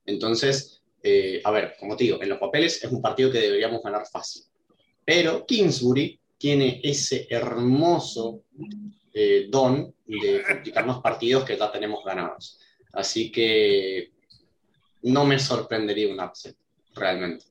Entonces, 0.06 0.83
eh, 1.04 1.42
a 1.44 1.52
ver, 1.52 1.76
como 1.78 1.98
te 1.98 2.06
digo, 2.06 2.22
en 2.22 2.30
los 2.30 2.40
papeles 2.40 2.82
es 2.82 2.90
un 2.90 3.02
partido 3.02 3.30
que 3.30 3.40
deberíamos 3.40 3.84
ganar 3.84 4.08
fácil. 4.10 4.44
Pero 5.04 5.46
Kingsbury 5.46 6.20
tiene 6.38 6.80
ese 6.82 7.28
hermoso 7.30 8.44
eh, 9.14 9.48
don 9.50 9.94
de 10.06 10.44
los 10.86 11.02
partidos 11.02 11.44
que 11.44 11.58
ya 11.58 11.72
tenemos 11.72 12.04
ganados. 12.06 12.60
Así 12.94 13.32
que 13.32 14.12
no 15.02 15.26
me 15.26 15.40
sorprendería 15.40 16.12
un 16.12 16.20
upset, 16.20 16.56
realmente. 16.96 17.46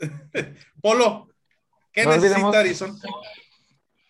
Polo, 0.80 1.28
¿qué 1.92 2.06
necesita 2.06 2.60
Arizona? 2.60 2.94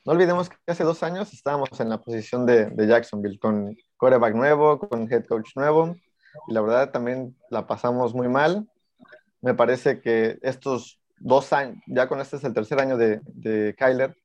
No 0.04 0.12
olvidemos 0.12 0.48
que 0.48 0.56
hace 0.66 0.84
dos 0.84 1.02
años 1.02 1.32
estábamos 1.32 1.68
en 1.78 1.88
la 1.88 2.00
posición 2.00 2.46
de, 2.46 2.72
Jacksonville 2.86 3.38
con 3.38 3.76
quarterback 3.96 4.34
nuevo, 4.34 4.78
con 4.78 5.12
head 5.12 5.26
coach 5.26 5.50
nuevo, 5.56 5.96
y 6.48 6.54
la 6.54 6.60
verdad 6.60 6.90
también 6.90 7.36
la 7.50 7.66
pasamos 7.66 8.14
muy 8.14 8.28
mal. 8.28 8.68
Me 9.40 9.54
parece 9.54 10.00
que 10.00 10.38
estos 10.42 11.00
dos 11.18 11.52
años, 11.52 11.82
ya 11.86 12.08
con 12.08 12.20
este 12.20 12.36
es 12.36 12.44
el 12.44 12.54
tercer 12.54 12.80
año 12.80 12.96
de, 12.96 13.20
de 13.24 13.74
Kyler, 13.76 14.16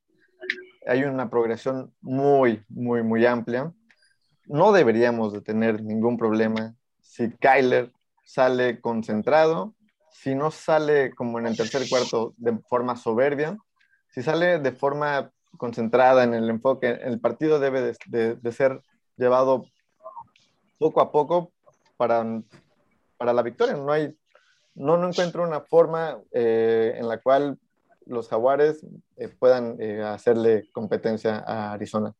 hay 0.88 1.04
una 1.04 1.30
progresión 1.30 1.94
muy, 2.02 2.64
muy, 2.70 3.04
muy 3.04 3.26
amplia. 3.26 3.74
No 4.46 4.72
deberíamos 4.72 5.34
de 5.34 5.42
tener 5.42 5.84
ningún 5.84 6.18
problema 6.18 6.76
si 7.02 7.32
Kyler 7.32 7.92
sale 8.24 8.82
concentrado, 8.82 9.76
si 10.12 10.36
no 10.36 10.52
sale 10.52 11.14
como 11.14 11.40
en 11.40 11.48
el 11.48 11.58
tercer 11.58 11.88
cuarto 11.90 12.34
de 12.38 12.58
forma 12.68 12.96
soberbia, 12.96 13.58
si 14.10 14.22
sale 14.22 14.60
de 14.60 14.72
forma 14.72 15.32
concentrada 15.58 16.24
en 16.24 16.34
el 16.34 16.50
enfoque. 16.50 17.00
El 17.02 17.20
partido 17.20 17.60
debe 17.60 17.96
de, 18.12 18.52
ser 18.52 18.82
llevado 19.18 19.66
poco 20.78 21.02
a 21.02 21.12
poco 21.12 21.54
para, 21.98 22.42
para 23.18 23.34
la 23.34 23.42
victoria. 23.42 23.76
No 23.76 23.92
hay, 23.92 24.16
no, 24.76 24.98
no 24.98 25.08
encuentro 25.08 25.44
una 25.44 25.62
forma 25.62 26.20
eh, 26.32 26.94
en 26.98 27.08
la 27.08 27.20
cual 27.20 27.58
los 28.06 28.30
jaguares 28.30 28.86
eh, 29.18 29.30
puedan 29.30 29.78
eh, 29.80 30.04
hacerle 30.04 30.70
competencia 30.72 31.44
a 31.46 31.74
Arizona. 31.74 32.14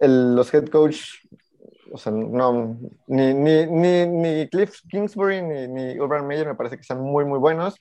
los 0.00 0.54
head 0.54 0.68
coach, 0.68 1.26
o 1.92 1.98
sea, 1.98 2.12
no, 2.12 2.78
ni, 3.06 3.34
ni, 3.34 3.66
ni, 3.66 4.06
ni 4.06 4.48
Cliff 4.48 4.80
Kingsbury 4.88 5.42
ni, 5.42 5.68
ni 5.68 5.98
Urban 5.98 6.26
Meyer 6.26 6.46
me 6.46 6.54
parece 6.54 6.76
que 6.76 6.84
sean 6.84 7.00
muy, 7.00 7.24
muy 7.24 7.38
buenos. 7.38 7.76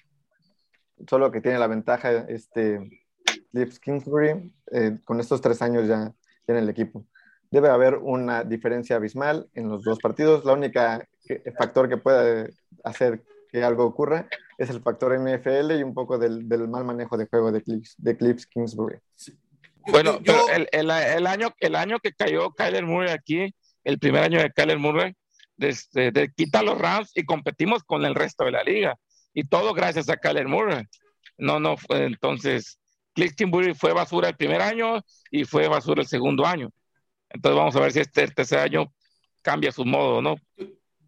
Solo 1.08 1.32
que 1.32 1.42
tiene 1.42 1.60
la 1.60 1.68
ventaja 1.68 2.12
este, 2.28 2.80
Lips 3.52 3.80
Kingsbury, 3.80 4.54
eh, 4.72 4.98
con 5.06 5.20
estos 5.20 5.42
tres 5.42 5.62
años 5.62 5.88
ya 5.88 6.12
en 6.48 6.56
el 6.56 6.70
equipo. 6.70 7.06
Debe 7.50 7.70
haber 7.70 7.96
una 7.96 8.44
diferencia 8.44 8.98
abismal 8.98 9.48
en 9.54 9.70
los 9.70 9.84
dos 9.84 10.00
partidos. 10.00 10.44
La 10.46 10.54
única 10.54 11.08
factor 11.58 11.90
que 11.90 11.98
puede 11.98 12.54
hacer 12.84 13.24
que 13.50 13.64
algo 13.64 13.86
ocurra 13.86 14.28
es 14.58 14.70
el 14.70 14.82
factor 14.82 15.18
NFL 15.18 15.72
y 15.80 15.84
un 15.84 15.94
poco 15.94 16.18
del, 16.18 16.46
mal 16.68 16.84
manejo 16.84 17.18
de 17.18 17.28
juego 17.28 17.52
de 17.52 17.62
Clips, 17.62 17.96
de 17.98 18.18
Clips 18.18 18.48
Kingsbury. 18.48 18.98
Bueno, 19.90 20.20
pero 20.26 20.50
el, 20.50 20.68
el, 20.72 20.92
el, 20.92 21.28
año, 21.28 21.54
el 21.60 21.76
año 21.76 22.00
que 22.00 22.12
cayó 22.12 22.52
Kyler 22.52 22.86
Murray 22.86 23.12
aquí, 23.12 23.54
el 23.84 24.00
primer 24.00 24.24
año 24.24 24.42
de 24.42 24.52
Kyler 24.52 24.80
Murray, 24.80 25.14
desde, 25.56 26.12
de, 26.12 26.30
quita 26.34 26.62
los 26.62 26.78
Rams 26.78 27.12
y 27.16 27.24
competimos 27.24 27.84
con 27.84 28.06
el 28.06 28.16
resto 28.16 28.46
de 28.46 28.52
la 28.52 28.64
liga. 28.64 28.98
Y 29.34 29.46
todo 29.46 29.74
gracias 29.74 30.10
a 30.10 30.18
Kyler 30.18 30.48
Murray. 30.48 30.84
No, 31.38 31.60
no 31.60 31.78
fue 31.78 32.06
entonces. 32.06 32.80
Cliff 33.14 33.34
Kingsbury 33.36 33.74
fue 33.74 33.94
basura 33.94 34.30
el 34.30 34.36
primer 34.36 34.62
año 34.62 35.02
y 35.32 35.46
fue 35.46 35.68
basura 35.68 36.02
el 36.02 36.08
segundo 36.08 36.46
año. 36.46 36.70
Entonces 37.30 37.58
vamos 37.58 37.76
a 37.76 37.80
ver 37.80 37.92
si 37.92 38.00
este 38.00 38.28
tercer 38.28 38.60
año 38.60 38.94
cambia 39.42 39.72
su 39.72 39.86
modo, 39.86 40.22
¿no? 40.22 40.36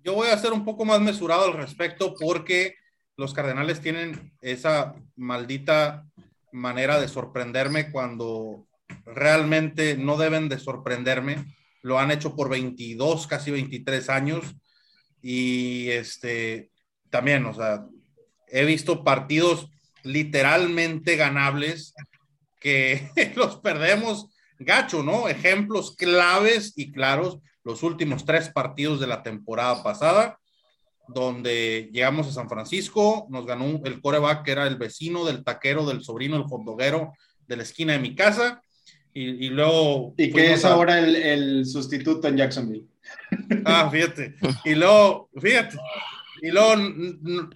Yo 0.04 0.14
voy 0.14 0.30
a 0.30 0.38
ser 0.38 0.54
un 0.54 0.66
poco 0.66 0.86
más 0.86 1.02
mesurado 1.02 1.46
al 1.46 1.54
respecto 1.54 2.16
porque 2.20 2.76
los 3.18 3.34
Cardenales 3.34 3.82
tienen 3.82 4.34
esa 4.42 4.96
maldita 5.16 6.06
manera 6.52 7.00
de 7.00 7.08
sorprenderme 7.08 7.92
cuando 7.92 8.66
realmente 9.06 9.98
no 9.98 10.18
deben 10.18 10.50
de 10.50 10.58
sorprenderme. 10.58 11.46
Lo 11.82 12.00
han 12.00 12.12
hecho 12.12 12.36
por 12.36 12.50
22, 12.50 13.28
casi 13.28 13.52
23 13.52 14.10
años. 14.10 14.56
Y 15.22 15.90
este, 15.90 16.72
también, 17.10 17.46
o 17.46 17.54
sea, 17.54 17.86
he 18.48 18.66
visto 18.66 19.04
partidos 19.04 19.70
literalmente 20.04 21.16
ganables 21.18 21.94
que 22.60 23.10
los 23.36 23.58
perdemos 23.58 24.28
gacho, 24.60 25.02
¿no? 25.04 25.28
Ejemplos 25.28 25.96
claves 25.96 26.74
y 26.76 26.92
claros, 26.92 27.40
los 27.64 27.82
últimos 27.84 28.26
tres 28.26 28.50
partidos 28.50 29.00
de 29.00 29.08
la 29.08 29.24
temporada 29.24 29.82
pasada, 29.84 30.38
donde 31.08 31.90
llegamos 31.92 32.28
a 32.28 32.32
San 32.32 32.50
Francisco, 32.50 33.26
nos 33.30 33.46
ganó 33.46 33.82
el 33.84 34.02
coreback 34.02 34.44
que 34.44 34.52
era 34.52 34.68
el 34.68 34.78
vecino 34.78 35.26
del 35.26 35.44
taquero, 35.44 35.86
del 35.86 36.04
sobrino, 36.04 36.38
el 36.38 36.48
fondoguero 36.48 37.14
de 37.48 37.58
la 37.58 37.64
esquina 37.64 37.94
de 37.94 38.00
mi 38.00 38.16
casa, 38.16 38.62
y, 39.12 39.50
luego... 39.50 40.14
Y 40.18 40.32
que 40.32 40.54
es 40.54 40.64
ahora 40.64 41.00
el, 41.00 41.16
el, 41.16 41.66
sustituto 41.66 42.28
en 42.28 42.38
Jacksonville. 42.38 42.86
Ah, 43.66 43.90
fíjate. 43.92 44.36
Y 44.64 44.76
luego, 44.76 45.30
fíjate. 45.36 45.78
Y 46.42 46.52
luego 46.52 46.76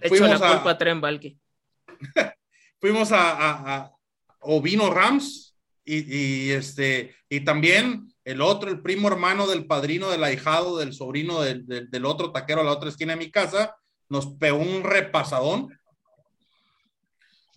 fuimos 0.08 0.40
la 0.40 0.52
culpa 0.54 0.70
a, 0.70 0.78
Tren 0.78 1.00
Valky. 1.00 1.38
fuimos 2.80 3.12
a, 3.12 3.30
a, 3.30 3.76
a 3.76 3.92
Ovino 4.40 4.90
Rams 4.90 5.53
y, 5.84 6.50
este, 6.50 7.14
y 7.28 7.40
también 7.40 8.12
el 8.24 8.40
otro, 8.40 8.70
el 8.70 8.80
primo 8.80 9.08
hermano 9.08 9.46
del 9.46 9.66
padrino, 9.66 10.10
del 10.10 10.24
ahijado, 10.24 10.78
del 10.78 10.94
sobrino 10.94 11.42
del, 11.42 11.66
del, 11.66 11.90
del 11.90 12.04
otro 12.06 12.32
taquero 12.32 12.62
a 12.62 12.64
la 12.64 12.72
otra 12.72 12.88
esquina 12.88 13.12
de 13.12 13.18
mi 13.18 13.30
casa, 13.30 13.76
nos 14.08 14.34
pegó 14.36 14.58
un 14.58 14.82
repasadón. 14.82 15.78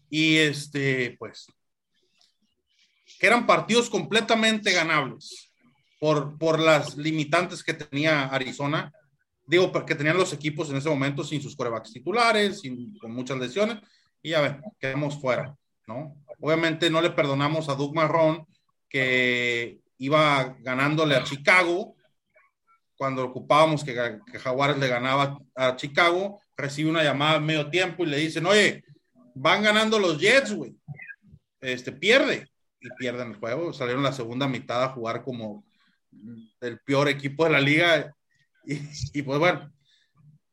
Y 0.10 0.38
este, 0.38 1.16
pues, 1.20 1.48
que 3.20 3.28
eran 3.28 3.46
partidos 3.46 3.90
completamente 3.90 4.72
ganables 4.72 5.52
por, 6.00 6.38
por 6.38 6.60
las 6.60 6.98
limitantes 6.98 7.64
que 7.64 7.74
tenía 7.74 8.26
Arizona. 8.28 8.92
Digo, 9.46 9.72
porque 9.72 9.96
tenían 9.96 10.18
los 10.18 10.34
equipos 10.34 10.70
en 10.70 10.78
ese 10.78 10.90
momento 10.90 11.24
sin 11.24 11.42
sus 11.42 11.56
corebacks 11.56 11.94
titulares, 11.94 12.60
sin, 12.60 12.98
con 13.00 13.14
muchas 13.14 13.38
lesiones, 13.38 13.80
y 14.22 14.32
ya 14.32 14.42
ven, 14.42 14.62
quedamos 14.78 15.20
fuera, 15.22 15.56
¿no? 15.88 16.16
Obviamente 16.40 16.90
no 16.90 17.02
le 17.02 17.12
perdonamos 17.12 17.70
a 17.70 17.76
Doug 17.76 17.96
Marrón 17.96 18.46
que 18.90 19.80
iba 19.98 20.56
ganándole 20.60 21.16
a 21.16 21.24
Chicago 21.24 21.98
cuando 22.98 23.24
ocupábamos 23.24 23.84
que, 23.84 24.20
Jaguares 24.40 24.78
le 24.78 24.88
ganaba 24.88 25.38
a 25.56 25.76
Chicago, 25.76 26.42
recibe 26.56 26.90
una 26.90 27.04
llamada 27.04 27.38
en 27.38 27.46
medio 27.46 27.70
tiempo 27.70 28.04
y 28.04 28.08
le 28.08 28.18
dicen, 28.18 28.46
oye, 28.48 28.84
van 29.36 29.62
ganando 29.62 30.00
los 30.00 30.20
Jets, 30.20 30.54
güey. 30.54 30.76
Este, 31.62 31.92
pierde 31.92 32.48
y 32.82 32.90
pierden 32.98 33.30
el 33.30 33.36
juego. 33.36 33.72
Salieron 33.72 34.04
la 34.04 34.14
segunda 34.14 34.48
mitad 34.48 34.84
a 34.84 34.90
jugar 34.90 35.24
como 35.24 35.64
el 36.60 36.80
peor 36.80 37.08
equipo 37.08 37.44
de 37.44 37.52
la 37.52 37.62
liga. 37.62 38.16
Y, 38.66 38.80
y 39.14 39.22
pues 39.22 39.38
bueno, 39.38 39.72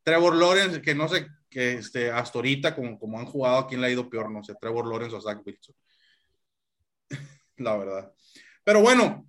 Trevor 0.03 0.37
Lawrence, 0.37 0.82
que 0.82 0.95
no 0.95 1.09
sé, 1.09 1.26
que 1.55 1.74
este, 1.74 2.11
hasta 2.11 2.36
ahorita, 2.36 2.74
como, 2.74 2.98
como 2.98 3.16
han 3.16 3.26
jugado, 3.26 3.59
¿a 3.59 3.68
quién 3.68 3.80
le 3.80 3.86
ha 3.86 3.90
ido 3.90 4.11
peor? 4.11 4.28
No 4.28 4.42
sé, 4.42 4.55
Trevor 4.61 4.88
Lawrence 4.88 5.14
o 5.14 5.20
Zach 5.20 5.40
Wilson. 5.46 5.74
la 7.59 7.76
verdad. 7.76 8.12
Pero 8.64 8.80
bueno, 8.80 9.24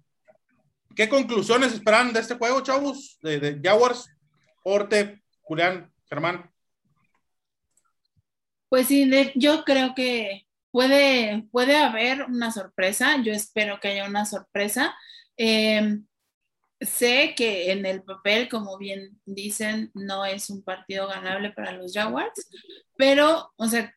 ¿qué 0.96 1.08
conclusiones 1.08 1.74
esperan 1.74 2.12
de 2.12 2.22
este 2.22 2.36
juego, 2.36 2.62
chavos? 2.62 3.20
De, 3.22 3.40
de 3.40 3.62
Jaguars, 3.64 4.10
Orte, 4.64 5.22
Julián, 5.42 5.94
Germán. 6.10 6.50
Pues 8.70 8.88
sí, 8.88 9.08
de, 9.08 9.32
yo 9.36 9.64
creo 9.64 9.94
que 9.94 10.48
puede, 10.72 11.48
puede 11.52 11.78
haber 11.78 12.24
una 12.24 12.52
sorpresa. 12.52 13.22
Yo 13.24 13.34
espero 13.34 13.80
que 13.80 13.90
haya 13.90 14.10
una 14.10 14.26
sorpresa. 14.26 14.96
Eh, 15.38 16.00
sé 16.86 17.34
que 17.36 17.72
en 17.72 17.86
el 17.86 18.04
papel, 18.04 18.50
como 18.50 18.78
bien 18.78 19.20
dicen, 19.26 19.92
no 19.94 20.26
es 20.26 20.50
un 20.50 20.64
partido 20.64 21.08
ganable 21.08 21.52
para 21.52 21.74
los 21.74 21.94
Jaguars, 21.94 22.50
pero, 22.98 23.52
o 23.56 23.68
sea, 23.68 23.94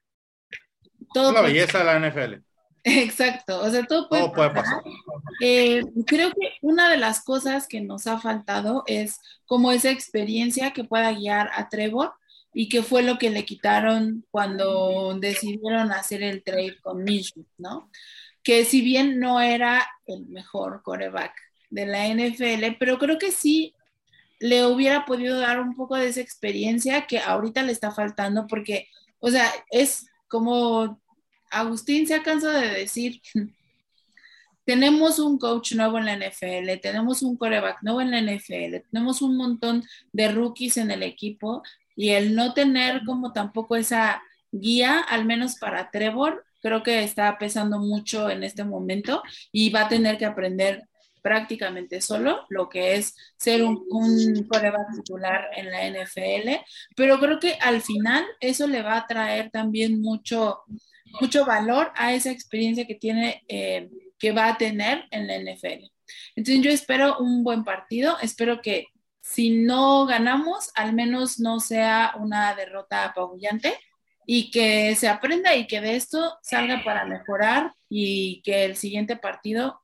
todo. 1.12 1.32
La 1.32 1.42
belleza 1.42 1.78
de 1.78 1.84
la 1.84 2.08
NFL. 2.08 2.34
Exacto, 2.84 3.60
o 3.60 3.70
sea, 3.70 3.84
todo 3.84 4.08
puede, 4.08 4.22
todo 4.22 4.32
puede 4.32 4.50
pasar. 4.50 4.82
Eh, 5.40 5.82
creo 6.06 6.30
que 6.30 6.54
una 6.62 6.90
de 6.90 6.96
las 6.96 7.22
cosas 7.22 7.66
que 7.66 7.80
nos 7.80 8.06
ha 8.06 8.18
faltado 8.18 8.84
es 8.86 9.18
como 9.46 9.72
esa 9.72 9.90
experiencia 9.90 10.72
que 10.72 10.84
pueda 10.84 11.12
guiar 11.12 11.50
a 11.54 11.68
Trevor 11.68 12.12
y 12.54 12.68
que 12.68 12.82
fue 12.82 13.02
lo 13.02 13.18
que 13.18 13.30
le 13.30 13.44
quitaron 13.44 14.24
cuando 14.30 15.16
decidieron 15.20 15.92
hacer 15.92 16.22
el 16.22 16.42
trade 16.42 16.78
con 16.80 17.04
Minshew, 17.04 17.44
¿no? 17.58 17.90
Que 18.42 18.64
si 18.64 18.80
bien 18.80 19.20
no 19.20 19.40
era 19.40 19.86
el 20.06 20.26
mejor 20.26 20.82
coreback 20.82 21.47
de 21.70 21.86
la 21.86 22.06
NFL, 22.08 22.76
pero 22.78 22.98
creo 22.98 23.18
que 23.18 23.30
sí 23.30 23.74
le 24.40 24.66
hubiera 24.66 25.04
podido 25.04 25.38
dar 25.38 25.60
un 25.60 25.74
poco 25.74 25.96
de 25.96 26.08
esa 26.08 26.20
experiencia 26.20 27.06
que 27.06 27.18
ahorita 27.18 27.62
le 27.62 27.72
está 27.72 27.90
faltando 27.90 28.46
porque, 28.46 28.88
o 29.20 29.30
sea, 29.30 29.50
es 29.70 30.08
como 30.28 31.00
Agustín 31.50 32.06
se 32.06 32.14
ha 32.14 32.22
cansado 32.22 32.60
de 32.60 32.68
decir, 32.68 33.20
tenemos 34.64 35.18
un 35.18 35.38
coach 35.38 35.72
nuevo 35.72 35.98
en 35.98 36.06
la 36.06 36.16
NFL, 36.16 36.80
tenemos 36.80 37.22
un 37.22 37.36
coreback 37.36 37.82
nuevo 37.82 38.00
en 38.00 38.10
la 38.10 38.20
NFL, 38.20 38.86
tenemos 38.90 39.22
un 39.22 39.36
montón 39.36 39.84
de 40.12 40.28
rookies 40.28 40.76
en 40.76 40.90
el 40.90 41.02
equipo 41.02 41.62
y 41.96 42.10
el 42.10 42.34
no 42.34 42.54
tener 42.54 43.02
como 43.04 43.32
tampoco 43.32 43.76
esa 43.76 44.22
guía, 44.52 45.00
al 45.00 45.24
menos 45.24 45.56
para 45.56 45.90
Trevor, 45.90 46.44
creo 46.60 46.82
que 46.82 47.02
está 47.02 47.38
pesando 47.38 47.78
mucho 47.78 48.30
en 48.30 48.44
este 48.44 48.64
momento 48.64 49.22
y 49.52 49.70
va 49.70 49.82
a 49.82 49.88
tener 49.88 50.18
que 50.18 50.26
aprender 50.26 50.86
prácticamente 51.28 52.00
solo 52.00 52.46
lo 52.48 52.70
que 52.70 52.94
es 52.94 53.14
ser 53.36 53.62
un, 53.62 53.84
un 53.90 54.48
titular 54.96 55.50
en 55.54 55.70
la 55.70 55.86
NFL, 55.86 56.64
pero 56.96 57.20
creo 57.20 57.38
que 57.38 57.58
al 57.60 57.82
final 57.82 58.24
eso 58.40 58.66
le 58.66 58.80
va 58.80 58.96
a 58.96 59.06
traer 59.06 59.50
también 59.50 60.00
mucho, 60.00 60.62
mucho 61.20 61.44
valor 61.44 61.92
a 61.96 62.14
esa 62.14 62.30
experiencia 62.30 62.86
que 62.86 62.94
tiene, 62.94 63.44
eh, 63.46 63.90
que 64.18 64.32
va 64.32 64.48
a 64.48 64.56
tener 64.56 65.04
en 65.10 65.26
la 65.26 65.36
NFL. 65.36 65.84
Entonces 66.34 66.64
yo 66.64 66.70
espero 66.70 67.18
un 67.18 67.44
buen 67.44 67.62
partido, 67.62 68.16
espero 68.22 68.62
que 68.62 68.86
si 69.20 69.50
no 69.50 70.06
ganamos, 70.06 70.70
al 70.76 70.94
menos 70.94 71.38
no 71.38 71.60
sea 71.60 72.14
una 72.18 72.54
derrota 72.54 73.04
apabullante 73.04 73.74
y 74.24 74.50
que 74.50 74.96
se 74.96 75.08
aprenda 75.08 75.54
y 75.54 75.66
que 75.66 75.82
de 75.82 75.96
esto 75.96 76.38
salga 76.40 76.82
para 76.82 77.04
mejorar 77.04 77.74
y 77.90 78.40
que 78.44 78.64
el 78.64 78.76
siguiente 78.76 79.16
partido 79.16 79.82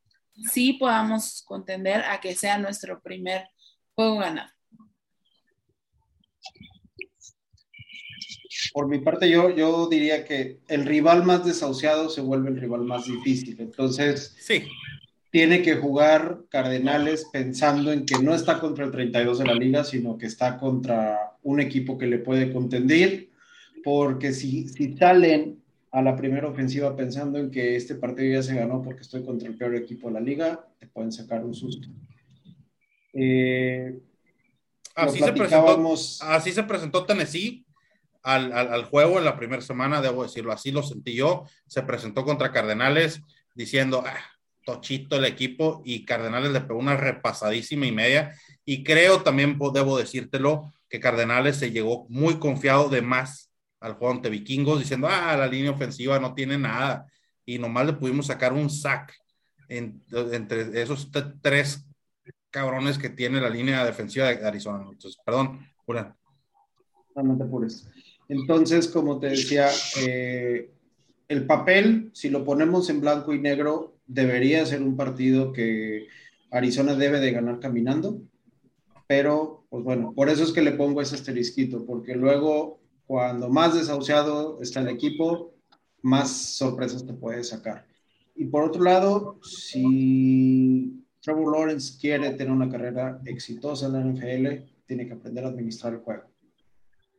sí 0.50 0.74
podamos 0.74 1.42
contender 1.46 2.02
a 2.02 2.20
que 2.20 2.34
sea 2.34 2.58
nuestro 2.58 3.00
primer 3.00 3.48
juego 3.94 4.18
ganado. 4.18 4.50
Por 8.72 8.88
mi 8.88 8.98
parte, 8.98 9.28
yo, 9.28 9.50
yo 9.50 9.88
diría 9.88 10.24
que 10.24 10.60
el 10.68 10.84
rival 10.84 11.24
más 11.24 11.44
desahuciado 11.44 12.08
se 12.08 12.20
vuelve 12.20 12.50
el 12.50 12.60
rival 12.60 12.82
más 12.82 13.06
difícil. 13.06 13.56
Entonces, 13.60 14.36
sí. 14.40 14.64
tiene 15.30 15.62
que 15.62 15.76
jugar 15.76 16.40
Cardenales 16.48 17.26
pensando 17.32 17.92
en 17.92 18.06
que 18.06 18.18
no 18.18 18.34
está 18.34 18.60
contra 18.60 18.84
el 18.84 18.90
32 18.90 19.38
de 19.38 19.44
la 19.44 19.54
liga, 19.54 19.84
sino 19.84 20.18
que 20.18 20.26
está 20.26 20.58
contra 20.58 21.36
un 21.42 21.60
equipo 21.60 21.98
que 21.98 22.06
le 22.06 22.18
puede 22.18 22.52
contender, 22.52 23.28
porque 23.82 24.32
si, 24.32 24.68
si 24.68 24.96
salen 24.96 25.63
a 25.94 26.02
la 26.02 26.16
primera 26.16 26.48
ofensiva 26.48 26.96
pensando 26.96 27.38
en 27.38 27.52
que 27.52 27.76
este 27.76 27.94
partido 27.94 28.34
ya 28.34 28.42
se 28.42 28.56
ganó 28.56 28.82
porque 28.82 29.02
estoy 29.02 29.24
contra 29.24 29.48
el 29.48 29.56
peor 29.56 29.76
equipo 29.76 30.08
de 30.08 30.14
la 30.14 30.20
liga, 30.20 30.66
te 30.80 30.88
pueden 30.88 31.12
sacar 31.12 31.44
un 31.44 31.54
susto. 31.54 31.86
Eh, 33.12 33.96
así, 34.96 35.20
se 35.20 35.32
presentó, 35.32 35.94
así 36.22 36.50
se 36.50 36.64
presentó 36.64 37.06
Tennessee 37.06 37.64
al, 38.24 38.52
al, 38.52 38.72
al, 38.72 38.84
juego 38.86 39.18
en 39.18 39.24
la 39.24 39.36
primera 39.36 39.62
semana, 39.62 40.02
debo 40.02 40.24
decirlo, 40.24 40.50
así 40.50 40.72
lo 40.72 40.82
sentí 40.82 41.14
yo. 41.14 41.44
Se 41.68 41.82
presentó 41.82 42.24
contra 42.24 42.50
Cardenales 42.50 43.20
diciendo, 43.54 44.02
ah, 44.04 44.18
tochito 44.66 45.14
el 45.14 45.24
equipo 45.26 45.80
y 45.84 46.04
Cardenales 46.04 46.50
le 46.50 46.62
pegó 46.62 46.80
una 46.80 46.96
repasadísima 46.96 47.86
y 47.86 47.92
media. 47.92 48.34
Y 48.64 48.82
creo 48.82 49.22
también, 49.22 49.56
debo 49.72 49.96
decírtelo, 49.96 50.72
que 50.88 50.98
Cardenales 50.98 51.56
se 51.56 51.70
llegó 51.70 52.04
muy 52.08 52.40
confiado 52.40 52.88
de 52.88 53.00
más 53.00 53.53
al 53.84 53.94
juego 53.94 54.14
ante 54.14 54.30
Vikingos 54.30 54.78
diciendo, 54.78 55.08
ah, 55.10 55.36
la 55.36 55.46
línea 55.46 55.70
ofensiva 55.70 56.18
no 56.18 56.32
tiene 56.32 56.56
nada. 56.56 57.06
Y 57.44 57.58
nomás 57.58 57.84
le 57.84 57.92
pudimos 57.92 58.26
sacar 58.26 58.54
un 58.54 58.70
sack 58.70 59.14
entre 59.68 60.80
esos 60.80 61.10
tres 61.42 61.86
cabrones 62.50 62.96
que 62.96 63.10
tiene 63.10 63.42
la 63.42 63.50
línea 63.50 63.84
defensiva 63.84 64.26
de 64.28 64.46
Arizona. 64.46 64.86
Entonces, 64.90 65.20
perdón, 65.22 65.60
pura. 65.84 66.16
No, 67.14 67.36
te 67.36 67.44
Entonces, 68.30 68.88
como 68.88 69.20
te 69.20 69.28
decía, 69.28 69.68
eh, 69.98 70.70
el 71.28 71.44
papel, 71.44 72.10
si 72.14 72.30
lo 72.30 72.42
ponemos 72.42 72.88
en 72.88 73.02
blanco 73.02 73.34
y 73.34 73.38
negro, 73.38 73.98
debería 74.06 74.64
ser 74.64 74.82
un 74.82 74.96
partido 74.96 75.52
que 75.52 76.06
Arizona 76.50 76.94
debe 76.94 77.20
de 77.20 77.32
ganar 77.32 77.60
caminando, 77.60 78.22
pero 79.06 79.66
pues 79.68 79.84
bueno, 79.84 80.14
por 80.16 80.30
eso 80.30 80.42
es 80.42 80.52
que 80.52 80.62
le 80.62 80.72
pongo 80.72 81.02
ese 81.02 81.16
asterisquito, 81.16 81.84
porque 81.84 82.14
luego 82.14 82.80
cuando 83.06 83.48
más 83.48 83.74
desahuciado 83.74 84.60
está 84.60 84.80
el 84.80 84.88
equipo, 84.88 85.54
más 86.02 86.30
sorpresas 86.30 87.06
te 87.06 87.12
puede 87.12 87.44
sacar. 87.44 87.86
Y 88.34 88.46
por 88.46 88.64
otro 88.64 88.82
lado, 88.82 89.38
si 89.42 91.04
Trevor 91.20 91.56
Lawrence 91.56 91.98
quiere 92.00 92.30
tener 92.30 92.52
una 92.52 92.68
carrera 92.68 93.20
exitosa 93.24 93.86
en 93.86 93.92
la 93.92 94.00
NFL, 94.00 94.64
tiene 94.86 95.06
que 95.06 95.14
aprender 95.14 95.44
a 95.44 95.48
administrar 95.48 95.94
el 95.94 96.00
juego. 96.00 96.24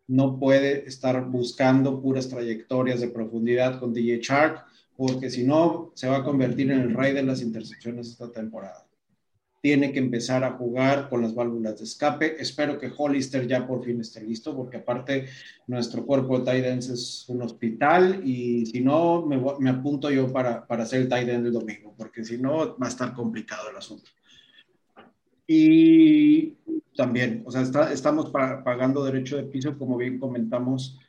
No 0.08 0.38
puede 0.38 0.88
estar 0.88 1.26
buscando 1.26 2.02
puras 2.02 2.30
trayectorias 2.30 3.00
de 3.00 3.08
profundidad 3.08 3.80
con 3.80 3.94
DJ 3.94 4.20
Shark, 4.22 4.66
porque 4.96 5.30
si 5.30 5.44
no, 5.44 5.92
se 5.96 6.08
va 6.08 6.18
a 6.18 6.24
convertir 6.24 6.72
en 6.72 6.82
el 6.82 6.94
rey 6.94 7.14
de 7.14 7.24
las 7.24 7.42
intercepciones 7.42 8.10
esta 8.10 8.32
temporada. 8.32 8.85
Tiene 9.66 9.92
que 9.92 9.98
empezar 9.98 10.44
a 10.44 10.52
jugar 10.52 11.10
con 11.10 11.24
las 11.24 11.34
válvulas 11.34 11.80
de 11.80 11.86
escape. 11.86 12.40
Espero 12.40 12.78
que 12.78 12.92
Hollister 12.96 13.48
ya 13.48 13.66
por 13.66 13.84
fin 13.84 14.00
esté 14.00 14.22
listo, 14.22 14.56
porque 14.56 14.78
aparte 14.78 15.26
nuestro 15.66 16.06
cuerpo 16.06 16.38
de 16.38 16.46
tight 16.46 16.66
ends 16.66 16.90
es 16.90 17.26
un 17.30 17.42
hospital 17.42 18.22
y 18.24 18.68
si 18.68 18.82
no, 18.82 19.26
me, 19.26 19.68
apunto 19.68 20.12
yo 20.12 20.32
para, 20.32 20.68
para 20.68 20.84
hacer 20.84 21.02
el 21.02 21.10
tight 21.10 21.30
end 21.30 21.48
el 21.48 21.54
domingo, 21.54 21.96
porque 21.98 22.24
si 22.24 22.38
no, 22.38 22.78
va 22.78 22.86
a 22.86 22.90
estar 22.90 23.12
complicado 23.16 23.72
el 23.72 23.78
asunto. 23.78 24.12
Y 25.48 26.54
también, 26.96 27.42
o 27.44 27.50
sea, 27.50 27.64
estamos 27.92 28.30
pagando 28.30 29.04
derecho 29.04 29.36
de 29.36 29.46
piso, 29.46 29.80
como 29.80 29.98
bien 29.98 30.20
comentamos, 30.20 31.00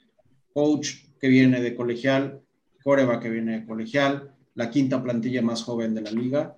coach 0.55 0.95
que 1.21 1.29
viene 1.29 1.61
de 1.61 1.75
colegial, 1.75 2.41
Coreba 2.83 3.21
que 3.21 3.29
viene 3.29 3.61
de 3.61 3.67
colegial, 3.67 4.35
la 4.55 4.71
quinta 4.71 5.03
plantilla 5.03 5.43
más 5.43 5.63
joven 5.63 5.95
de 5.95 6.01
la 6.01 6.11
liga, 6.11 6.57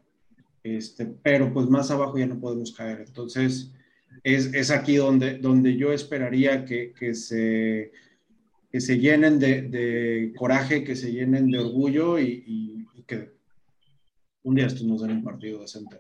este, 0.77 1.07
pero 1.07 1.53
pues 1.53 1.69
más 1.69 1.91
abajo 1.91 2.19
ya 2.19 2.27
no 2.27 2.41
podemos 2.41 2.73
caer. 2.73 3.05
Entonces, 3.07 3.73
es, 4.23 4.53
es 4.55 4.71
aquí 4.71 4.97
donde, 4.97 5.39
donde 5.39 5.77
yo 5.77 5.93
esperaría 5.93 6.65
que, 6.65 6.93
que 6.93 7.15
se, 7.15 7.93
que 8.71 8.81
se 8.81 8.99
llenen 8.99 9.39
de, 9.39 9.63
de, 9.63 10.33
coraje, 10.37 10.85
que 10.85 10.97
se 10.97 11.13
llenen 11.13 11.51
de 11.51 11.59
orgullo 11.59 12.19
y, 12.19 12.45
y, 12.47 13.03
que 13.05 13.33
un 14.43 14.55
día 14.55 14.67
estos 14.67 14.83
nos 14.83 15.01
den 15.01 15.13
un 15.13 15.25
partido 15.25 15.61
decente. 15.61 15.99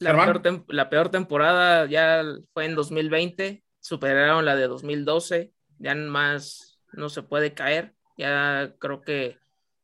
La 0.00 0.12
peor, 0.12 0.64
la 0.68 0.90
peor, 0.90 1.10
temporada 1.10 1.86
ya 1.86 2.22
fue 2.52 2.66
en 2.66 2.74
2020, 2.74 3.64
superaron 3.80 4.44
la 4.44 4.54
de 4.54 4.68
2012, 4.68 5.52
ya 5.78 5.94
más 5.94 6.80
no 6.92 7.08
se 7.08 7.22
puede 7.22 7.54
caer, 7.54 7.94
ya 8.18 8.74
creo 8.78 9.00
que 9.00 9.38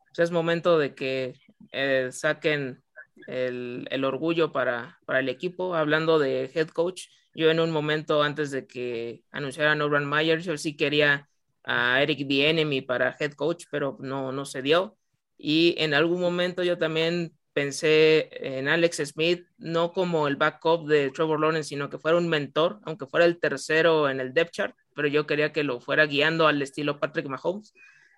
pues, 0.09 0.19
es 0.19 0.31
momento 0.31 0.79
de 0.79 0.95
que 0.95 1.35
eh, 1.73 2.11
saquen 2.13 2.83
el, 3.27 3.87
el 3.91 4.05
orgullo 4.05 4.53
para, 4.53 4.99
para, 5.07 5.21
el 5.21 5.29
equipo. 5.29 5.75
Hablando 5.75 6.19
de 6.19 6.51
head 6.55 6.69
coach, 6.69 7.05
yo 7.35 7.51
en 7.51 7.61
un 7.61 7.71
momento 7.71 8.23
antes 8.23 8.51
de 8.51 8.67
que 8.67 9.23
anunciaran 9.31 9.81
Urban 9.81 10.09
Myers, 10.09 10.45
yo 10.45 10.59
sí 10.59 10.77
quería 10.77 11.29
a 11.65 12.03
Eric 12.03 12.27
Bienemy 12.27 12.83
para 12.83 13.17
head 13.19 13.33
coach, 13.33 13.65
pero 13.71 13.97
no, 14.01 14.33
no 14.33 14.45
se 14.45 14.61
dio. 14.61 14.99
Y 15.39 15.75
en 15.79 15.95
algún 15.95 16.21
momento 16.21 16.63
yo 16.63 16.77
también 16.77 17.33
pensé 17.53 18.29
en 18.33 18.69
Alex 18.69 18.97
Smith, 19.05 19.47
no 19.59 19.93
como 19.93 20.27
el 20.27 20.37
backup 20.37 20.87
de 20.89 21.11
Trevor 21.11 21.41
Lawrence, 21.41 21.69
sino 21.69 21.89
que 21.89 21.99
fuera 21.99 22.19
un 22.19 22.29
mentor, 22.29 22.81
aunque 22.85 23.07
fuera 23.07 23.27
el 23.27 23.39
tercero 23.39 24.11
en 24.11 24.21
el 24.21 24.35
depth 24.35 24.53
chart, 24.53 24.77
pero 24.95 25.09
yo 25.09 25.27
quería 25.27 25.53
que 25.53 25.63
lo 25.63 25.81
fuera 25.81 26.07
guiando 26.07 26.47
al 26.47 26.61
estilo 26.61 26.99
Patrick 26.99 27.27
Mahomes. 27.27 27.73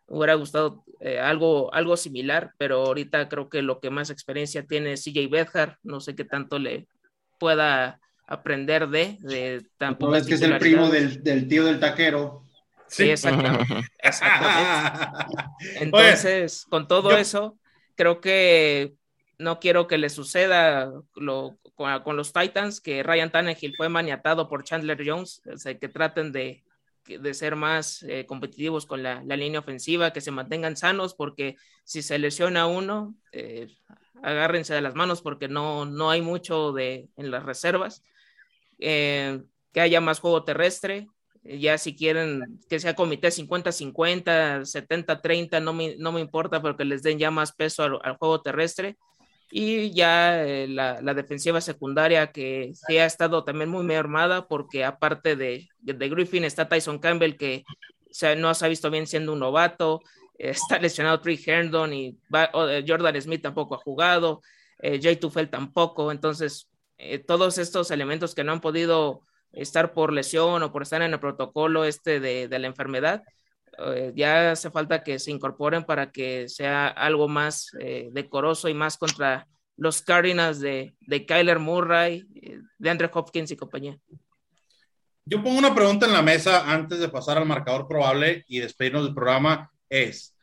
Me 0.09 0.19
hubiera 0.19 0.35
gustado 0.35 0.85
eh, 1.01 1.19
algo, 1.19 1.73
algo 1.75 1.97
similar, 1.97 2.53
pero 2.59 2.87
ahorita 2.87 3.29
creo 3.29 3.49
que 3.49 3.63
lo 3.63 3.81
que 3.81 3.91
más 3.91 4.11
experiencia 4.11 4.65
tiene 4.65 4.93
es 4.93 5.05
CJ 5.05 5.29
Bedhart, 5.29 5.79
no 5.83 6.01
sé 6.01 6.15
qué 6.15 6.25
tanto 6.25 6.59
le 6.59 6.87
pueda 7.39 8.01
aprender 8.27 8.89
de, 8.89 9.19
de 9.21 9.67
tampoco. 9.79 10.17
es 10.17 10.27
que 10.27 10.35
es 10.35 10.43
el 10.43 10.59
primo 10.59 10.89
del, 10.89 11.23
del 11.23 11.49
tío 11.49 11.65
del 11.65 11.81
taquero. 11.81 12.43
Sí, 12.89 13.11
exactamente. 13.11 13.85
Entonces, 15.81 16.67
con 16.69 16.87
todo 16.87 17.17
eso, 17.17 17.59
creo 17.97 18.21
que 18.21 18.95
no 19.39 19.61
quiero 19.61 19.87
que 19.87 19.99
le 19.99 20.09
suceda 20.09 20.93
lo, 21.15 21.59
con, 21.75 22.17
los 22.17 22.33
Titans, 22.33 22.81
que 22.81 23.03
Ryan 23.03 23.31
Tannehill 23.31 23.75
fue 23.77 23.89
maniatado 23.89 24.49
por 24.49 24.65
Chandler 24.65 25.03
Jones, 25.05 25.43
que 25.81 25.89
traten 25.89 26.33
de, 26.33 26.63
de 27.07 27.35
ser 27.35 27.57
más 27.57 28.03
eh, 28.03 28.27
competitivos 28.27 28.87
con 28.87 29.03
la, 29.03 29.23
línea 29.23 29.61
ofensiva, 29.61 30.13
que 30.13 30.21
se 30.21 30.31
mantengan 30.31 30.77
sanos, 30.77 31.15
porque 31.15 31.57
si 31.85 32.03
se 32.03 32.19
lesiona 32.19 32.67
uno, 32.67 33.15
eh, 33.33 33.69
agárrense 34.23 34.75
de 34.75 34.81
las 34.81 34.95
manos 34.95 35.23
porque 35.23 35.49
no, 35.49 35.85
no 35.85 36.11
hay 36.11 36.23
mucho 36.23 36.73
de, 36.73 37.09
en 37.17 37.31
las 37.31 37.45
reservas. 37.45 38.03
Eh, 38.79 39.43
que 39.73 39.81
haya 39.81 40.01
más 40.01 40.21
juego 40.21 40.45
terrestre, 40.45 41.07
ya 41.43 41.79
si 41.79 41.95
quieren 41.95 42.61
que 42.69 42.81
sea 42.81 42.95
comité 42.95 43.29
50-50, 43.29 44.65
70-30, 44.65 45.63
no 45.63 45.73
me, 45.73 45.97
no 45.99 46.13
me 46.13 46.21
importa 46.21 46.63
porque 46.63 46.85
les 46.85 47.03
den 47.03 47.19
ya 47.19 47.31
más 47.31 47.53
peso 47.53 47.83
al 48.03 48.17
juego 48.17 48.41
terrestre 48.41 48.97
y 49.51 49.93
ya 49.93 50.45
eh, 50.45 50.67
la, 50.69 51.01
la, 51.01 51.15
defensiva 51.15 51.61
secundaria 51.61 52.33
que, 52.33 52.73
se 52.75 53.01
ha 53.01 53.07
estado 53.07 53.45
también 53.45 53.71
muy 53.71 53.85
mermada 53.85 54.49
porque 54.49 54.85
aparte 54.85 55.37
de, 55.37 55.69
de, 55.79 56.09
Griffin 56.09 56.45
está 56.45 56.69
Tyson 56.69 56.99
Campbell 56.99 57.37
que 57.37 57.65
no 58.39 58.55
se 58.55 58.65
ha 58.65 58.69
visto 58.69 58.91
bien 58.91 59.07
siendo 59.07 59.33
un 59.33 59.41
novato, 59.41 60.01
está 60.39 60.79
lesionado 60.79 61.21
Trey 61.21 61.41
Herndon 61.45 61.93
y 61.93 62.19
eh, 62.33 62.85
Jordan 62.87 63.21
Smith 63.21 63.43
tampoco 63.43 63.77
ha 63.77 63.79
jugado, 63.79 64.43
eh, 64.81 64.99
Jay 65.01 65.17
Tufel 65.17 65.49
tampoco, 65.49 66.11
entonces 66.11 66.71
todos 67.27 67.59
estos 67.59 67.91
elementos 67.91 68.35
que 68.35 68.43
no 68.43 68.53
han 68.53 68.63
podido 68.63 69.21
estar 69.53 69.93
por 69.93 70.15
lesión 70.15 70.63
o 70.63 70.73
por 70.73 70.83
estar 70.83 71.03
en 71.03 71.13
el 71.13 71.21
protocolo 71.21 71.85
este 71.85 72.21
de, 72.21 72.49
de 72.49 72.59
la 72.59 72.69
enfermedad, 72.69 73.23
eh, 73.79 74.13
ya 74.15 74.53
hace 74.53 74.71
falta 74.71 75.03
que 75.03 75.19
se 75.19 75.31
incorporen 75.31 75.85
para 75.85 76.11
que 76.11 76.49
sea 76.49 76.89
algo 76.89 77.29
más 77.29 77.71
eh, 77.79 78.09
decoroso 78.13 78.69
y 78.69 78.75
más 78.75 78.97
contra 78.97 79.47
los 79.77 80.01
Cardinals 80.01 80.61
de, 80.61 80.95
de 81.01 81.27
Kyler 81.27 81.59
Murray, 81.59 82.27
eh, 82.35 82.61
de 82.79 82.91
Andre 82.91 83.11
Hopkins 83.13 83.51
y 83.51 83.57
compañía. 83.57 83.99
Yo 85.27 85.43
pongo 85.43 85.59
una 85.59 85.75
pregunta 85.75 86.07
en 86.07 86.13
la 86.13 86.23
mesa 86.23 86.71
antes 86.71 86.99
de 86.99 87.09
pasar 87.09 87.37
al 87.37 87.47
marcador 87.47 87.87
probable 87.87 88.45
y 88.49 88.61
despedirnos 88.61 89.05
del 89.05 89.15
programa. 89.15 89.71
Es, 89.91 90.35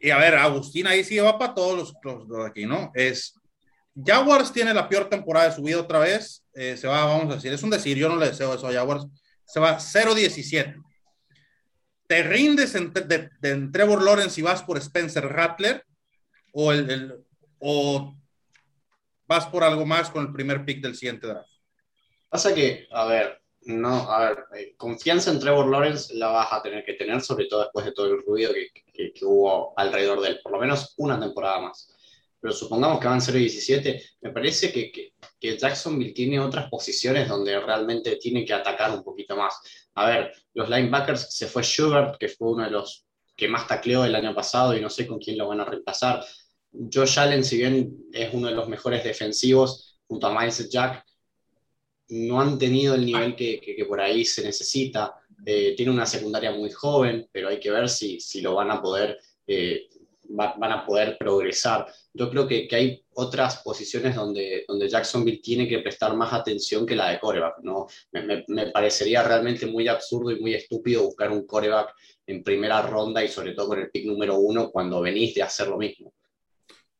y 0.00 0.10
a 0.10 0.18
ver, 0.18 0.34
Agustín 0.34 0.86
ahí 0.86 1.02
sí 1.02 1.18
va 1.18 1.38
para 1.38 1.54
todos 1.54 1.94
los, 2.04 2.28
los, 2.28 2.46
aquí, 2.46 2.66
¿no? 2.66 2.90
Es, 2.94 3.34
Jaguars 3.94 4.52
tiene 4.52 4.74
la 4.74 4.88
peor 4.88 5.08
temporada 5.08 5.48
de 5.48 5.54
su 5.54 5.62
vida 5.62 5.80
otra 5.80 5.98
vez. 5.98 6.44
se 6.54 6.86
va, 6.86 7.04
vamos 7.04 7.30
a 7.30 7.34
decir, 7.36 7.52
es 7.52 7.62
un 7.62 7.70
decir, 7.70 7.96
yo 7.96 8.08
no 8.08 8.16
le 8.16 8.26
deseo 8.26 8.54
eso 8.54 8.68
a 8.68 8.72
Jaguars. 8.72 9.06
Se 9.44 9.60
va 9.60 9.78
0-17 9.78 10.82
¿Te 12.12 12.22
rindes 12.22 12.74
en, 12.74 12.92
de, 12.92 13.30
Trevor 13.72 14.02
Lawrence 14.02 14.38
y 14.38 14.44
vas 14.44 14.62
por 14.62 14.76
Spencer 14.76 15.24
Rattler? 15.24 15.82
¿O, 16.52 16.70
el, 16.70 17.24
¿O 17.58 18.14
vas 19.26 19.46
por 19.46 19.64
algo 19.64 19.86
más 19.86 20.10
con 20.10 20.26
el 20.26 20.30
primer 20.30 20.62
pick 20.66 20.82
del 20.82 20.94
siguiente 20.94 21.26
draft? 21.26 21.48
Pasa 22.28 22.54
que, 22.54 22.86
a 22.90 23.06
ver, 23.06 23.40
no, 23.62 24.12
a 24.12 24.28
ver, 24.28 24.44
eh, 24.58 24.74
confianza 24.76 25.30
en 25.30 25.40
Trevor 25.40 25.70
Lawrence 25.70 26.12
la 26.14 26.26
vas 26.26 26.52
a 26.52 26.60
tener 26.60 26.84
que 26.84 26.92
tener, 26.92 27.22
sobre 27.22 27.46
todo 27.46 27.62
después 27.62 27.86
de 27.86 27.92
todo 27.92 28.08
el 28.08 28.22
ruido 28.22 28.52
que, 28.52 29.14
hubo 29.22 29.72
alrededor 29.78 30.20
de 30.20 30.28
él, 30.28 30.40
por 30.42 30.52
lo 30.52 30.58
menos 30.58 30.92
una 30.98 31.18
temporada 31.18 31.60
más. 31.60 31.96
Pero 32.38 32.52
supongamos 32.52 33.00
que 33.00 33.08
van 33.08 33.22
0-17, 33.22 34.02
me 34.20 34.32
parece 34.32 34.70
que, 34.70 35.11
que 35.42 35.58
Jacksonville 35.58 36.14
tiene 36.14 36.40
otras 36.40 36.70
posiciones 36.70 37.28
donde 37.28 37.58
realmente 37.60 38.16
tiene 38.16 38.44
que 38.44 38.54
atacar 38.54 38.92
un 38.92 39.02
poquito 39.02 39.36
más 39.36 39.60
a 39.94 40.06
ver, 40.06 40.32
los 40.54 40.68
linebackers 40.68 41.34
se 41.34 41.46
fue 41.46 41.62
Schubert, 41.62 42.16
que 42.18 42.28
fue 42.28 42.52
uno 42.52 42.64
de 42.64 42.70
los 42.70 43.04
que 43.36 43.48
más 43.48 43.66
tacleó 43.66 44.04
el 44.04 44.14
año 44.14 44.34
pasado 44.34 44.76
y 44.76 44.80
no 44.80 44.88
sé 44.88 45.06
con 45.06 45.18
quién 45.18 45.38
lo 45.38 45.48
van 45.48 45.60
a 45.60 45.64
reemplazar. 45.64 46.24
Josh 46.92 47.18
Allen, 47.18 47.44
si 47.44 47.58
bien 47.58 48.06
es 48.12 48.32
uno 48.32 48.48
de 48.48 48.54
los 48.54 48.68
mejores 48.68 49.04
defensivos 49.04 49.98
junto 50.06 50.26
a 50.26 50.38
Miles 50.38 50.70
Jack, 50.70 51.04
no 52.08 52.40
han 52.40 52.58
tenido 52.58 52.94
el 52.94 53.04
nivel 53.04 53.36
que, 53.36 53.84
por 53.86 54.00
ahí 54.00 54.24
se 54.24 54.42
necesita. 54.42 55.14
Eh, 55.44 55.74
tiene 55.76 55.92
una 55.92 56.06
secundaria 56.06 56.52
muy 56.52 56.70
joven, 56.70 57.28
pero 57.32 57.48
hay 57.48 57.58
que 57.58 57.70
ver 57.70 57.88
si, 57.88 58.20
si 58.20 58.40
lo 58.40 58.54
van 58.54 58.70
a 58.70 58.80
poder 58.80 59.18
eh, 59.46 59.88
van 60.28 60.72
a 60.72 60.86
poder 60.86 61.18
progresar. 61.18 61.86
Yo 62.14 62.30
creo 62.30 62.46
que, 62.46 62.66
que, 62.66 62.76
hay 62.76 63.01
otras 63.14 63.58
posiciones 63.58 64.14
donde, 64.14 64.64
donde 64.66 64.88
Jacksonville 64.88 65.40
tiene 65.42 65.68
que 65.68 65.80
prestar 65.80 66.14
más 66.16 66.32
atención 66.32 66.86
que 66.86 66.96
la 66.96 67.10
de 67.10 67.20
coreback. 67.20 67.58
¿no? 67.62 67.86
Me, 68.12 68.44
me, 68.48 68.66
parecería 68.70 69.22
realmente 69.22 69.66
muy 69.66 69.88
absurdo 69.88 70.30
y 70.30 70.40
muy 70.40 70.54
estúpido 70.54 71.04
buscar 71.04 71.30
un 71.30 71.46
coreback 71.46 71.94
en 72.26 72.42
primera 72.42 72.82
ronda 72.82 73.22
y 73.22 73.28
sobre 73.28 73.52
todo 73.52 73.68
con 73.68 73.80
el 73.80 73.90
pick 73.90 74.06
número 74.06 74.36
uno 74.38 74.70
cuando 74.70 75.00
venís 75.00 75.34
de 75.34 75.42
hacer 75.42 75.68
lo 75.68 75.76
mismo. 75.76 76.12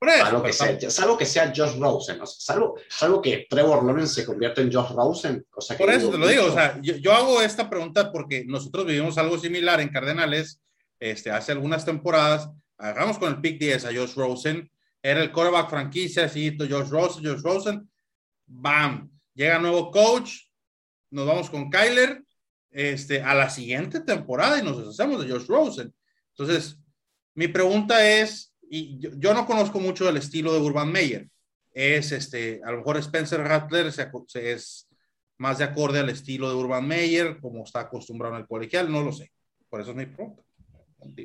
salvo, 0.00 0.42
que 0.42 0.52
sea, 0.52 0.90
salvo, 0.90 1.16
que 1.16 1.26
sea, 1.26 1.52
Josh 1.54 1.78
Rosen, 1.78 2.20
o 2.20 2.26
salvo, 2.26 2.78
salvo, 2.88 3.22
que 3.22 3.46
Trevor 3.48 3.84
Lawrence 3.84 4.14
se 4.14 4.26
convierta 4.26 4.60
en 4.60 4.72
Josh 4.72 4.92
Rosen. 4.92 5.46
Cosa 5.48 5.76
que 5.76 5.84
Por 5.84 5.92
eso 5.92 6.10
te 6.10 6.18
lo 6.18 6.28
digo, 6.28 6.46
o 6.46 6.52
sea, 6.52 6.78
yo, 6.82 6.96
yo, 6.96 7.12
hago 7.12 7.40
esta 7.40 7.70
pregunta 7.70 8.10
porque 8.10 8.44
nosotros 8.44 8.86
vivimos 8.86 9.16
algo 9.16 9.38
similar 9.38 9.80
en 9.80 9.88
Cardenales 9.88 10.60
este, 10.98 11.30
hace 11.30 11.50
algunas 11.50 11.84
temporadas 11.84 12.48
hagamos 12.82 13.18
con 13.18 13.32
el 13.32 13.40
pick 13.40 13.58
10 13.58 13.84
a 13.84 13.88
Josh 13.88 14.14
Rosen, 14.14 14.70
era 15.02 15.20
el 15.20 15.32
quarterback 15.32 15.68
franquicia, 15.68 16.26
así, 16.26 16.56
Josh 16.56 16.88
Rosen, 16.88 17.24
Josh 17.24 17.42
Rosen, 17.42 17.90
bam, 18.46 19.10
llega 19.34 19.58
nuevo 19.58 19.90
coach, 19.90 20.32
nos 21.10 21.26
vamos 21.26 21.50
con 21.50 21.70
Kyler, 21.70 22.22
este, 22.70 23.20
a 23.20 23.34
la 23.34 23.50
siguiente 23.50 24.00
temporada 24.00 24.58
y 24.58 24.62
nos 24.62 24.78
deshacemos 24.78 25.22
de 25.22 25.30
Josh 25.30 25.46
Rosen. 25.46 25.92
Entonces, 26.30 26.78
mi 27.34 27.48
pregunta 27.48 28.08
es, 28.08 28.54
y 28.62 28.98
yo, 28.98 29.34
no 29.34 29.44
conozco 29.44 29.80
mucho 29.80 30.06
del 30.06 30.16
estilo 30.16 30.52
de 30.52 30.60
Urban 30.60 30.90
Meyer, 30.90 31.28
es 31.72 32.12
este, 32.12 32.60
a 32.64 32.70
lo 32.70 32.78
mejor 32.78 32.98
Spencer 32.98 33.40
Rattler 33.40 33.86
es 33.86 34.88
más 35.38 35.58
de 35.58 35.64
acorde 35.64 35.98
al 35.98 36.10
estilo 36.10 36.48
de 36.48 36.54
Urban 36.54 36.86
Meyer, 36.86 37.38
como 37.40 37.64
está 37.64 37.80
acostumbrado 37.80 38.36
en 38.36 38.42
el 38.42 38.46
colegial, 38.46 38.90
no 38.90 39.02
lo 39.02 39.12
sé. 39.12 39.32
Por 39.68 39.80
eso 39.80 39.90
es 39.90 39.96
mi 39.96 40.06
pregunta. 40.06 40.42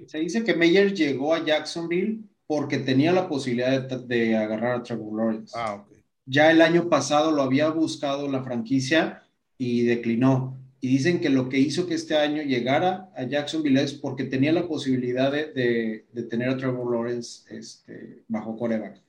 Se 0.08 0.18
dice 0.18 0.44
que 0.44 0.56
Meyer 0.56 0.94
llegó 0.94 1.36
a 1.36 1.46
Jacksonville 1.46 2.22
porque 2.48 2.78
tenía 2.80 3.12
la 3.12 3.28
posibilidad 3.28 3.82
de, 3.82 4.38
agarrar 4.38 4.78
a 4.78 4.84
Trevor 4.84 5.18
Lawrence. 5.18 5.54
Ah, 5.56 5.86
Ya 6.26 6.50
el 6.52 6.62
año 6.62 6.89
pasado 6.89 7.32
lo 7.32 7.43
había 7.43 7.70
buscado 7.70 8.30
la 8.30 8.43
franquicia 8.43 9.24
y 9.58 9.84
declinó. 9.84 10.58
Y 10.80 10.89
dicen 10.89 11.20
que 11.20 11.30
lo 11.30 11.50
que 11.50 11.60
hizo 11.60 11.88
que 11.88 11.95
este 11.95 12.16
año 12.16 12.43
llegara 12.43 13.10
a 13.16 13.24
Jacksonville 13.24 13.82
es 13.82 13.93
porque 13.93 14.26
tenía 14.26 14.54
la 14.54 14.68
posibilidad 14.68 15.32
de, 15.32 16.06
tener 16.30 16.50
a 16.50 16.58
Trevor 16.58 16.93
Lawrence 16.93 17.43
este, 17.54 18.24
bajo 18.28 18.56
coreback. 18.58 19.02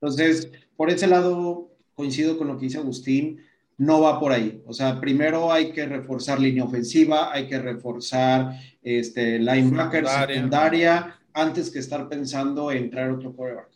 Entonces, 0.00 0.50
por 0.76 0.90
ese 0.90 1.06
lado, 1.06 1.70
coincido 1.94 2.38
con 2.38 2.48
lo 2.48 2.56
que 2.58 2.66
dice 2.66 2.78
Agustín 2.78 3.40
no 3.80 4.02
va 4.02 4.20
por 4.20 4.30
ahí. 4.30 4.62
O 4.66 4.74
sea, 4.74 5.00
primero 5.00 5.50
hay 5.50 5.72
que 5.72 5.86
reforzar 5.86 6.38
línea 6.38 6.64
ofensiva, 6.64 7.32
hay 7.32 7.46
que 7.46 7.58
reforzar 7.58 8.54
este, 8.82 9.38
linebacker, 9.38 10.06
secundaria, 10.06 11.18
antes 11.32 11.70
que 11.70 11.78
estar 11.78 12.08
pensando 12.08 12.70
en 12.70 12.90
traer 12.90 13.10
otro 13.10 13.34
quarterback. 13.34 13.70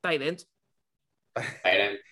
Tight 0.00 0.42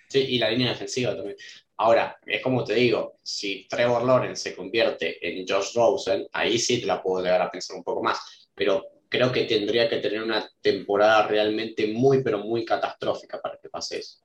Sí, 0.09 0.18
y 0.18 0.38
la 0.38 0.51
línea 0.51 0.70
defensiva 0.70 1.14
también. 1.14 1.36
Ahora, 1.76 2.18
es 2.26 2.43
como 2.43 2.64
te 2.64 2.74
digo, 2.74 3.20
si 3.22 3.68
Trevor 3.68 4.03
Lawrence 4.05 4.51
se 4.51 4.57
convierte 4.57 5.18
en 5.26 5.47
Josh 5.47 5.74
Rosen, 5.74 6.26
ahí 6.32 6.59
sí 6.59 6.80
te 6.80 6.86
la 6.86 7.01
puedo 7.01 7.22
llegar 7.22 7.41
a 7.43 7.51
pensar 7.51 7.76
un 7.76 7.84
poco 7.84 8.03
más. 8.03 8.49
Pero 8.55 8.84
creo 9.09 9.30
que 9.30 9.45
tendría 9.45 9.88
que 9.88 9.99
tener 9.99 10.22
una 10.22 10.49
temporada 10.61 11.28
realmente 11.28 11.86
muy, 11.93 12.24
pero 12.24 12.38
muy 12.38 12.64
catastrófica 12.64 13.41
para 13.41 13.57
que 13.59 13.68
pase 13.68 13.99
eso. 13.99 14.18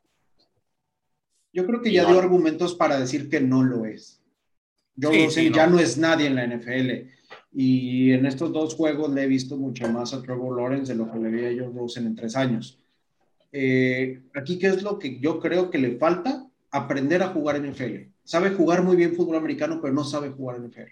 Yo 1.54 1.66
creo 1.66 1.82
que 1.82 1.92
ya 1.92 2.04
dio 2.06 2.20
argumentos 2.20 2.76
para 2.76 3.00
decir 3.00 3.30
que 3.30 3.40
no 3.40 3.64
lo 3.64 3.86
es. 3.86 4.22
Yo 4.96 5.12
ya 5.12 5.68
no 5.68 5.80
es 5.80 5.98
nadie 5.98 6.28
en 6.28 6.36
la 6.36 6.48
NFL. 6.48 7.15
Y 7.58 8.12
en 8.12 8.26
estos 8.26 8.52
dos 8.52 8.76
juegos 8.76 9.14
le 9.14 9.24
he 9.24 9.28
visto 9.28 9.56
mucho 9.56 9.88
más 9.88 10.14
a 10.14 10.22
Trevor 10.22 10.58
Lawrence 10.58 10.92
de 10.92 10.98
lo 10.98 11.10
que 11.10 11.18
le 11.18 11.30
vi 11.30 11.46
a 11.46 11.64
John 11.64 11.74
Rosen 11.74 12.06
en 12.06 12.16
tres 12.16 12.36
años. 12.36 12.78
Eh, 13.52 14.24
aquí, 14.36 14.60
¿qué 14.60 14.68
es 14.68 14.84
lo 14.84 15.00
que 15.00 15.20
yo 15.20 15.40
creo 15.40 15.70
que 15.70 15.78
le 15.78 15.98
falta? 15.98 16.46
Aprender 16.70 17.24
a 17.24 17.30
jugar 17.30 17.56
en 17.56 17.72
NFL. 17.72 18.12
Sabe 18.26 18.50
jugar 18.50 18.84
muy 18.84 18.98
bien 18.98 19.16
fútbol 19.16 19.38
americano, 19.38 19.80
pero 19.82 19.94
no 19.94 20.04
sabe 20.04 20.32
jugar 20.32 20.58
en 20.58 20.66
NFL. 20.66 20.92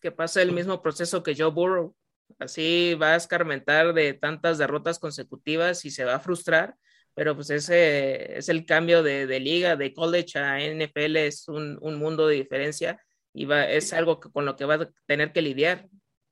Que 0.00 0.10
pasa 0.10 0.40
el 0.40 0.52
mismo 0.52 0.80
proceso 0.80 1.22
que 1.22 1.36
Joe 1.36 1.50
Burrow. 1.50 1.94
Así 2.38 2.94
va 2.94 3.12
a 3.12 3.16
escarmentar 3.16 3.92
de 3.92 4.14
tantas 4.14 4.56
derrotas 4.56 4.98
consecutivas 4.98 5.84
y 5.84 5.90
se 5.90 6.04
va 6.04 6.14
a 6.14 6.20
frustrar 6.20 6.76
pero 7.14 7.34
pues 7.34 7.50
ese 7.50 8.38
es 8.38 8.48
el 8.48 8.64
cambio 8.64 9.02
de, 9.02 9.26
de 9.26 9.40
liga, 9.40 9.76
de 9.76 9.92
college 9.92 10.38
a 10.38 10.58
NFL, 10.58 11.16
es 11.16 11.48
un, 11.48 11.76
un, 11.82 11.96
mundo 11.96 12.26
de 12.26 12.36
diferencia 12.36 13.02
y 13.32 13.44
va, 13.44 13.64
es 13.68 13.92
algo 13.92 14.20
con 14.20 14.44
lo 14.44 14.56
que 14.56 14.64
va 14.64 14.74
a 14.74 14.90
tener 15.06 15.32
que 15.32 15.42
lidiar. 15.42 15.88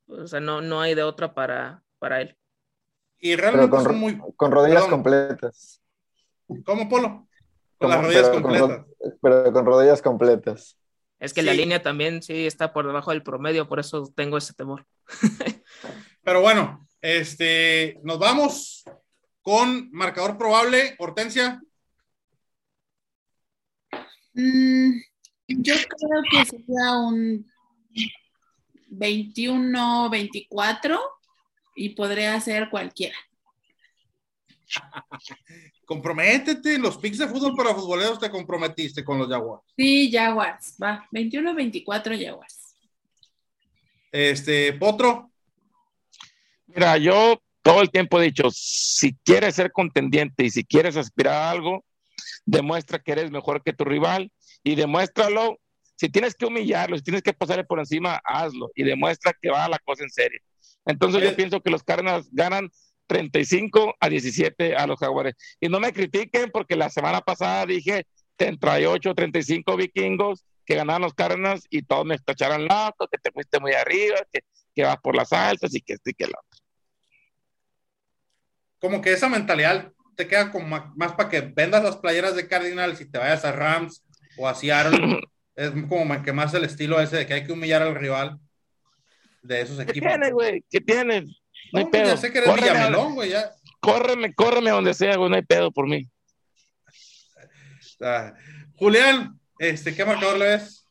O 0.07 0.27
sea, 0.27 0.41
no, 0.41 0.61
no 0.61 0.81
hay 0.81 0.95
de 0.95 1.03
otra 1.03 1.35
para, 1.35 1.83
para 1.99 2.21
él. 2.21 2.37
Y 3.19 3.37
realmente 3.37 3.71
con, 3.71 3.85
son 3.85 3.99
muy... 3.99 4.19
Con 4.37 4.53
rodillas 4.53 4.85
completas. 4.87 5.83
¿Cómo, 6.65 6.89
Polo? 6.89 7.29
Con 7.79 7.91
las 7.91 8.03
rodillas 8.03 8.29
completas. 8.31 8.87
pero 9.21 9.53
con 9.53 9.67
rodillas 9.67 10.03
completas. 10.03 10.79
Es 11.21 11.33
que 11.33 11.43
la 11.43 11.53
línea 11.53 11.83
también 11.83 12.23
sí 12.23 12.47
está 12.47 12.73
por 12.73 12.87
debajo 12.87 13.11
del 13.11 13.25
promedio, 13.25 13.69
por 13.69 13.81
eso 13.81 14.13
tengo 14.15 14.39
ese 14.39 14.55
temor. 14.55 14.87
pero 16.23 16.41
bueno, 16.41 16.87
este, 17.01 17.99
nos 18.05 18.21
vamos 18.21 18.85
con 19.43 19.91
marcador 19.91 20.39
probable, 20.39 20.95
Hortensia. 20.99 21.61
Mm, 24.35 25.01
yo 25.49 25.75
creo 25.75 26.23
que 26.31 26.45
sería 26.45 26.99
un 26.99 27.51
21-24 28.91 31.01
y 31.77 31.91
podría 31.91 32.41
ser 32.41 32.71
cualquiera. 32.71 33.17
Comprométete, 35.87 36.79
los 36.79 36.99
picks 36.99 37.19
de 37.19 37.29
fútbol 37.29 37.55
para 37.57 37.75
futboleros 37.75 38.19
te 38.19 38.31
comprometiste 38.31 39.03
con 39.03 39.19
los 39.19 39.29
Jaguars. 39.29 39.63
Sí, 39.77 40.11
Jaguars, 40.13 40.77
va, 40.83 41.09
21-24 41.11 42.23
Jaguars. 42.23 42.77
Este, 44.13 44.75
Potro. 44.75 45.31
Mira, 46.67 46.99
yo 46.99 47.41
todo 47.63 47.81
el 47.81 47.91
tiempo 47.91 48.21
he 48.21 48.25
dicho, 48.25 48.51
si 48.53 49.15
quieres 49.25 49.55
ser 49.55 49.73
contendiente 49.73 50.45
y 50.45 50.51
si 50.51 50.65
quieres 50.65 50.99
aspirar 50.99 51.35
a 51.35 51.51
algo, 51.51 51.83
demuestra 52.45 52.99
que 52.99 53.13
eres 53.13 53.31
mejor 53.31 53.63
que 53.63 53.73
tu 53.73 53.85
rival 53.85 54.31
y 54.71 54.75
demuéstralo. 54.75 55.59
Si 55.97 56.09
tienes 56.09 56.35
que 56.35 56.47
humillarlo, 56.47 56.97
si 56.97 57.03
tienes 57.03 57.23
que 57.23 57.33
pasarle 57.33 57.65
por 57.65 57.79
encima, 57.79 58.21
hazlo 58.25 58.71
y 58.75 58.85
demuestra 58.85 59.35
que 59.41 59.51
va 59.51 59.69
la 59.69 59.79
cosa 59.79 60.05
en 60.05 60.11
serio. 60.11 60.41
Entonces 60.85 61.23
yo 61.23 61.35
pienso 61.35 61.61
que 61.61 61.71
los 61.71 61.83
Cardinals 61.83 62.29
ganan 62.31 62.71
35 63.07 63.97
a 63.99 64.09
17 64.09 64.77
a 64.77 64.87
los 64.87 64.99
Jaguares. 64.99 65.35
Y 65.61 65.69
no 65.69 65.81
me 65.81 65.93
critiquen 65.93 66.51
porque 66.53 66.77
la 66.77 66.91
semana 66.91 67.21
pasada 67.21 67.67
dije 67.67 68.07
38, 68.37 69.15
35 69.15 69.77
vikingos 69.77 70.45
que 70.65 70.77
ganaron 70.77 71.03
los 71.03 71.15
Cardinals 71.15 71.67
y 71.71 71.83
todos 71.83 72.05
me 72.05 72.19
tacharon 72.19 72.67
loco, 72.67 73.09
que 73.11 73.19
te 73.19 73.33
fuiste 73.33 73.59
muy 73.59 73.73
arriba, 73.73 74.19
que, 74.31 74.41
que 74.75 74.85
vas 74.85 74.99
por 74.99 75.17
las 75.17 75.33
altas 75.33 75.75
y 75.75 75.81
que 75.81 75.95
este 75.95 76.11
y 76.11 76.15
que 76.15 76.27
lo 76.27 76.35
otro 76.39 76.61
como 78.81 79.01
que 79.03 79.13
esa 79.13 79.29
mentalidad 79.29 79.93
te 80.17 80.27
queda 80.27 80.51
como 80.51 80.67
más, 80.97 81.13
para 81.13 81.29
que 81.29 81.41
vendas 81.41 81.83
las 81.83 81.97
playeras 81.97 82.35
de 82.35 82.49
Cardinals 82.49 83.01
y 83.01 83.11
te 83.11 83.19
vayas 83.19 83.45
a 83.45 83.53
Rams 83.53 84.05
o 84.39 84.49
a 84.49 84.55
Seattle. 84.55 85.21
es 85.59 85.71
como 85.89 86.23
que 86.23 86.33
más 86.33 86.55
el 86.55 86.65
estilo 86.65 87.01
ese 87.01 87.17
de 87.17 87.27
que 87.27 87.35
hay 87.35 87.45
que 87.45 87.53
humillar 87.53 87.83
al 87.83 87.97
rival 87.97 88.39
de 89.43 89.61
esos 89.61 89.79
equipos. 89.81 89.95
¿Qué 89.95 90.01
tienes, 90.01 90.33
güey? 90.33 90.65
¿Qué 90.71 90.81
tienes? 90.81 91.25
No, 91.73 91.81
hay 91.81 91.85
pues, 91.87 92.03
pedo. 92.03 92.15
Ya 92.15 92.17
sé 92.17 92.33
que 92.33 92.39
eres 92.39 92.51
córreme, 92.51 92.71
Villamelón, 92.71 93.15
güey, 93.15 93.31
ya. 93.31 93.51
Córreme, 93.81 94.35
córreme 94.35 94.71
donde 94.71 94.95
sea, 94.95 95.17
güey, 95.17 95.31
no 95.31 95.37
hay 95.37 95.43
pedo 95.43 95.71
por 95.71 95.89
mí. 95.89 96.09
Ah, 98.01 98.33
Julián, 98.77 99.41
este, 99.59 99.93
¿qué 99.93 100.05
marcador 100.05 100.39
le 100.39 100.45
ves? 100.45 100.87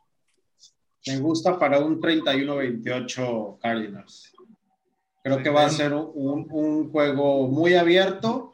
Me 1.05 1.19
gusta 1.19 1.57
para 1.57 1.79
un 1.79 2.01
31-28 2.01 3.59
Cardinals. 3.59 4.33
Creo 5.23 5.41
que 5.41 5.49
va 5.49 5.65
a 5.65 5.69
ser 5.69 5.93
un, 5.93 6.89
juego 6.91 7.47
muy 7.47 7.75
abierto 7.75 8.53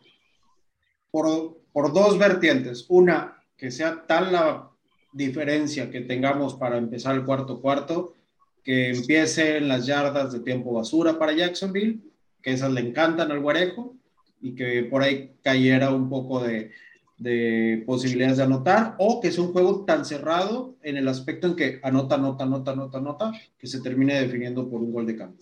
por, 1.09 1.57
por, 1.71 1.93
dos 1.93 2.19
vertientes. 2.19 2.85
Una, 2.89 3.43
que 3.57 3.71
sea 3.71 4.05
tal 4.05 4.31
la 4.31 4.72
diferencia 5.13 5.89
que 5.89 6.01
tengamos 6.01 6.55
para 6.55 6.77
empezar 6.77 7.15
el 7.15 7.25
cuarto 7.25 7.61
cuarto, 7.61 8.15
que 8.63 8.89
empiecen 8.89 9.67
las 9.67 9.85
yardas 9.85 10.33
de 10.33 10.39
tiempo 10.39 10.73
basura 10.73 11.19
para 11.19 11.33
Jacksonville, 11.33 11.99
que 12.41 12.53
esas 12.53 12.71
le 12.71 12.81
encantan 12.81 13.31
al 13.31 13.39
Guarejo, 13.39 13.95
y 14.41 14.55
que 14.55 14.83
por 14.83 15.01
ahí 15.01 15.31
cayera 15.41 15.91
un 15.91 16.09
poco 16.09 16.43
de, 16.43 16.71
de 17.17 17.83
posibilidades 17.85 18.37
de 18.37 18.43
anotar, 18.43 18.95
o 18.97 19.21
que 19.21 19.31
sea 19.31 19.43
un 19.43 19.53
juego 19.53 19.85
tan 19.85 20.03
cerrado 20.03 20.75
en 20.81 20.97
el 20.97 21.07
aspecto 21.07 21.47
en 21.47 21.55
que 21.55 21.79
anota, 21.83 22.15
anota, 22.15 22.43
anota, 22.43 22.71
anota, 22.71 22.97
anota, 22.97 23.31
que 23.57 23.67
se 23.67 23.81
termine 23.81 24.19
definiendo 24.19 24.69
por 24.69 24.81
un 24.81 24.91
gol 24.91 25.05
de 25.05 25.15
campo. 25.15 25.41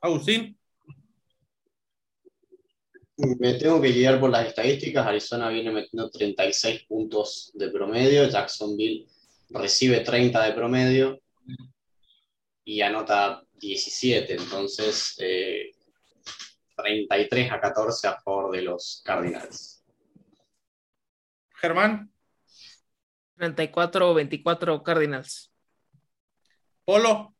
Agustín. 0.00 0.56
Me 3.38 3.54
tengo 3.54 3.80
que 3.80 3.92
guiar 3.92 4.18
por 4.18 4.30
las 4.30 4.48
estadísticas. 4.48 5.06
Arizona 5.06 5.48
viene 5.48 5.70
metiendo 5.70 6.10
36 6.10 6.84
puntos 6.88 7.52
de 7.54 7.70
promedio. 7.70 8.28
Jacksonville 8.28 9.06
recibe 9.50 10.00
30 10.00 10.44
de 10.44 10.52
promedio 10.52 11.20
y 12.64 12.80
anota 12.80 13.44
17. 13.52 14.34
Entonces, 14.34 15.14
eh, 15.18 15.70
33 16.76 17.52
a 17.52 17.60
14 17.60 18.08
a 18.08 18.20
favor 18.20 18.50
de 18.50 18.62
los 18.62 19.02
Cardinals. 19.04 19.84
Germán, 21.54 22.12
34-24 23.36 24.82
Cardinals. 24.82 25.52
Polo, 26.84 27.31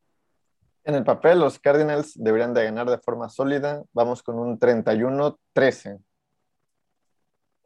En 0.85 0.95
el 0.97 1.05
papel, 1.05 1.39
los 1.39 1.59
Cardinals 1.59 2.13
deberían 2.17 2.53
de 2.55 2.65
ganar 2.65 2.91
de 2.91 2.99
forma 2.99 3.29
sólida. 3.29 3.83
Vamos 3.93 4.23
con 4.23 4.39
un 4.39 4.59
31-13. 4.59 5.99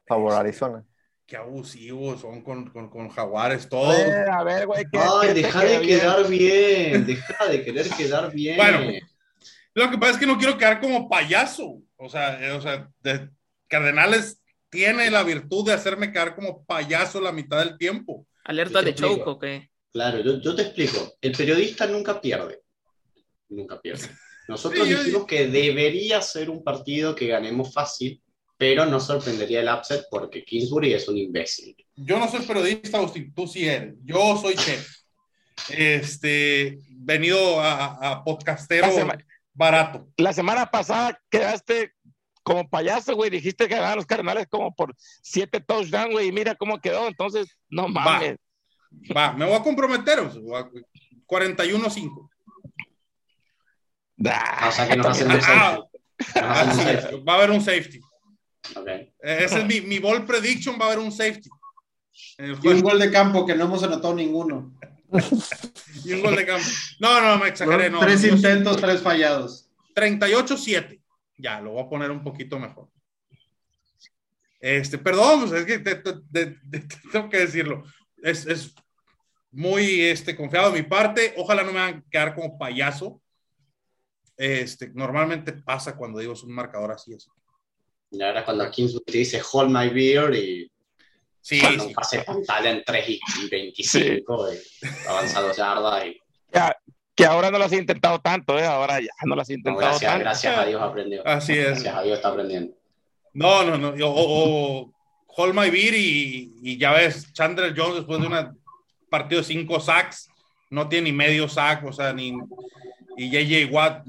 Favor 0.06 0.32
Arizona. 0.34 0.84
qué 1.26 1.36
abusivos 1.36 2.20
son 2.20 2.42
con, 2.42 2.70
con, 2.70 2.88
con 2.88 3.08
Jaguares 3.08 3.68
todos. 3.68 3.98
Eh, 3.98 4.24
a 4.30 4.44
ver, 4.44 4.66
güey. 4.66 4.84
¿qué- 4.84 4.98
Ay, 5.00 5.28
qué 5.28 5.34
deja 5.34 5.60
de 5.60 5.66
queda 5.66 5.78
bien? 5.80 5.98
quedar 6.00 6.28
bien, 6.28 7.06
deja 7.06 7.46
de 7.48 7.64
querer 7.64 7.88
quedar 7.90 8.32
bien. 8.32 8.56
Bueno. 8.56 8.78
Lo 9.74 9.90
que 9.90 9.98
pasa 9.98 10.12
es 10.12 10.18
que 10.18 10.26
no 10.26 10.38
quiero 10.38 10.56
quedar 10.56 10.80
como 10.80 11.08
payaso. 11.08 11.80
O 11.96 12.08
sea, 12.08 12.40
eh, 12.46 12.52
o 12.52 12.60
sea, 12.60 12.88
de- 13.02 13.30
Cardenales 13.68 14.40
tiene 14.70 15.10
la 15.10 15.22
virtud 15.24 15.66
de 15.66 15.72
hacerme 15.72 16.12
quedar 16.12 16.34
como 16.36 16.64
payaso 16.64 17.20
la 17.20 17.32
mitad 17.32 17.58
del 17.58 17.76
tiempo. 17.76 18.26
¿Alerta 18.44 18.80
de 18.82 18.94
choke 18.94 19.06
explico. 19.10 19.30
o 19.32 19.38
qué? 19.40 19.70
Claro, 19.92 20.20
yo, 20.20 20.40
yo 20.40 20.54
te 20.54 20.62
explico. 20.62 21.14
El 21.20 21.32
periodista 21.32 21.86
nunca 21.86 22.20
pierde. 22.20 22.62
Nunca 23.48 23.80
pierde. 23.80 24.08
Nosotros 24.48 24.86
Sí, 24.86 24.92
yo- 24.92 24.98
dijimos 25.02 25.26
que 25.26 25.46
debería 25.48 26.20
ser 26.22 26.50
un 26.50 26.62
partido 26.62 27.14
que 27.14 27.26
ganemos 27.26 27.72
fácil, 27.72 28.22
pero 28.56 28.86
no 28.86 29.00
sorprendería 29.00 29.60
el 29.60 29.68
upset 29.68 30.04
porque 30.10 30.44
Kingsbury 30.44 30.94
es 30.94 31.08
un 31.08 31.18
imbécil. 31.18 31.76
Yo 31.96 32.18
no 32.18 32.28
soy 32.30 32.40
periodista, 32.46 32.98
Agustín, 32.98 33.32
tú 33.34 33.46
sí 33.46 33.66
eres. 33.68 33.94
Yo 34.04 34.36
soy 34.40 34.54
chef. 34.54 34.88
Este, 35.70 36.78
venido 36.90 37.60
a, 37.60 38.12
a 38.12 38.24
podcastero 38.24 38.86
barato. 39.52 40.06
La 40.16 40.32
semana 40.32 40.70
pasada 40.70 41.18
quedaste 41.30 41.92
como 42.42 42.68
payaso, 42.68 43.14
güey. 43.16 43.30
Dijiste 43.30 43.66
que 43.66 43.74
ganaban 43.74 43.96
los 43.96 44.06
Cardenales 44.06 44.46
como 44.48 44.74
por 44.74 44.94
siete 45.22 45.60
touchdowns, 45.60 46.12
güey. 46.12 46.28
Y 46.28 46.32
mira 46.32 46.54
cómo 46.54 46.78
quedó. 46.80 47.08
Entonces, 47.08 47.48
no 47.68 47.88
mames. 47.88 48.36
Va, 49.14 49.32
me 49.32 49.44
voy 49.44 49.54
a 49.54 49.62
comprometer. 49.62 50.20
o 50.20 50.30
sea, 50.30 50.40
voy 50.40 50.54
a- 50.62 50.70
41-5. 51.26 52.30
O 54.18 54.72
sea 54.72 54.88
que 54.88 54.96
nos 54.96 55.06
hacen 55.06 55.30
un 55.30 55.40
safety. 55.40 55.82
Nos 56.18 56.36
hacen 56.36 56.44
un 56.44 56.50
Así 56.50 56.80
es, 56.90 57.02
safety. 57.02 57.22
va 57.24 57.32
a 57.32 57.36
haber 57.36 57.50
un 57.50 57.60
safety. 57.60 58.00
Ok. 58.74 58.86
Eh, 58.88 59.10
Ese 59.20 59.58
es 59.60 59.64
mi, 59.66 59.80
mi 59.82 59.98
ball 59.98 60.24
prediction, 60.24 60.78
va 60.80 60.84
a 60.84 60.88
haber 60.88 60.98
un 61.00 61.12
safety. 61.12 61.48
Y 62.38 62.68
un 62.68 62.80
gol 62.80 62.98
de 62.98 63.10
campo 63.10 63.44
que 63.46 63.54
no 63.54 63.64
hemos 63.64 63.82
anotado 63.82 64.14
ninguno. 64.14 64.74
Y 66.04 66.12
un 66.14 66.22
gol 66.22 66.34
de 66.36 66.46
campo. 66.46 66.66
No, 66.98 67.20
no, 67.20 67.38
me 67.42 67.48
exageré. 67.48 67.90
No, 67.90 68.00
tres 68.00 68.24
intentos, 68.24 68.78
tres 68.80 69.00
fallados. 69.02 69.68
38-7. 69.94 71.00
Ya, 71.38 71.60
lo 71.60 71.72
voy 71.72 71.84
a 71.84 71.88
poner 71.88 72.10
un 72.10 72.22
poquito 72.22 72.58
mejor. 72.58 72.88
Este, 74.60 74.98
perdón, 74.98 75.40
pues, 75.48 75.52
es 75.52 75.66
que 75.66 75.78
te- 75.78 75.96
te- 75.96 76.14
te- 76.32 76.46
te- 76.46 76.86
tengo 77.12 77.28
que 77.28 77.38
decirlo. 77.40 77.84
Es, 78.22 78.46
es 78.46 78.74
muy 79.52 80.00
este, 80.02 80.34
confiado 80.34 80.70
de 80.72 80.80
mi 80.82 80.88
parte. 80.88 81.34
Ojalá 81.36 81.62
no 81.62 81.72
me 81.72 81.78
hagan 81.80 82.04
quedar 82.10 82.34
como 82.34 82.58
payaso. 82.58 83.20
Este, 84.36 84.90
normalmente 84.94 85.52
pasa 85.52 85.96
cuando 85.96 86.18
digo 86.18 86.32
es 86.34 86.42
un 86.42 86.52
marcador 86.52 86.92
así. 86.92 87.14
así. 87.14 87.28
Y 88.10 88.22
ahora 88.22 88.44
cuando 88.44 88.70
Kingsbury 88.70 89.04
te 89.04 89.18
dice 89.18 89.42
hold 89.52 89.70
my 89.70 89.88
beer 89.88 90.34
y 90.34 90.70
Sí, 91.40 91.60
cuando 91.60 91.84
sí. 91.86 91.94
pase 91.94 92.22
frontal 92.24 92.66
en 92.66 92.82
3 92.84 93.08
y, 93.08 93.20
y 93.44 93.48
25 93.48 94.52
y 94.52 94.58
avanza 95.08 95.40
dos 95.40 95.56
yardas 95.56 96.06
y 96.06 96.20
ya, 96.52 96.76
que 97.14 97.24
ahora 97.24 97.50
no 97.52 97.58
lo 97.58 97.64
has 97.66 97.72
intentado 97.72 98.20
tanto, 98.20 98.58
¿eh? 98.58 98.64
Ahora 98.66 99.00
ya 99.00 99.06
no 99.24 99.36
lo 99.36 99.42
has 99.42 99.48
no, 99.48 99.54
intentado 99.54 99.78
gracias, 99.86 100.10
tanto. 100.10 100.24
gracias 100.24 100.58
a 100.58 100.64
Dios 100.66 100.82
aprendió. 100.82 101.26
Así 101.26 101.52
es. 101.52 101.66
Gracias 101.68 101.94
a 101.94 102.02
Dios 102.02 102.16
está 102.16 102.28
aprendiendo. 102.30 102.74
No, 103.32 103.62
no, 103.64 103.78
no. 103.78 103.88
O, 104.06 104.10
o- 104.10 104.80
o 104.82 104.92
hold 105.28 105.54
my 105.54 105.70
beer 105.70 105.94
y, 105.94 106.52
y 106.62 106.78
ya 106.78 106.92
ves, 106.92 107.32
Chandler 107.32 107.74
Jones 107.76 107.96
después 107.96 108.20
de 108.20 108.26
un 108.26 108.58
partido 109.08 109.40
de 109.40 109.46
cinco 109.46 109.78
sacks, 109.78 110.28
no 110.70 110.88
tiene 110.88 111.10
ni 111.10 111.16
medio 111.16 111.48
sack, 111.48 111.84
o 111.84 111.92
sea, 111.92 112.12
ni. 112.12 112.36
Y 113.16 113.30
JJ 113.30 113.70
Watt, 113.72 114.04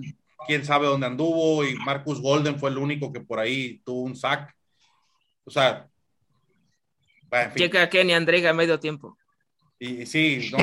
quién 0.47 0.65
sabe 0.65 0.87
dónde 0.87 1.05
anduvo, 1.05 1.63
y 1.63 1.75
Marcus 1.75 2.21
Golden 2.21 2.57
fue 2.57 2.69
el 2.71 2.77
único 2.77 3.13
que 3.13 3.19
por 3.19 3.39
ahí 3.39 3.81
tuvo 3.85 4.01
un 4.01 4.15
sack. 4.15 4.55
O 5.43 5.51
sea. 5.51 5.87
bueno, 7.29 7.45
en 7.45 7.51
fin. 7.51 7.61
Llega 7.63 7.89
Kenny 7.89 8.13
Andrega 8.13 8.49
a 8.49 8.53
medio 8.53 8.79
tiempo. 8.79 9.17
Y, 9.77 10.01
y 10.01 10.05
sí, 10.05 10.49
no, 10.51 10.57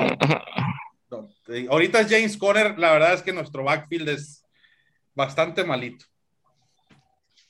no. 1.11 1.29
Ahorita 1.71 2.01
es 2.01 2.09
James 2.11 2.37
Conner, 2.37 2.79
la 2.79 2.93
verdad 2.93 3.15
es 3.15 3.23
que 3.23 3.33
nuestro 3.33 3.63
backfield 3.63 4.09
es 4.09 4.45
bastante 5.15 5.63
malito. 5.63 6.07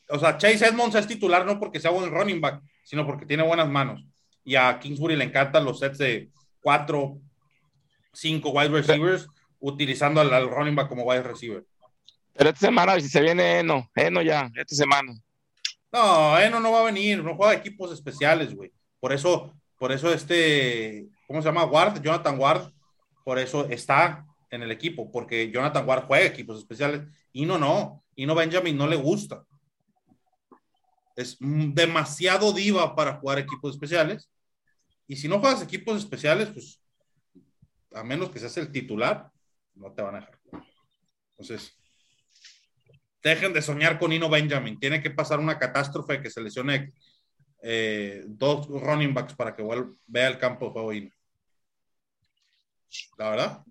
O 0.08 0.18
sea, 0.18 0.36
Chase 0.36 0.66
Edmonds 0.66 0.94
es 0.96 1.06
titular 1.06 1.46
no 1.46 1.58
porque 1.58 1.80
sea 1.80 1.90
buen 1.90 2.10
running 2.10 2.40
back, 2.40 2.60
sino 2.84 3.06
porque 3.06 3.24
tiene 3.24 3.42
buenas 3.42 3.68
manos. 3.68 4.04
Y 4.44 4.56
a 4.56 4.78
Kingsbury 4.78 5.16
le 5.16 5.24
encantan 5.24 5.64
los 5.64 5.78
sets 5.78 5.98
de 5.98 6.30
cuatro, 6.60 7.18
cinco 8.12 8.50
wide 8.50 8.68
receivers, 8.68 9.26
utilizando 9.60 10.20
al, 10.20 10.32
al 10.34 10.50
running 10.50 10.74
back 10.74 10.88
como 10.88 11.04
wide 11.04 11.22
receiver. 11.22 11.64
Pero 12.34 12.50
esta 12.50 12.66
semana, 12.66 13.00
si 13.00 13.08
se 13.08 13.20
viene 13.20 13.60
Eno, 13.60 13.88
Eno 13.94 14.20
ya, 14.20 14.50
esta 14.56 14.74
semana. 14.74 15.14
No, 15.92 16.38
Eno 16.38 16.58
no 16.58 16.72
va 16.72 16.80
a 16.80 16.84
venir, 16.84 17.22
no 17.22 17.36
juega 17.36 17.54
equipos 17.54 17.92
especiales, 17.92 18.54
güey. 18.54 18.72
Por 18.98 19.12
eso, 19.12 19.54
por 19.78 19.92
eso 19.92 20.12
este, 20.12 21.06
¿cómo 21.28 21.40
se 21.40 21.48
llama? 21.48 21.64
Ward, 21.64 22.02
Jonathan 22.02 22.38
Ward, 22.38 22.72
por 23.24 23.38
eso 23.38 23.66
está 23.66 24.26
en 24.50 24.62
el 24.62 24.72
equipo, 24.72 25.10
porque 25.12 25.50
Jonathan 25.50 25.88
Ward 25.88 26.06
juega 26.06 26.26
equipos 26.26 26.58
especiales 26.58 27.02
y 27.32 27.46
no, 27.46 27.58
no, 27.58 28.04
y 28.16 28.26
no 28.26 28.34
Benjamin 28.34 28.76
no 28.76 28.88
le 28.88 28.96
gusta. 28.96 29.44
Es 31.16 31.36
demasiado 31.38 32.52
diva 32.52 32.96
para 32.96 33.14
jugar 33.14 33.38
equipos 33.38 33.74
especiales. 33.74 34.28
Y 35.06 35.16
si 35.16 35.28
no 35.28 35.38
juegas 35.38 35.62
equipos 35.62 35.98
especiales, 35.98 36.48
pues 36.48 36.80
a 37.92 38.02
menos 38.02 38.30
que 38.30 38.40
seas 38.40 38.56
el 38.56 38.72
titular, 38.72 39.30
no 39.74 39.92
te 39.92 40.02
van 40.02 40.16
a 40.16 40.20
dejar. 40.20 40.40
Entonces, 41.30 41.76
dejen 43.30 43.52
de 43.52 43.62
soñar 43.62 43.98
con 43.98 44.12
Ino 44.12 44.28
Benjamin. 44.28 44.78
Tiene 44.78 45.02
que 45.02 45.10
pasar 45.10 45.40
una 45.40 45.58
catástrofe 45.58 46.20
que 46.20 46.30
se 46.30 46.40
lesione 46.42 46.92
eh, 47.62 48.22
dos 48.26 48.68
running 48.68 49.14
backs 49.14 49.34
para 49.34 49.54
que 49.56 49.62
vuel- 49.62 49.96
vea 50.06 50.28
el 50.28 50.38
campo 50.38 50.66
de 50.66 50.72
juego 50.72 50.92
Ino. 50.92 51.10
La 53.18 53.30
verdad, 53.30 53.64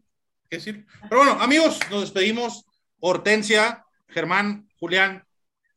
¿qué 0.49 0.57
decir? 0.57 0.85
Pero 1.09 1.23
bueno, 1.23 1.33
amigos, 1.41 1.79
nos 1.89 2.01
despedimos. 2.01 2.65
Hortensia, 2.99 3.85
Germán, 4.07 4.67
Julián, 4.79 5.23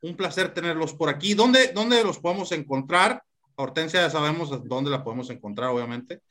un 0.00 0.16
placer 0.16 0.54
tenerlos 0.54 0.94
por 0.94 1.08
aquí. 1.08 1.34
¿Dónde, 1.34 1.72
dónde 1.72 2.02
los 2.04 2.18
podemos 2.18 2.52
encontrar? 2.52 3.22
Hortensia, 3.56 4.00
ya 4.02 4.10
sabemos 4.10 4.50
dónde 4.68 4.90
la 4.90 5.02
podemos 5.02 5.28
encontrar, 5.30 5.70
obviamente, 5.70 6.22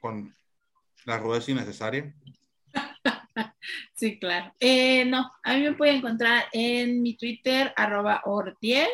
con 0.00 0.34
la 1.06 1.18
rudeza 1.18 1.50
innecesaria. 1.50 2.14
Sí, 3.94 4.18
claro. 4.18 4.52
Eh, 4.60 5.04
no, 5.04 5.30
a 5.42 5.54
mí 5.54 5.62
me 5.62 5.74
pueden 5.74 5.96
encontrar 5.96 6.46
en 6.52 7.02
mi 7.02 7.16
Twitter, 7.16 7.72
arroba 7.76 8.22
ortiez. 8.24 8.88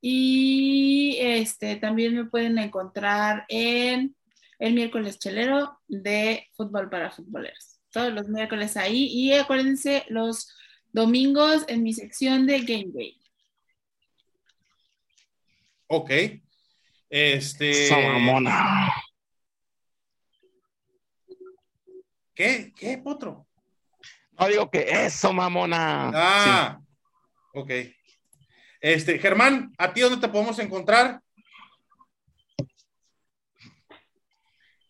Y 0.00 1.16
este 1.20 1.76
también 1.76 2.14
me 2.14 2.26
pueden 2.26 2.58
encontrar 2.58 3.44
en 3.48 4.14
el 4.58 4.72
miércoles 4.74 5.18
chelero 5.18 5.80
de 5.88 6.46
fútbol 6.54 6.88
para 6.88 7.10
futboleros. 7.10 7.80
Todos 7.90 8.12
los 8.12 8.28
miércoles 8.28 8.76
ahí. 8.76 9.06
Y 9.06 9.32
acuérdense, 9.32 10.04
los 10.08 10.54
domingos 10.92 11.64
en 11.68 11.82
mi 11.82 11.92
sección 11.92 12.46
de 12.46 12.60
Game 12.60 12.92
Day. 12.94 13.20
Ok. 15.88 16.10
Este. 17.08 17.86
Esa 17.86 17.98
mamona. 17.98 18.92
¿Qué? 22.36 22.70
¿Qué, 22.76 22.98
Potro? 22.98 23.46
No 24.38 24.46
digo 24.46 24.70
que 24.70 25.06
eso, 25.06 25.32
mamona. 25.32 26.12
Ah, 26.14 26.80
ok. 27.54 27.70
Este, 28.78 29.18
Germán, 29.18 29.72
¿a 29.78 29.92
ti 29.94 30.02
dónde 30.02 30.18
te 30.20 30.30
podemos 30.30 30.58
encontrar? 30.58 31.22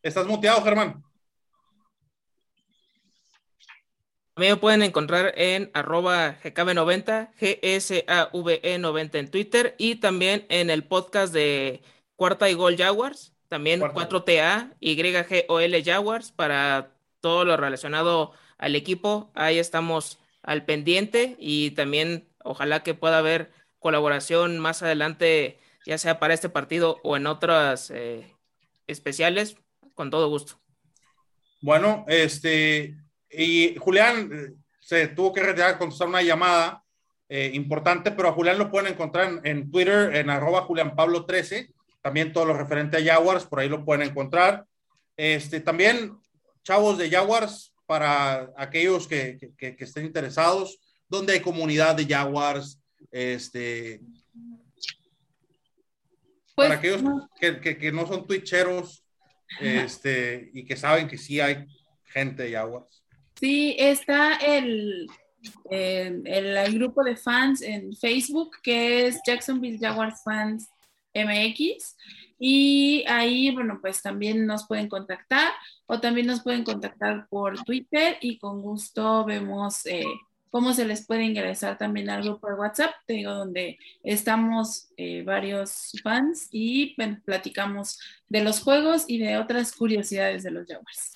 ¿Estás 0.02 0.26
muteado, 0.26 0.60
Germán? 0.64 1.04
A 4.34 4.40
mí 4.40 4.48
me 4.48 4.56
pueden 4.56 4.82
encontrar 4.82 5.32
en 5.36 5.70
arroba 5.72 6.36
GKB90, 6.42 7.30
GSAVE90 7.40 9.14
E 9.14 9.18
en 9.18 9.30
Twitter 9.30 9.76
y 9.78 9.94
también 9.96 10.46
en 10.48 10.68
el 10.68 10.82
podcast 10.84 11.32
de 11.32 11.80
Cuarta 12.16 12.50
y 12.50 12.54
Gol 12.54 12.76
Jaguars, 12.76 13.34
también 13.48 13.78
Cuarta. 13.78 14.08
4TA, 14.08 14.74
YGOL 14.80 15.84
Jaguars 15.84 16.32
para 16.32 16.95
todo 17.26 17.44
lo 17.44 17.56
relacionado 17.56 18.34
al 18.56 18.76
equipo. 18.76 19.32
Ahí 19.34 19.58
estamos 19.58 20.20
al 20.44 20.64
pendiente 20.64 21.34
y 21.40 21.72
también 21.72 22.28
ojalá 22.44 22.84
que 22.84 22.94
pueda 22.94 23.18
haber 23.18 23.50
colaboración 23.80 24.60
más 24.60 24.84
adelante, 24.84 25.58
ya 25.84 25.98
sea 25.98 26.20
para 26.20 26.34
este 26.34 26.48
partido 26.48 27.00
o 27.02 27.16
en 27.16 27.26
otras 27.26 27.90
eh, 27.90 28.32
especiales, 28.86 29.56
con 29.96 30.08
todo 30.08 30.28
gusto. 30.28 30.60
Bueno, 31.60 32.04
este, 32.06 32.96
y 33.28 33.74
Julián 33.74 34.30
eh, 34.32 34.52
se 34.78 35.08
tuvo 35.08 35.32
que 35.32 35.42
retirar 35.42 35.70
a 35.70 35.78
contestar 35.78 36.06
una 36.06 36.22
llamada, 36.22 36.84
eh, 37.28 37.50
importante, 37.54 38.12
pero 38.12 38.28
a 38.28 38.32
Julián 38.34 38.56
lo 38.56 38.70
pueden 38.70 38.92
encontrar 38.92 39.40
en, 39.42 39.68
Twitter, 39.72 40.14
en 40.14 40.30
arroba 40.30 40.62
Julián 40.62 40.94
Pablo 40.94 41.26
13, 41.26 41.74
también 42.02 42.32
todo 42.32 42.44
lo 42.44 42.54
referente 42.54 42.98
a 42.98 43.14
Jaguars, 43.14 43.46
por 43.46 43.58
ahí 43.58 43.68
lo 43.68 43.84
pueden 43.84 44.08
encontrar. 44.08 44.64
Este, 45.16 45.60
también, 45.60 46.18
chavos 46.66 46.98
de 46.98 47.08
Jaguars, 47.08 47.72
para 47.86 48.52
aquellos 48.56 49.06
que, 49.06 49.38
que, 49.56 49.76
estén 49.78 50.04
interesados, 50.04 50.80
donde 51.08 51.34
hay 51.34 51.40
comunidad 51.40 51.94
de 51.94 52.04
Jaguars, 52.04 52.80
este, 53.12 54.00
para 56.56 56.70
pues, 56.70 56.78
aquellos 56.78 57.02
que, 57.40 57.78
que, 57.78 57.92
no 57.92 58.04
son 58.08 58.26
twitcheros, 58.26 59.04
este, 59.60 60.50
y 60.52 60.64
que 60.64 60.76
saben 60.76 61.06
que 61.06 61.16
sí 61.16 61.38
hay 61.38 61.66
gente 62.06 62.42
de 62.42 62.52
Jaguars. 62.52 63.04
Sí, 63.38 63.76
está 63.78 64.34
el, 64.34 65.06
el, 65.70 66.74
grupo 66.74 67.04
de 67.04 67.16
fans 67.16 67.62
en 67.62 67.94
Facebook 67.94 68.56
que 68.60 69.06
es 69.06 69.20
Jacksonville 69.24 69.78
Jaguars 69.78 70.20
Fans 70.24 70.68
MX. 71.14 71.96
Y 72.38 73.04
ahí, 73.08 73.50
bueno, 73.50 73.78
pues 73.80 74.02
también 74.02 74.46
nos 74.46 74.66
pueden 74.66 74.88
contactar 74.88 75.52
o 75.86 76.00
también 76.00 76.26
nos 76.26 76.42
pueden 76.42 76.64
contactar 76.64 77.26
por 77.28 77.62
Twitter 77.64 78.18
y 78.20 78.38
con 78.38 78.60
gusto 78.60 79.24
vemos 79.24 79.86
eh, 79.86 80.04
cómo 80.50 80.74
se 80.74 80.84
les 80.84 81.06
puede 81.06 81.24
ingresar 81.24 81.78
también 81.78 82.10
al 82.10 82.22
grupo 82.22 82.48
de 82.48 82.54
WhatsApp, 82.54 82.94
te 83.06 83.14
digo, 83.14 83.32
donde 83.32 83.78
estamos 84.02 84.88
eh, 84.96 85.22
varios 85.22 85.92
fans 86.02 86.48
y 86.50 86.94
bueno, 86.96 87.20
platicamos 87.24 87.98
de 88.28 88.42
los 88.42 88.60
juegos 88.60 89.04
y 89.06 89.18
de 89.18 89.38
otras 89.38 89.72
curiosidades 89.72 90.42
de 90.42 90.50
los 90.50 90.66
Jaguars. 90.66 91.12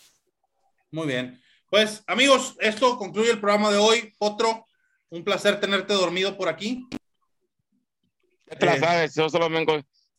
Muy 0.91 1.07
bien. 1.07 1.41
Pues 1.71 2.03
amigos, 2.07 2.57
esto 2.61 2.99
concluye 2.99 3.31
el 3.31 3.41
programa 3.41 3.71
de 3.71 3.79
hoy. 3.79 4.13
Otro, 4.19 4.67
un 5.09 5.23
placer 5.23 5.61
tenerte 5.61 5.95
dormido 5.95 6.37
por 6.37 6.49
aquí. 6.49 6.87
Eh, 8.51 9.09
yo 9.15 9.29
solo 9.29 9.49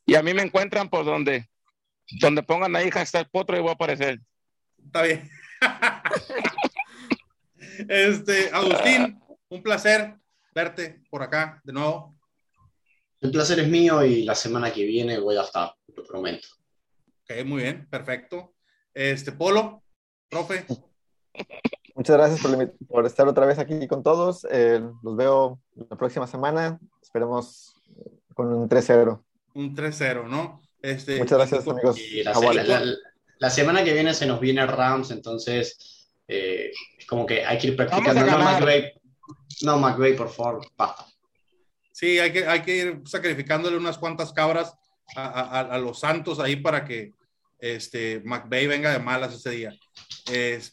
y 0.05 0.15
a 0.15 0.23
mí 0.23 0.33
me 0.33 0.41
encuentran 0.41 0.89
por 0.89 1.05
donde, 1.05 1.49
donde 2.19 2.43
pongan 2.43 2.75
ahí 2.75 2.89
hashtag 2.89 3.29
potro 3.29 3.57
y 3.57 3.61
voy 3.61 3.69
a 3.69 3.73
aparecer. 3.73 4.19
Está 4.83 5.03
bien. 5.03 5.29
este, 7.89 8.49
Agustín, 8.51 9.21
un 9.49 9.63
placer 9.63 10.15
verte 10.53 11.01
por 11.09 11.23
acá 11.23 11.61
de 11.63 11.73
nuevo. 11.73 12.15
El 13.19 13.31
placer 13.31 13.59
es 13.59 13.67
mío 13.67 14.03
y 14.03 14.23
la 14.23 14.35
semana 14.35 14.71
que 14.71 14.83
viene 14.83 15.19
voy 15.19 15.37
a 15.37 15.43
estar, 15.43 15.73
lo 15.95 16.03
prometo. 16.03 16.47
Ok, 17.23 17.45
muy 17.45 17.61
bien, 17.61 17.87
perfecto. 17.89 18.55
Este, 18.93 19.31
Polo, 19.31 19.83
profe. 20.27 20.65
Muchas 21.95 22.17
gracias 22.17 22.41
por, 22.87 23.05
estar 23.05 23.27
otra 23.27 23.45
vez 23.45 23.59
aquí 23.59 23.87
con 23.87 24.01
todos. 24.01 24.45
Eh, 24.49 24.81
los 25.03 25.15
veo 25.15 25.59
la 25.75 25.95
próxima 25.95 26.25
semana. 26.25 26.79
Esperemos 27.01 27.75
con 28.33 28.51
un 28.53 28.67
3-0. 28.67 29.23
Un 29.53 29.75
3-0, 29.75 30.27
¿no? 30.27 30.61
Este, 30.81 31.17
Muchas 31.17 31.37
gracias, 31.37 31.67
amigos. 31.67 31.99
La, 33.39 33.49
semana 33.49 33.83
que 33.83 33.93
viene 33.93 34.13
se 34.13 34.25
nos 34.25 34.39
viene 34.39 34.65
Rams, 34.65 35.11
entonces 35.11 36.07
eh, 36.27 36.71
es 36.97 37.05
como 37.05 37.25
que 37.25 37.45
hay 37.45 37.57
que 37.57 37.67
ir 37.67 37.75
practicando. 37.75 38.25
No, 38.25 38.37
McVay, 38.37 38.93
no, 39.63 39.77
McVay, 39.77 40.15
por 40.15 40.29
favor, 40.29 40.65
basta. 40.77 41.05
Sí, 41.91 42.19
hay 42.19 42.31
que, 42.31 42.47
hay 42.47 42.61
que 42.61 42.77
ir 42.77 43.01
sacrificándole 43.05 43.77
unas 43.77 43.97
cuantas 43.97 44.31
cabras 44.31 44.73
a, 45.15 45.59
a 45.59 45.77
los 45.77 45.99
Santos 45.99 46.39
ahí 46.39 46.55
para 46.55 46.85
que 46.85 47.13
este, 47.61 48.21
McVeigh 48.25 48.67
venga 48.67 48.91
de 48.91 48.99
malas 48.99 49.33
ese 49.33 49.51
día. 49.51 49.73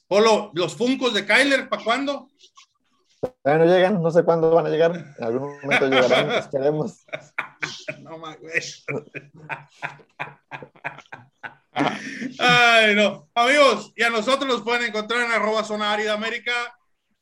Polo, 0.09 0.51
¿los 0.55 0.75
Funcos 0.75 1.15
de 1.15 1.27
Kyler 1.27 1.69
para 1.69 1.85
cuándo? 1.85 2.29
No 3.45 3.65
llegan, 3.65 4.03
no 4.03 4.11
sé 4.11 4.23
cuándo 4.25 4.51
van 4.51 4.67
a 4.67 4.71
llegar. 4.71 5.15
En 5.19 5.25
algún 5.25 5.61
momento 5.61 5.89
llegarán, 5.89 6.31
esperemos. 6.39 7.07
No, 8.01 8.19
McVeigh. 8.19 8.65
Ay, 12.39 12.95
no. 12.95 13.29
Amigos, 13.35 13.93
y 13.97 14.03
a 14.03 14.11
nosotros 14.11 14.49
los 14.49 14.63
pueden 14.63 14.89
encontrar 14.89 15.23
en 15.23 15.33
arroba 15.33 15.65
zona 15.65 15.93
árida 15.93 16.15
América. 16.15 16.53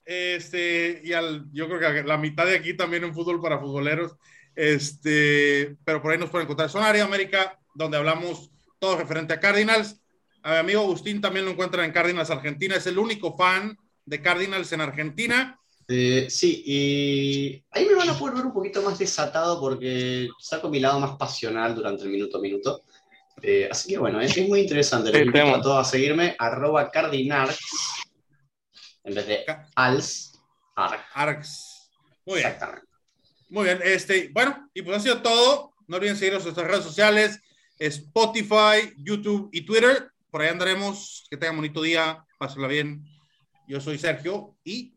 Este, 0.05 1.01
y 1.03 1.13
al, 1.13 1.47
yo 1.53 1.69
creo 1.69 1.81
que 1.81 2.05
la 2.05 2.17
mitad 2.17 2.47
de 2.47 2.57
aquí 2.57 2.75
también 2.75 3.05
en 3.05 3.15
fútbol 3.15 3.41
para 3.41 3.59
futboleros. 3.59 4.17
Este, 4.55 5.77
pero 5.85 6.01
por 6.01 6.13
ahí 6.13 6.19
nos 6.19 6.31
pueden 6.31 6.47
encontrar 6.47 6.71
Zona 6.71 6.89
Árida 6.89 7.05
América, 7.05 7.59
donde 7.75 7.99
hablamos 7.99 8.51
todo 8.79 8.97
referente 8.97 9.35
a 9.35 9.41
Cardinals. 9.41 10.01
A 10.43 10.53
mi 10.53 10.57
amigo 10.59 10.81
Agustín 10.81 11.21
también 11.21 11.45
lo 11.45 11.51
encuentran 11.51 11.85
en 11.85 11.93
Cardinals 11.93 12.31
Argentina, 12.31 12.77
es 12.77 12.87
el 12.87 12.99
único 12.99 13.37
fan 13.37 13.77
de 14.07 14.23
Cardinals 14.23 14.73
en 14.73 14.81
Argentina. 14.81 15.61
Eh, 15.89 16.27
sí, 16.29 16.63
y 16.67 17.65
ahí 17.71 17.87
me 17.87 17.95
van 17.95 18.11
a 18.11 18.19
poder 18.19 18.35
ver 18.35 18.47
un 18.47 18.53
poquito 18.53 18.83
más 18.83 18.99
desatado 18.99 19.61
porque 19.61 20.29
saco 20.41 20.69
mi 20.69 20.81
lado 20.81 20.99
más 20.99 21.17
pasional 21.17 21.75
durante 21.75 22.03
el 22.03 22.11
minuto 22.11 22.39
a 22.39 22.41
minuto. 22.41 22.83
Eh, 23.41 23.69
así 23.71 23.91
que 23.91 23.99
bueno, 23.99 24.21
es, 24.21 24.37
muy 24.49 24.61
interesante. 24.61 25.13
Les 25.13 25.27
invito 25.27 25.55
a 25.55 25.61
todos 25.61 25.87
a 25.87 25.91
seguirme, 25.91 26.35
arroba 26.39 26.91
en 29.07 29.15
vez 29.15 29.27
de 29.27 29.45
als, 29.77 30.33
arx. 30.75 31.91
Muy 32.25 32.39
bien. 32.39 32.57
Muy 33.49 33.65
bien, 33.65 33.81
este, 33.85 34.29
bueno, 34.33 34.69
y 34.75 34.83
pues 34.83 34.97
ha 34.97 35.01
sido 35.01 35.23
todo. 35.23 35.73
No 35.87 35.99
olviden 35.99 36.17
seguirnos 36.17 36.43
en 36.43 36.47
nuestras 36.47 36.67
redes 36.67 36.85
sociales, 36.85 37.41
Spotify, 37.79 38.93
YouTube 38.97 39.49
y 39.53 39.65
Twitter. 39.65 40.11
Por 40.31 40.43
ahí 40.43 40.49
andaremos. 40.49 41.25
Que 41.31 41.37
tengan 41.37 41.57
bonito 41.57 41.81
día. 41.81 42.25
Pásenla 42.39 42.67
bien. 42.67 43.05
Yo 43.69 43.81
soy 43.81 43.99
Sergio 43.99 44.57
y 44.65 44.96